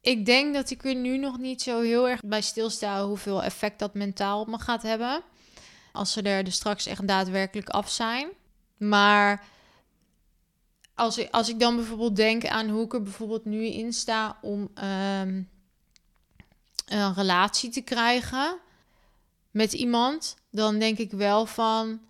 ik 0.02 0.26
denk 0.26 0.54
dat 0.54 0.70
ik 0.70 0.86
er 0.86 0.96
nu 0.96 1.18
nog 1.18 1.38
niet 1.38 1.62
zo 1.62 1.82
heel 1.82 2.10
erg 2.10 2.22
bij 2.24 2.42
stilsta 2.42 3.06
hoeveel 3.06 3.44
effect 3.44 3.80
dat 3.80 3.94
mentaal 3.94 4.40
op 4.40 4.48
me 4.48 4.60
gaat 4.60 4.82
hebben. 4.82 5.24
Als 5.92 6.12
ze 6.12 6.22
er 6.22 6.44
dus 6.44 6.56
straks 6.56 6.86
echt 6.86 7.08
daadwerkelijk 7.08 7.70
af 7.70 7.90
zijn. 7.90 8.30
Maar 8.78 9.46
als 10.96 11.18
ik, 11.18 11.30
als 11.32 11.50
ik 11.50 11.60
dan 11.60 11.76
bijvoorbeeld 11.76 12.16
denk 12.16 12.46
aan 12.46 12.70
hoe 12.70 12.86
ik 12.86 12.94
er 12.94 13.02
bijvoorbeeld 13.02 13.46
nu 13.46 13.66
in 13.66 13.94
sta 13.94 14.38
om 14.42 14.60
um, 14.62 15.50
een 16.86 17.14
relatie 17.14 17.70
te 17.70 17.82
krijgen 17.82 18.58
met 19.52 19.74
iemand, 19.74 20.36
dan 20.52 20.80
denk 20.80 20.98
ik 20.98 21.12
wel 21.12 21.46
van, 21.46 22.02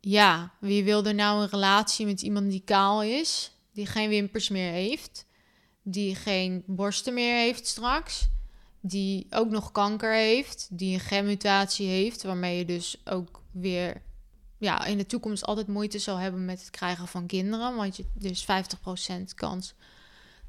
ja, 0.00 0.52
wie 0.58 0.84
wil 0.84 1.04
er 1.04 1.14
nou 1.14 1.42
een 1.42 1.48
relatie 1.48 2.06
met 2.06 2.22
iemand 2.22 2.50
die 2.50 2.62
kaal 2.64 3.02
is, 3.02 3.52
die 3.72 3.86
geen 3.86 4.08
wimpers 4.08 4.48
meer 4.48 4.72
heeft, 4.72 5.26
die 5.82 6.14
geen 6.14 6.62
borsten 6.66 7.14
meer 7.14 7.36
heeft 7.36 7.66
straks, 7.66 8.28
die 8.80 9.26
ook 9.30 9.50
nog 9.50 9.72
kanker 9.72 10.14
heeft, 10.14 10.68
die 10.70 10.94
een 10.94 11.00
genmutatie 11.00 11.86
heeft, 11.86 12.22
waarmee 12.22 12.58
je 12.58 12.64
dus 12.64 12.96
ook 13.04 13.42
weer 13.50 14.02
ja, 14.58 14.84
in 14.84 14.98
de 14.98 15.06
toekomst 15.06 15.44
altijd 15.44 15.66
moeite 15.66 15.98
zal 15.98 16.16
hebben 16.16 16.44
met 16.44 16.60
het 16.60 16.70
krijgen 16.70 17.08
van 17.08 17.26
kinderen, 17.26 17.76
want 17.76 17.96
je 17.96 18.04
dus 18.14 18.44
50% 18.44 18.46
kans 19.34 19.74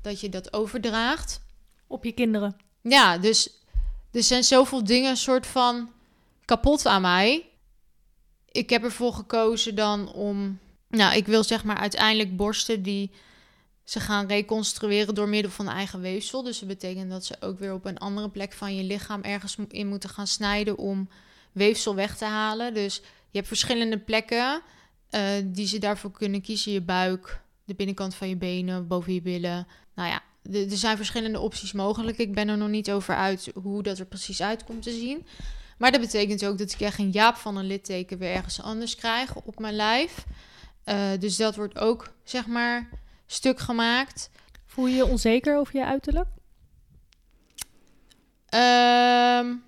dat 0.01 0.19
je 0.19 0.29
dat 0.29 0.53
overdraagt 0.53 1.41
op 1.87 2.03
je 2.03 2.11
kinderen. 2.11 2.55
Ja, 2.81 3.17
dus 3.17 3.49
er 4.11 4.23
zijn 4.23 4.43
zoveel 4.43 4.83
dingen 4.83 5.17
soort 5.17 5.47
van 5.47 5.91
kapot 6.45 6.85
aan 6.85 7.01
mij. 7.01 7.45
Ik 8.51 8.69
heb 8.69 8.83
ervoor 8.83 9.13
gekozen 9.13 9.75
dan 9.75 10.13
om, 10.13 10.59
nou, 10.87 11.15
ik 11.15 11.25
wil 11.25 11.43
zeg 11.43 11.63
maar 11.63 11.77
uiteindelijk 11.77 12.35
borsten 12.37 12.83
die 12.83 13.11
ze 13.83 13.99
gaan 13.99 14.27
reconstrueren 14.27 15.15
door 15.15 15.29
middel 15.29 15.51
van 15.51 15.67
eigen 15.67 16.01
weefsel. 16.01 16.43
Dus 16.43 16.59
dat 16.59 16.67
betekent 16.67 17.09
dat 17.09 17.25
ze 17.25 17.35
ook 17.39 17.59
weer 17.59 17.73
op 17.73 17.85
een 17.85 17.97
andere 17.97 18.29
plek 18.29 18.53
van 18.53 18.75
je 18.75 18.83
lichaam 18.83 19.21
ergens 19.21 19.57
in 19.67 19.87
moeten 19.87 20.09
gaan 20.09 20.27
snijden 20.27 20.77
om 20.77 21.09
weefsel 21.51 21.95
weg 21.95 22.17
te 22.17 22.25
halen. 22.25 22.73
Dus 22.73 22.95
je 23.29 23.37
hebt 23.37 23.47
verschillende 23.47 23.99
plekken 23.99 24.61
uh, 25.11 25.21
die 25.45 25.67
ze 25.67 25.79
daarvoor 25.79 26.11
kunnen 26.11 26.41
kiezen. 26.41 26.71
Je 26.71 26.81
buik, 26.81 27.41
de 27.65 27.75
binnenkant 27.75 28.15
van 28.15 28.29
je 28.29 28.35
benen, 28.35 28.87
boven 28.87 29.13
je 29.13 29.21
billen. 29.21 29.67
Nou 29.95 30.09
ja, 30.09 30.21
er 30.51 30.77
zijn 30.77 30.97
verschillende 30.97 31.39
opties 31.39 31.71
mogelijk. 31.71 32.17
Ik 32.17 32.33
ben 32.33 32.47
er 32.47 32.57
nog 32.57 32.69
niet 32.69 32.91
over 32.91 33.15
uit 33.15 33.51
hoe 33.53 33.83
dat 33.83 33.99
er 33.99 34.05
precies 34.05 34.41
uit 34.41 34.63
komt 34.63 34.83
te 34.83 34.91
zien. 34.91 35.27
Maar 35.77 35.91
dat 35.91 36.01
betekent 36.01 36.45
ook 36.45 36.57
dat 36.57 36.71
ik 36.71 36.79
echt 36.79 36.99
een 36.99 37.11
jaap 37.11 37.35
van 37.35 37.57
een 37.57 37.67
litteken 37.67 38.17
weer 38.17 38.33
ergens 38.33 38.61
anders 38.61 38.95
krijg 38.95 39.35
op 39.35 39.59
mijn 39.59 39.75
lijf. 39.75 40.25
Uh, 40.85 41.09
dus 41.19 41.35
dat 41.35 41.55
wordt 41.55 41.79
ook, 41.79 42.13
zeg 42.23 42.47
maar, 42.47 42.89
stuk 43.25 43.59
gemaakt. 43.59 44.29
Voel 44.65 44.87
je 44.87 44.95
je 44.95 45.05
onzeker 45.05 45.57
over 45.57 45.75
je 45.75 45.85
uiterlijk? 45.85 46.27
Um, 48.55 49.63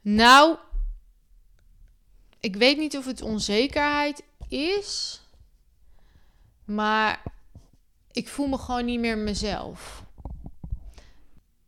nou, 0.00 0.56
ik 2.40 2.56
weet 2.56 2.78
niet 2.78 2.96
of 2.96 3.04
het 3.04 3.22
onzekerheid 3.22 4.22
is, 4.48 5.22
maar 6.64 7.22
ik 8.12 8.28
voel 8.28 8.46
me 8.46 8.58
gewoon 8.58 8.84
niet 8.84 9.00
meer 9.00 9.18
mezelf. 9.18 10.04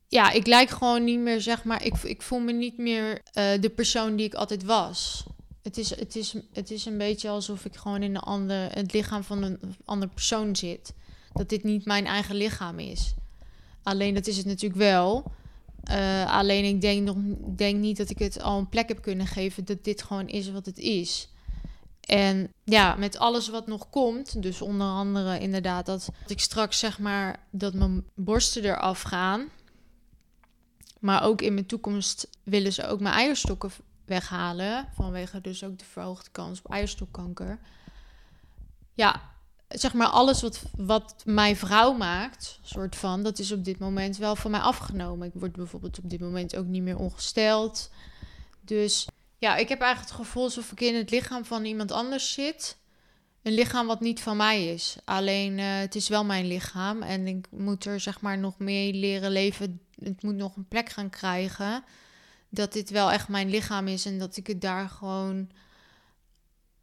Ja, 0.09 0.31
ik 0.31 0.47
lijk 0.47 0.69
gewoon 0.69 1.05
niet 1.05 1.19
meer, 1.19 1.41
zeg 1.41 1.65
maar, 1.65 1.83
ik, 1.83 1.95
ik 1.95 2.23
voel 2.23 2.39
me 2.41 2.53
niet 2.53 2.79
meer 2.79 3.13
uh, 3.13 3.61
de 3.61 3.71
persoon 3.75 4.17
die 4.17 4.27
ik 4.27 4.35
altijd 4.35 4.65
was. 4.65 5.27
Het 5.63 5.79
is, 5.79 5.97
het, 5.97 6.17
is, 6.17 6.35
het 6.53 6.71
is 6.71 6.85
een 6.85 6.99
beetje 6.99 7.29
alsof 7.29 7.65
ik 7.65 7.77
gewoon 7.77 8.03
in 8.03 8.15
een 8.15 8.21
ander, 8.21 8.73
het 8.73 8.93
lichaam 8.93 9.25
van 9.25 9.43
een 9.43 9.59
andere 9.85 10.13
persoon 10.13 10.57
zit. 10.57 10.95
Dat 11.33 11.49
dit 11.49 11.65
niet 11.65 11.85
mijn 11.85 12.07
eigen 12.07 12.35
lichaam 12.35 12.79
is. 12.79 13.15
Alleen 13.83 14.15
dat 14.15 14.27
is 14.27 14.37
het 14.37 14.47
natuurlijk 14.47 14.81
wel. 14.81 15.33
Uh, 15.91 16.37
alleen 16.37 16.65
ik 16.65 16.81
denk, 16.81 17.03
nog, 17.03 17.17
denk 17.57 17.79
niet 17.79 17.97
dat 17.97 18.11
ik 18.11 18.19
het 18.19 18.43
al 18.43 18.59
een 18.59 18.69
plek 18.69 18.89
heb 18.89 19.03
kunnen 19.03 19.27
geven 19.27 19.65
dat 19.65 19.85
dit 19.85 20.03
gewoon 20.03 20.29
is 20.29 20.51
wat 20.51 20.67
het 20.67 20.79
is. 20.79 21.29
En 22.01 22.53
ja, 22.65 22.95
met 22.95 23.19
alles 23.19 23.49
wat 23.49 23.67
nog 23.67 23.91
komt, 23.91 24.43
dus 24.43 24.63
onder 24.63 24.87
andere 24.87 25.39
inderdaad 25.39 25.87
dat, 25.87 26.09
dat 26.23 26.31
ik 26.31 26.41
straks 26.41 26.79
zeg 26.79 26.99
maar 26.99 27.47
dat 27.51 27.75
mijn 27.75 28.05
borsten 28.15 28.65
eraf 28.65 29.03
gaan. 29.03 29.49
Maar 31.01 31.23
ook 31.23 31.43
in 31.43 31.55
mijn 31.55 31.67
toekomst 31.67 32.29
willen 32.43 32.73
ze 32.73 32.87
ook 32.87 33.01
mijn 33.01 33.15
eierstokken 33.15 33.71
weghalen. 34.09 34.89
Vanwege 34.95 35.41
dus 35.41 35.65
ook 35.65 35.79
de 35.79 35.85
verhoogde 35.85 36.31
kans 36.31 36.59
op 36.63 36.73
eierstokkanker. 36.73 37.59
Ja, 38.93 39.23
zeg 39.69 39.95
maar 39.95 40.07
alles 40.07 40.43
wat, 40.43 40.63
wat 40.77 41.23
mij 41.25 41.57
vrouw 41.57 41.93
maakt, 41.93 42.59
soort 42.63 42.97
van, 42.97 43.23
dat 43.23 43.39
is 43.39 43.53
op 43.53 43.65
dit 43.65 43.79
moment 43.79 44.17
wel 44.17 44.37
van 44.37 44.51
mij 44.51 44.61
afgenomen. 44.61 45.27
Ik 45.27 45.35
word 45.35 45.53
bijvoorbeeld 45.53 45.99
op 45.99 46.11
dit 46.11 46.21
moment 46.21 46.57
ook 46.57 46.67
niet 46.67 46.83
meer 46.83 46.99
ongesteld. 46.99 47.91
Dus 48.61 49.07
ja, 49.39 49.57
ik 49.57 49.69
heb 49.69 49.81
eigenlijk 49.81 50.13
het 50.13 50.27
gevoel 50.27 50.43
alsof 50.43 50.73
ik 50.73 50.81
in 50.81 50.95
het 50.95 51.11
lichaam 51.11 51.45
van 51.45 51.65
iemand 51.65 51.93
anders 51.93 52.33
zit. 52.33 52.77
Een 53.43 53.53
lichaam 53.55 53.87
wat 53.87 54.01
niet 54.01 54.21
van 54.21 54.37
mij 54.37 54.73
is. 54.73 54.97
Alleen 55.05 55.59
uh, 55.59 55.79
het 55.79 55.95
is 55.95 56.09
wel 56.09 56.25
mijn 56.25 56.47
lichaam. 56.47 57.03
En 57.03 57.27
ik 57.27 57.47
moet 57.51 57.85
er 57.85 58.01
zeg 58.01 58.21
maar 58.21 58.39
nog 58.39 58.59
mee 58.59 58.95
leren 58.95 59.31
leven. 59.31 59.81
Het 60.01 60.23
moet 60.23 60.35
nog 60.35 60.57
een 60.57 60.69
plek 60.69 60.89
gaan 60.89 61.11
krijgen. 61.11 61.85
Dat 62.49 62.73
dit 62.73 62.91
wel 62.91 63.11
echt 63.13 63.29
mijn 63.29 63.51
lichaam 63.51 63.89
is. 63.89 64.07
En 64.07 64.19
dat 64.19 64.37
ik 64.37 64.47
het 64.47 64.61
daar 64.61 64.89
gewoon 64.89 65.51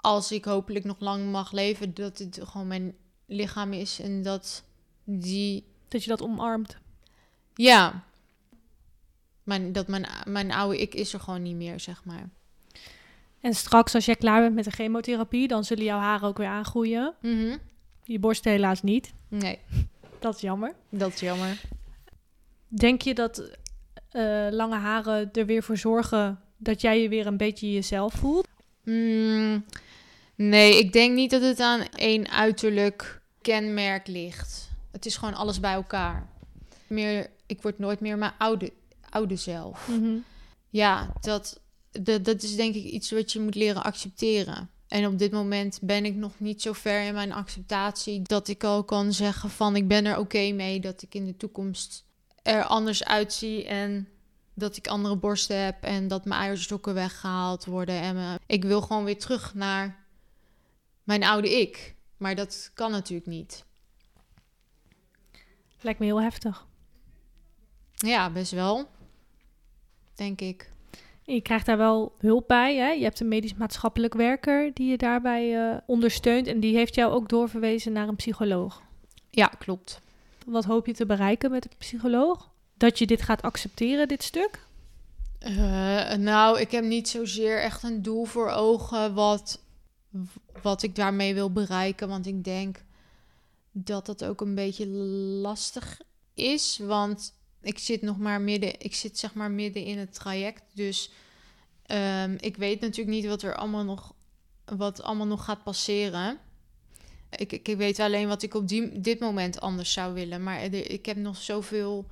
als 0.05 0.31
ik 0.31 0.45
hopelijk 0.45 0.85
nog 0.85 0.99
lang 0.99 1.31
mag 1.31 1.51
leven, 1.51 1.93
dat 1.93 2.17
het 2.17 2.39
gewoon 2.43 2.67
mijn 2.67 2.95
lichaam 3.25 3.73
is 3.73 3.99
en 3.99 4.23
dat 4.23 4.63
die. 5.03 5.65
Dat 5.87 6.03
je 6.03 6.09
dat 6.09 6.21
omarmt. 6.21 6.77
Ja. 7.53 8.03
Mijn, 9.43 9.71
dat 9.71 9.87
mijn, 9.87 10.07
mijn 10.27 10.51
oude 10.51 10.81
ik 10.81 10.93
is 10.93 11.13
er 11.13 11.19
gewoon 11.19 11.41
niet 11.41 11.55
meer, 11.55 11.79
zeg 11.79 12.03
maar. 12.03 12.29
En 13.39 13.53
straks, 13.53 13.95
als 13.95 14.05
jij 14.05 14.15
klaar 14.15 14.41
bent 14.41 14.55
met 14.55 14.63
de 14.63 14.71
chemotherapie, 14.71 15.47
dan 15.47 15.63
zullen 15.63 15.83
jouw 15.83 15.99
haren 15.99 16.27
ook 16.27 16.37
weer 16.37 16.47
aangroeien. 16.47 17.13
Mm 17.21 17.57
Je 18.03 18.19
borsten 18.19 18.51
helaas 18.51 18.81
niet. 18.81 19.13
Nee. 19.27 19.59
Dat 20.19 20.35
is 20.35 20.41
jammer. 20.41 20.75
Dat 20.89 21.13
is 21.13 21.19
jammer. 21.19 21.61
Denk 22.67 23.01
je 23.01 23.13
dat 23.13 23.57
eh, 24.15 24.47
lange 24.51 24.75
haren 24.75 25.29
er 25.33 25.45
weer 25.45 25.63
voor 25.63 25.77
zorgen 25.77 26.39
dat 26.57 26.81
jij 26.81 27.01
je 27.01 27.09
weer 27.09 27.27
een 27.27 27.37
beetje 27.37 27.73
jezelf 27.73 28.13
voelt? 28.13 28.47
Mm, 28.83 29.65
nee, 30.35 30.79
ik 30.79 30.93
denk 30.93 31.15
niet 31.15 31.31
dat 31.31 31.41
het 31.41 31.59
aan 31.59 31.81
één 31.89 32.29
uiterlijk 32.29 33.21
kenmerk 33.41 34.07
ligt. 34.07 34.69
Het 34.91 35.05
is 35.05 35.17
gewoon 35.17 35.33
alles 35.33 35.59
bij 35.59 35.73
elkaar. 35.73 36.29
Meer, 36.87 37.29
ik 37.45 37.61
word 37.61 37.79
nooit 37.79 37.99
meer 37.99 38.17
mijn 38.17 38.33
oude, 38.37 38.71
oude 39.09 39.35
zelf. 39.35 39.87
Mhm. 39.87 40.17
Ja, 40.69 41.13
dat, 41.21 41.59
dat, 41.91 42.25
dat 42.25 42.43
is 42.43 42.55
denk 42.55 42.75
ik 42.75 42.83
iets 42.83 43.11
wat 43.11 43.31
je 43.31 43.39
moet 43.39 43.55
leren 43.55 43.83
accepteren. 43.83 44.69
En 44.87 45.05
op 45.05 45.19
dit 45.19 45.31
moment 45.31 45.79
ben 45.81 46.05
ik 46.05 46.15
nog 46.15 46.33
niet 46.37 46.61
zo 46.61 46.73
ver 46.73 47.05
in 47.05 47.13
mijn 47.13 47.31
acceptatie 47.31 48.21
dat 48.21 48.47
ik 48.47 48.63
al 48.63 48.83
kan 48.83 49.13
zeggen 49.13 49.49
van 49.49 49.75
ik 49.75 49.87
ben 49.87 50.05
er 50.05 50.17
oké 50.17 50.51
mee 50.51 50.79
dat 50.79 51.01
ik 51.01 51.15
in 51.15 51.25
de 51.25 51.37
toekomst 51.37 52.05
er 52.45 52.63
anders 52.63 53.03
uitzie 53.03 53.65
en 53.65 54.07
dat 54.53 54.77
ik 54.77 54.87
andere 54.87 55.15
borsten 55.15 55.63
heb 55.63 55.83
en 55.83 56.07
dat 56.07 56.25
mijn 56.25 56.41
eierstokken 56.41 56.93
weggehaald 56.93 57.65
worden. 57.65 58.01
En 58.01 58.15
me- 58.15 58.39
ik 58.45 58.63
wil 58.63 58.81
gewoon 58.81 59.03
weer 59.03 59.19
terug 59.19 59.53
naar 59.53 60.05
mijn 61.03 61.23
oude 61.23 61.59
ik. 61.59 61.95
Maar 62.17 62.35
dat 62.35 62.71
kan 62.73 62.91
natuurlijk 62.91 63.27
niet. 63.27 63.65
Lijkt 65.81 65.99
me 65.99 66.05
heel 66.05 66.21
heftig. 66.21 66.65
Ja, 67.93 68.29
best 68.29 68.51
wel. 68.51 68.89
Denk 70.15 70.41
ik. 70.41 70.69
Je 71.23 71.41
krijgt 71.41 71.65
daar 71.65 71.77
wel 71.77 72.13
hulp 72.19 72.47
bij. 72.47 72.75
Hè? 72.75 72.89
Je 72.89 73.03
hebt 73.03 73.19
een 73.19 73.27
medisch-maatschappelijk 73.27 74.13
werker 74.13 74.73
die 74.73 74.89
je 74.89 74.97
daarbij 74.97 75.69
eh, 75.69 75.77
ondersteunt. 75.85 76.47
En 76.47 76.59
die 76.59 76.75
heeft 76.75 76.95
jou 76.95 77.13
ook 77.13 77.29
doorverwezen 77.29 77.91
naar 77.91 78.07
een 78.07 78.15
psycholoog. 78.15 78.81
Ja, 79.29 79.47
klopt. 79.47 80.01
Wat 80.45 80.65
hoop 80.65 80.85
je 80.85 80.93
te 80.93 81.05
bereiken 81.05 81.51
met 81.51 81.63
de 81.63 81.69
psycholoog? 81.77 82.49
Dat 82.77 82.99
je 82.99 83.05
dit 83.05 83.21
gaat 83.21 83.41
accepteren, 83.41 84.07
dit 84.07 84.23
stuk? 84.23 84.59
Eh, 85.39 86.13
nou, 86.13 86.59
ik 86.59 86.71
heb 86.71 86.83
niet 86.83 87.09
zozeer 87.09 87.61
echt 87.61 87.83
een 87.83 88.01
doel 88.01 88.25
voor 88.25 88.49
ogen 88.49 89.13
wat, 89.13 89.59
wat 90.61 90.83
ik 90.83 90.95
daarmee 90.95 91.33
wil 91.33 91.51
bereiken. 91.51 92.07
Want 92.07 92.27
ik 92.27 92.43
denk 92.43 92.83
dat 93.71 94.05
dat 94.05 94.23
ook 94.23 94.41
een 94.41 94.55
beetje 94.55 94.87
lastig 94.87 96.01
is. 96.33 96.77
Want 96.77 97.33
ik 97.61 97.79
zit 97.79 98.01
nog 98.01 98.17
maar 98.17 98.41
midden, 98.41 98.79
ik 98.79 98.95
zit 98.95 99.17
zeg 99.17 99.33
maar 99.33 99.51
midden 99.51 99.83
in 99.83 99.97
het 99.97 100.13
traject. 100.13 100.63
Dus 100.73 101.11
ehm, 101.85 102.35
ik 102.39 102.57
weet 102.57 102.81
natuurlijk 102.81 103.15
niet 103.15 103.25
wat 103.25 103.41
er 103.41 103.55
allemaal 103.55 103.83
nog, 103.83 104.13
wat 104.65 105.01
allemaal 105.01 105.27
nog 105.27 105.45
gaat 105.45 105.63
passeren. 105.63 106.39
Ik, 107.35 107.51
ik, 107.51 107.77
weet 107.77 107.99
alleen 107.99 108.27
wat 108.27 108.43
ik 108.43 108.53
op 108.53 108.67
die, 108.67 109.01
dit 109.01 109.19
moment 109.19 109.61
anders 109.61 109.93
zou 109.93 110.13
willen. 110.13 110.43
Maar 110.43 110.63
ik 110.73 111.05
heb 111.05 111.17
nog 111.17 111.37
zoveel 111.37 112.05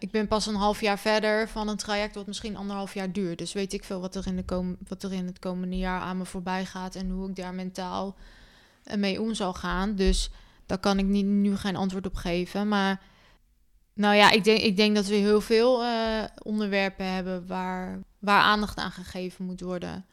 ik 0.00 0.10
ben 0.10 0.28
pas 0.28 0.46
een 0.46 0.54
half 0.54 0.80
jaar 0.80 0.98
verder 0.98 1.48
van 1.48 1.68
een 1.68 1.76
traject 1.76 2.14
wat 2.14 2.26
misschien 2.26 2.56
anderhalf 2.56 2.94
jaar 2.94 3.12
duurt. 3.12 3.38
Dus 3.38 3.52
weet 3.52 3.72
ik 3.72 3.84
veel 3.84 4.00
wat 4.00 4.14
er 4.14 4.26
in, 4.26 4.36
de 4.36 4.44
kom 4.44 4.76
wat 4.88 5.02
er 5.02 5.12
in 5.12 5.26
het 5.26 5.38
komende 5.38 5.76
jaar 5.76 6.00
aan 6.00 6.18
me 6.18 6.24
voorbij 6.24 6.66
gaat 6.66 6.94
en 6.94 7.10
hoe 7.10 7.28
ik 7.28 7.36
daar 7.36 7.54
mentaal 7.54 8.16
eh, 8.84 8.96
mee 8.96 9.20
om 9.20 9.34
zal 9.34 9.54
gaan. 9.54 9.94
Dus 9.94 10.30
daar 10.66 10.78
kan 10.78 10.98
ik 10.98 11.04
niet, 11.04 11.24
nu 11.24 11.56
geen 11.56 11.76
antwoord 11.76 12.06
op 12.06 12.14
geven. 12.14 12.68
Maar 12.68 13.02
nou 13.94 14.14
ja, 14.14 14.30
ik 14.30 14.44
denk, 14.44 14.60
ik 14.60 14.76
denk 14.76 14.94
dat 14.94 15.06
we 15.06 15.14
heel 15.14 15.40
veel 15.40 15.84
eh, 15.84 16.24
onderwerpen 16.42 17.12
hebben 17.12 17.46
waar, 17.46 18.00
waar 18.18 18.42
aandacht 18.42 18.78
aan 18.78 18.92
gegeven 18.92 19.44
moet 19.44 19.60
worden. 19.60 20.06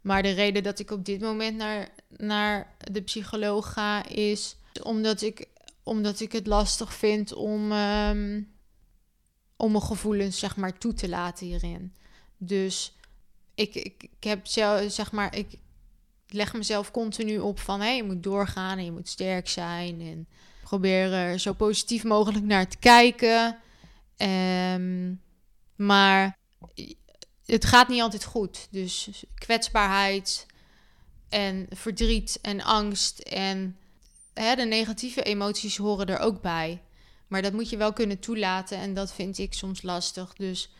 Maar 0.00 0.22
de 0.22 0.30
reden 0.30 0.62
dat 0.62 0.78
ik 0.78 0.90
op 0.90 1.04
dit 1.04 1.20
moment 1.20 1.56
naar, 1.56 1.88
naar 2.16 2.74
de 2.92 3.02
psycholoog 3.02 3.72
ga 3.72 4.06
is 4.08 4.56
omdat 4.82 5.22
ik, 5.22 5.46
omdat 5.82 6.20
ik 6.20 6.32
het 6.32 6.46
lastig 6.46 6.94
vind 6.94 7.34
om. 7.34 7.72
ehm, 7.72 8.40
om 9.58 9.72
mijn 9.72 9.84
gevoelens 9.84 10.38
zeg 10.38 10.56
maar 10.56 10.78
toe 10.78 10.94
te 10.94 11.08
laten 11.08 11.46
hierin. 11.46 11.94
Dus 12.36 12.96
ik, 13.54 13.74
ik, 13.74 14.02
ik 14.02 14.24
heb 14.24 14.46
zelf, 14.46 14.92
zeg 14.92 15.12
maar, 15.12 15.36
ik 15.36 15.46
leg 16.28 16.52
mezelf 16.52 16.90
continu 16.90 17.38
op 17.38 17.58
van 17.58 17.80
hé, 17.80 17.88
je 17.88 18.02
moet 18.02 18.22
doorgaan 18.22 18.78
en 18.78 18.84
je 18.84 18.92
moet 18.92 19.08
sterk 19.08 19.48
zijn 19.48 20.00
en 20.00 20.28
probeer 20.62 21.12
er 21.12 21.38
zo 21.38 21.52
positief 21.52 22.04
mogelijk 22.04 22.44
naar 22.44 22.68
te 22.68 22.78
kijken. 22.78 23.58
Ehm, 24.16 25.14
maar 25.76 26.38
het 27.52 27.64
gaat 27.64 27.88
niet 27.88 28.00
altijd 28.00 28.24
goed. 28.24 28.68
Dus 28.70 29.24
kwetsbaarheid 29.34 30.46
en 31.28 31.66
verdriet 31.70 32.38
en 32.42 32.60
angst 32.60 33.18
en 33.18 33.76
hè, 34.34 34.54
de 34.54 34.64
negatieve 34.64 35.22
emoties 35.22 35.76
horen 35.76 36.06
er 36.06 36.18
ook 36.18 36.40
bij. 36.40 36.82
Maar 37.26 37.42
dat 37.42 37.52
moet 37.52 37.70
je 37.70 37.76
wel 37.76 37.92
kunnen 37.92 38.18
toelaten 38.18 38.78
en 38.78 38.94
dat 38.94 39.12
vind 39.12 39.38
ik 39.38 39.54
soms 39.54 39.82
lastig. 39.82 40.32
Dus 40.32 40.70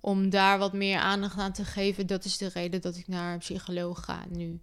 om 0.00 0.30
daar 0.30 0.58
wat 0.58 0.72
meer 0.72 0.98
aandacht 0.98 1.38
aan 1.38 1.52
te 1.52 1.64
geven, 1.64 2.06
dat 2.06 2.24
is 2.24 2.36
de 2.38 2.48
reden 2.48 2.80
dat 2.80 2.96
ik 2.96 3.08
naar 3.08 3.32
een 3.32 3.38
psycholoog 3.38 4.04
ga 4.04 4.24
nu. 4.28 4.60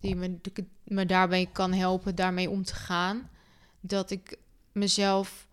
Die 0.00 0.16
me, 0.16 0.38
me 0.84 1.06
daarbij 1.06 1.48
kan 1.52 1.72
helpen 1.72 2.14
daarmee 2.14 2.50
om 2.50 2.64
te 2.64 2.74
gaan. 2.74 3.30
Dat 3.80 4.10
ik 4.10 4.38
mezelf 4.72 5.46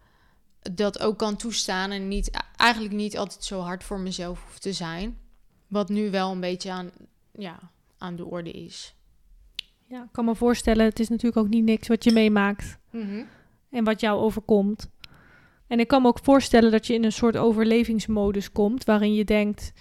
dat 0.74 1.00
ook 1.00 1.18
kan 1.18 1.36
toestaan 1.36 1.92
en 1.92 2.08
niet, 2.08 2.30
eigenlijk 2.56 2.94
niet 2.94 3.18
altijd 3.18 3.44
zo 3.44 3.62
hard 3.62 3.84
voor 3.84 4.00
mezelf 4.00 4.44
hoef 4.44 4.60
te 4.60 4.74
zijn. 4.74 5.18
Wat 5.68 5.90
nu 5.90 6.12
wel 6.12 6.32
een 6.32 6.40
beetje 6.40 6.72
aan, 6.72 6.90
ja, 7.32 7.60
aan 7.98 8.16
de 8.16 8.26
orde 8.26 8.52
is. 8.52 8.96
Ja, 9.86 10.04
ik 10.04 10.10
kan 10.12 10.26
me 10.26 10.36
voorstellen, 10.36 10.86
het 10.86 11.00
is 11.00 11.10
natuurlijk 11.10 11.38
ook 11.38 11.50
niet 11.50 11.64
niks 11.64 11.88
wat 11.88 12.04
je 12.04 12.12
meemaakt 12.12 12.78
en 13.70 13.84
wat 13.84 14.00
jou 14.00 14.20
overkomt. 14.20 14.90
En 15.68 15.80
ik 15.80 15.88
kan 15.88 16.02
me 16.02 16.08
ook 16.08 16.20
voorstellen 16.24 16.72
dat 16.72 16.88
je 16.88 16.94
in 16.94 17.04
een 17.04 17.12
soort 17.12 17.38
overlevingsmodus 17.38 18.52
komt, 18.52 18.84
waarin 18.84 19.14
je 19.14 19.26
denkt, 19.26 19.74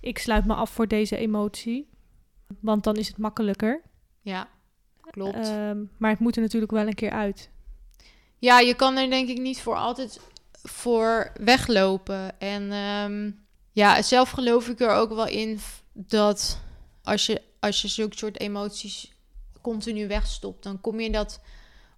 ik 0.00 0.18
sluit 0.18 0.46
me 0.46 0.54
af 0.54 0.70
voor 0.70 0.88
deze 0.88 1.16
emotie, 1.16 1.88
want 2.60 2.84
dan 2.84 2.96
is 2.96 3.08
het 3.08 3.18
makkelijker. 3.18 3.82
Ja, 4.22 4.48
klopt. 5.10 5.36
Ehm, 5.36 5.84
maar 5.96 6.10
het 6.10 6.18
moet 6.18 6.36
er 6.36 6.42
natuurlijk 6.42 6.72
wel 6.72 6.86
een 6.86 6.94
keer 6.94 7.10
uit. 7.10 7.50
Ja, 8.38 8.58
je 8.58 8.74
kan 8.74 8.96
er 8.96 9.10
denk 9.10 9.28
ik 9.28 9.38
niet 9.38 9.60
voor 9.60 9.76
altijd 9.76 10.20
voor 10.62 11.32
weglopen. 11.40 12.40
En 12.40 12.72
ehm, 12.72 13.30
ja, 13.78 14.02
zelf 14.02 14.30
geloof 14.30 14.68
ik 14.68 14.80
er 14.80 14.90
ook 14.90 15.14
wel 15.14 15.26
in 15.26 15.60
dat 15.92 16.60
als 17.02 17.26
je, 17.26 17.42
als 17.60 17.82
je 17.82 17.88
zulke 17.88 18.16
soort 18.16 18.40
emoties 18.40 19.12
continu 19.62 20.06
wegstopt, 20.06 20.62
dan 20.62 20.80
kom 20.80 21.00
je 21.00 21.10
dat 21.10 21.40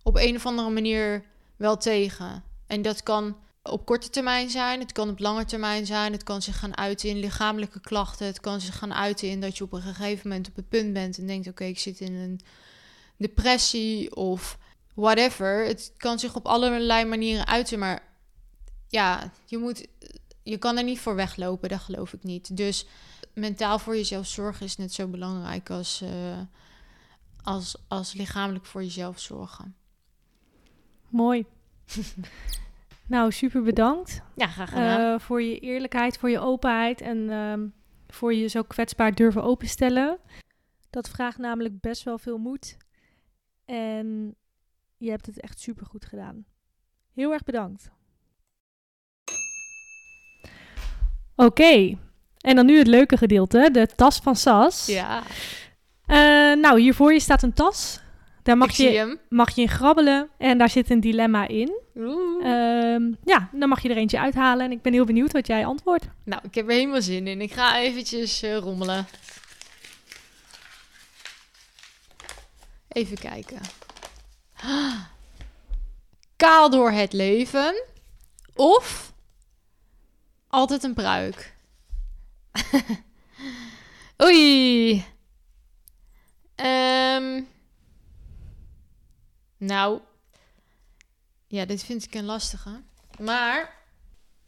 op 0.02 0.16
een 0.16 0.36
of 0.36 0.46
andere 0.46 0.70
manier 0.70 1.24
wel 1.56 1.76
tegen. 1.76 2.44
En 2.66 2.82
dat 2.82 3.02
kan 3.02 3.36
op 3.62 3.86
korte 3.86 4.10
termijn 4.10 4.50
zijn, 4.50 4.80
het 4.80 4.92
kan 4.92 5.10
op 5.10 5.18
lange 5.18 5.44
termijn 5.44 5.86
zijn, 5.86 6.12
het 6.12 6.22
kan 6.22 6.42
zich 6.42 6.58
gaan 6.58 6.76
uiten 6.76 7.08
in 7.08 7.18
lichamelijke 7.18 7.80
klachten, 7.80 8.26
het 8.26 8.40
kan 8.40 8.60
zich 8.60 8.78
gaan 8.78 8.94
uiten 8.94 9.28
in 9.28 9.40
dat 9.40 9.56
je 9.56 9.64
op 9.64 9.72
een 9.72 9.82
gegeven 9.82 10.28
moment 10.28 10.48
op 10.48 10.56
het 10.56 10.68
punt 10.68 10.92
bent 10.92 11.18
en 11.18 11.26
denkt: 11.26 11.48
oké, 11.48 11.64
ik 11.64 11.78
zit 11.78 12.00
in 12.00 12.14
een 12.14 12.40
depressie 13.16 14.16
of 14.16 14.58
whatever. 14.94 15.66
Het 15.66 15.92
kan 15.96 16.18
zich 16.18 16.34
op 16.34 16.46
allerlei 16.46 17.04
manieren 17.04 17.46
uiten, 17.46 17.78
maar 17.78 18.02
ja, 18.88 19.32
je 19.44 19.58
moet, 19.58 19.86
je 20.42 20.58
kan 20.58 20.76
er 20.76 20.84
niet 20.84 21.00
voor 21.00 21.14
weglopen, 21.14 21.68
dat 21.68 21.80
geloof 21.80 22.12
ik 22.12 22.22
niet. 22.22 22.56
Dus 22.56 22.86
mentaal 23.34 23.78
voor 23.78 23.96
jezelf 23.96 24.26
zorgen 24.26 24.66
is 24.66 24.76
net 24.76 24.92
zo 24.92 25.08
belangrijk 25.08 25.70
als, 25.70 26.00
eh, 26.00 26.40
als, 27.42 27.76
als 27.88 28.12
lichamelijk 28.12 28.66
voor 28.66 28.82
jezelf 28.82 29.20
zorgen. 29.20 29.74
Mooi. 31.08 31.46
nou, 33.06 33.32
super 33.32 33.62
bedankt 33.62 34.22
Ja, 34.34 34.46
graag 34.46 34.72
eh, 34.72 35.18
voor 35.18 35.42
je 35.42 35.58
eerlijkheid, 35.58 36.18
voor 36.18 36.30
je 36.30 36.40
openheid 36.40 37.00
en 37.00 37.30
ehm, 37.30 37.68
voor 38.08 38.34
je 38.34 38.46
zo 38.46 38.62
kwetsbaar 38.62 39.14
durven 39.14 39.42
openstellen. 39.42 40.18
Dat 40.90 41.08
vraagt 41.08 41.38
namelijk 41.38 41.80
best 41.80 42.02
wel 42.02 42.18
veel 42.18 42.38
moed. 42.38 42.76
En 43.64 44.34
je 44.96 45.10
hebt 45.10 45.26
het 45.26 45.40
echt 45.40 45.60
super 45.60 45.86
goed 45.86 46.04
gedaan. 46.04 46.44
Heel 47.12 47.32
erg 47.32 47.44
bedankt. 47.44 47.90
Oké, 51.44 51.98
en 52.40 52.56
dan 52.56 52.66
nu 52.66 52.78
het 52.78 52.86
leuke 52.86 53.16
gedeelte, 53.16 53.68
de 53.72 53.86
tas 53.96 54.16
van 54.22 54.36
Sas. 54.36 54.86
ja, 54.86 55.22
Eh, 56.06 56.16
nou, 56.56 56.80
hier 56.80 56.94
voor 56.94 57.12
je 57.12 57.20
staat 57.20 57.42
een 57.42 57.52
tas. 57.52 58.00
Daar 58.42 58.56
mag 58.56 58.76
je, 58.76 59.18
mag 59.28 59.54
je 59.54 59.60
in 59.60 59.68
grabbelen 59.68 60.28
en 60.38 60.58
daar 60.58 60.70
zit 60.70 60.90
een 60.90 61.00
dilemma 61.00 61.48
in. 61.48 61.80
Ehm, 62.42 63.02
ja, 63.24 63.48
dan 63.52 63.68
mag 63.68 63.82
je 63.82 63.88
er 63.88 63.96
eentje 63.96 64.18
uithalen 64.18 64.64
en 64.64 64.72
ik 64.72 64.82
ben 64.82 64.92
heel 64.92 65.04
benieuwd 65.04 65.32
wat 65.32 65.46
jij 65.46 65.66
antwoordt. 65.66 66.06
Nou, 66.24 66.42
ik 66.44 66.54
heb 66.54 66.68
er 66.68 66.74
helemaal 66.74 67.02
zin 67.02 67.26
in. 67.26 67.40
Ik 67.40 67.52
ga 67.52 67.78
eventjes 67.78 68.42
eh, 68.42 68.56
rommelen. 68.56 69.06
Even 72.88 73.18
kijken. 73.18 73.60
Kaal 76.36 76.70
door 76.70 76.90
het 76.90 77.12
leven. 77.12 77.82
Of 78.54 79.09
altijd 80.50 80.82
een 80.84 80.94
pruik. 80.94 81.56
Oei. 84.24 85.04
Ehm. 86.54 87.42
nou. 89.56 90.00
Ja, 91.46 91.64
dit 91.64 91.82
vind 91.84 92.04
ik 92.04 92.14
een 92.14 92.24
lastige. 92.24 92.80
Maar 93.18 93.78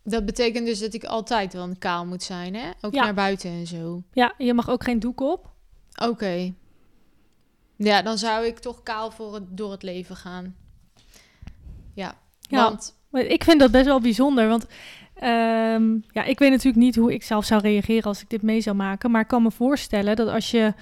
Dat 0.04 0.24
betekent 0.26 0.66
dus 0.66 0.78
dat 0.78 0.94
ik 0.94 1.04
altijd 1.04 1.52
wel 1.52 1.76
kaal 1.78 2.06
moet 2.06 2.22
zijn, 2.22 2.54
hè? 2.54 2.70
Ook 2.80 2.94
Ja. 2.94 3.04
naar 3.04 3.14
buiten 3.14 3.50
en 3.50 3.66
zo. 3.66 4.02
Ja, 4.12 4.34
je 4.38 4.54
mag 4.54 4.68
ook 4.68 4.84
geen 4.84 4.98
doek 5.00 5.20
op. 5.20 5.50
Oké. 6.02 6.54
Ja, 7.76 8.02
dan 8.02 8.18
zou 8.18 8.46
ik 8.46 8.58
toch 8.58 8.82
kaal 8.82 9.10
voor 9.10 9.34
het, 9.34 9.56
door 9.56 9.70
het 9.70 9.82
leven 9.82 10.16
gaan. 10.16 10.56
Ja, 11.94 12.18
Ja. 12.40 12.62
want... 12.62 13.00
Ik 13.10 13.44
vind 13.44 13.60
dat 13.60 13.70
best 13.70 13.84
wel 13.84 14.00
bijzonder, 14.00 14.48
want 14.48 14.66
ehm, 15.22 15.96
ja, 16.12 16.24
ik 16.24 16.38
weet 16.38 16.50
natuurlijk 16.50 16.84
niet 16.84 16.96
hoe 16.96 17.12
ik 17.12 17.22
zelf 17.22 17.44
zou 17.44 17.60
reageren 17.60 18.04
als 18.04 18.20
ik 18.20 18.30
dit 18.30 18.42
mee 18.42 18.60
zou 18.60 18.76
maken, 18.76 19.10
maar 19.10 19.20
ik 19.20 19.28
kan 19.28 19.42
me 19.42 19.50
voorstellen 19.50 20.16
dat 20.16 20.28
als 20.28 20.50
je 20.50 20.74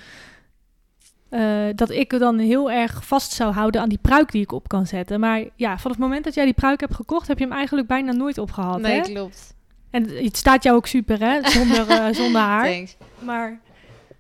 eh, 1.31 1.67
dat 1.75 1.91
ik 1.91 2.19
dan 2.19 2.39
heel 2.39 2.71
erg 2.71 3.07
vast 3.07 3.33
zou 3.33 3.53
houden 3.53 3.81
aan 3.81 3.89
die 3.89 3.99
pruik 3.99 4.33
die 4.33 4.43
ik 4.43 4.53
op 4.53 4.69
kan 4.69 4.87
zetten. 4.87 5.21
Maar 5.21 5.45
ja, 5.57 5.79
vanaf 5.79 5.97
het 5.97 5.99
moment 5.99 6.25
dat 6.25 6.35
jij 6.35 6.45
die 6.45 6.55
pruik 6.55 6.81
hebt 6.81 6.95
gekocht, 6.95 7.29
heb 7.29 7.39
je 7.39 7.45
hem 7.45 7.53
eigenlijk 7.53 7.87
bijna 7.87 8.13
nooit 8.13 8.39
opgehad. 8.39 8.81
nee, 8.81 9.01
hè? 9.01 9.01
klopt. 9.01 9.55
En 9.91 10.09
het 10.25 10.37
staat 10.37 10.63
jou 10.63 10.77
ook 10.77 10.87
super, 10.87 11.21
hè? 11.21 11.51
Zonder, 11.51 11.89
eh, 11.89 12.15
zonder 12.23 12.41
haar. 12.41 12.73
Thanks. 12.73 12.97
Maar 13.19 13.61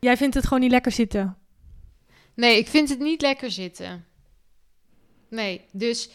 jij 0.00 0.16
vindt 0.16 0.34
het 0.34 0.44
gewoon 0.44 0.60
niet 0.60 0.70
lekker 0.70 0.92
zitten. 0.92 1.36
Nee, 2.34 2.58
ik 2.58 2.68
vind 2.68 2.88
het 2.88 2.98
niet 2.98 3.22
lekker 3.22 3.50
zitten. 3.50 4.04
Nee, 5.28 5.60
dus 5.72 6.10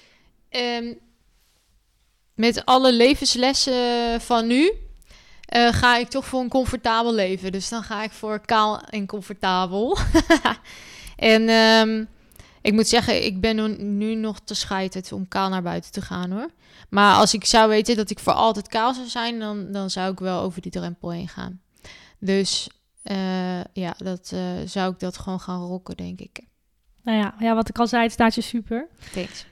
ehm, 0.50 0.94
met 2.36 2.66
alle 2.66 2.94
levenslessen 2.94 4.22
van 4.22 4.48
nu 4.48 4.72
eh, 5.46 5.74
ga 5.74 5.98
ik 5.98 6.08
toch 6.08 6.26
voor 6.26 6.42
een 6.42 6.50
comfortabel 6.50 7.14
leven. 7.14 7.52
Dus 7.52 7.70
dan 7.70 7.84
ga 7.84 8.04
ik 8.04 8.12
voor 8.12 8.40
kaal 8.40 8.82
en 8.82 9.06
comfortabel. 9.06 9.98
en 11.16 11.50
ehm, 11.50 12.06
ik 12.62 12.74
moet 12.74 12.88
zeggen, 12.88 13.26
ik 13.26 13.42
ben 13.42 13.98
nu- 13.98 14.16
nog 14.16 14.40
te 14.40 14.54
scheiterd 14.54 15.12
om 15.12 15.28
kaal 15.28 15.50
naar 15.50 15.62
buiten 15.62 15.92
te 15.92 16.02
gaan 16.02 16.32
hoor. 16.32 16.50
Maar 16.90 17.16
als 17.16 17.34
ik 17.34 17.46
zou 17.46 17.70
weten 17.70 17.96
dat 17.96 18.10
ik 18.10 18.20
voor 18.20 18.34
altijd 18.34 18.68
kaal 18.68 18.94
zou 18.94 19.08
zijn, 19.08 19.40
dan, 19.40 19.72
dan 19.72 19.90
zou 19.90 20.12
ik 20.12 20.20
wel 20.20 20.42
over 20.42 20.62
die 20.62 20.72
drempel 20.72 21.12
heen 21.12 21.28
gaan. 21.28 21.62
Dus 22.20 22.70
eh, 23.04 23.64
ja, 23.64 23.94
dat 23.98 24.32
eh, 24.34 24.42
zou 24.66 24.94
ik 24.94 25.00
dat 25.00 25.18
gewoon 25.18 25.40
gaan 25.40 25.62
rocken, 25.62 25.98
denk 25.98 26.20
ik. 26.20 26.40
Nou 27.04 27.18
ja, 27.18 27.36
ja, 27.40 27.56
wat 27.56 27.70
ik 27.70 27.80
al 27.80 27.88
zei, 27.88 28.04
het 28.04 28.12
staat 28.12 28.36
je 28.36 28.42
super. 28.42 28.88
Thanks. 29.14 29.46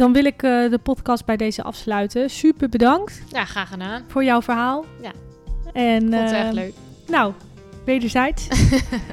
Dan 0.00 0.12
wil 0.12 0.24
ik 0.24 0.42
eh, 0.42 0.70
de 0.70 0.78
podcast 0.82 1.24
bij 1.24 1.36
deze 1.36 1.62
afsluiten. 1.62 2.30
Super 2.30 2.68
bedankt 2.68 3.22
Ja, 3.28 3.44
graag 3.44 3.68
gedaan. 3.68 4.02
voor 4.06 4.24
jouw 4.24 4.42
verhaal. 4.42 4.84
Ja. 5.02 5.12
En, 5.72 6.00
Vond 6.00 6.14
het 6.14 6.30
eh, 6.30 6.40
echt 6.40 6.52
leuk. 6.52 6.72
Nou, 7.06 7.32
wederzijds. 7.84 8.48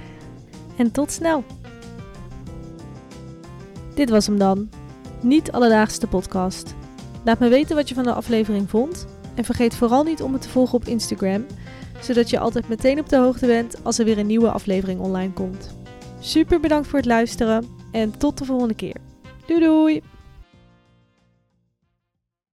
en 0.77 0.91
tot 0.91 1.11
snel. 1.11 1.43
Dit 3.95 4.09
was 4.09 4.27
hem 4.27 4.37
dan. 4.37 4.69
Niet 5.21 5.51
alledaagse 5.51 6.07
podcast. 6.07 6.75
Laat 7.23 7.39
me 7.39 7.47
weten 7.47 7.75
wat 7.75 7.89
je 7.89 7.95
van 7.95 8.03
de 8.03 8.13
aflevering 8.13 8.69
vond. 8.69 9.07
En 9.35 9.43
vergeet 9.45 9.75
vooral 9.75 10.03
niet 10.03 10.21
om 10.21 10.31
me 10.31 10.37
te 10.37 10.49
volgen 10.49 10.75
op 10.75 10.85
Instagram, 10.85 11.45
zodat 12.01 12.29
je 12.29 12.39
altijd 12.39 12.67
meteen 12.67 12.99
op 12.99 13.09
de 13.09 13.17
hoogte 13.17 13.45
bent 13.45 13.83
als 13.83 13.99
er 13.99 14.05
weer 14.05 14.17
een 14.17 14.27
nieuwe 14.27 14.51
aflevering 14.51 14.99
online 14.99 15.33
komt. 15.33 15.75
Super 16.19 16.59
bedankt 16.59 16.87
voor 16.87 16.99
het 16.99 17.07
luisteren 17.07 17.65
en 17.91 18.17
tot 18.17 18.37
de 18.37 18.45
volgende 18.45 18.75
keer. 18.75 18.95
Doei 19.45 19.59
doei! 19.59 20.01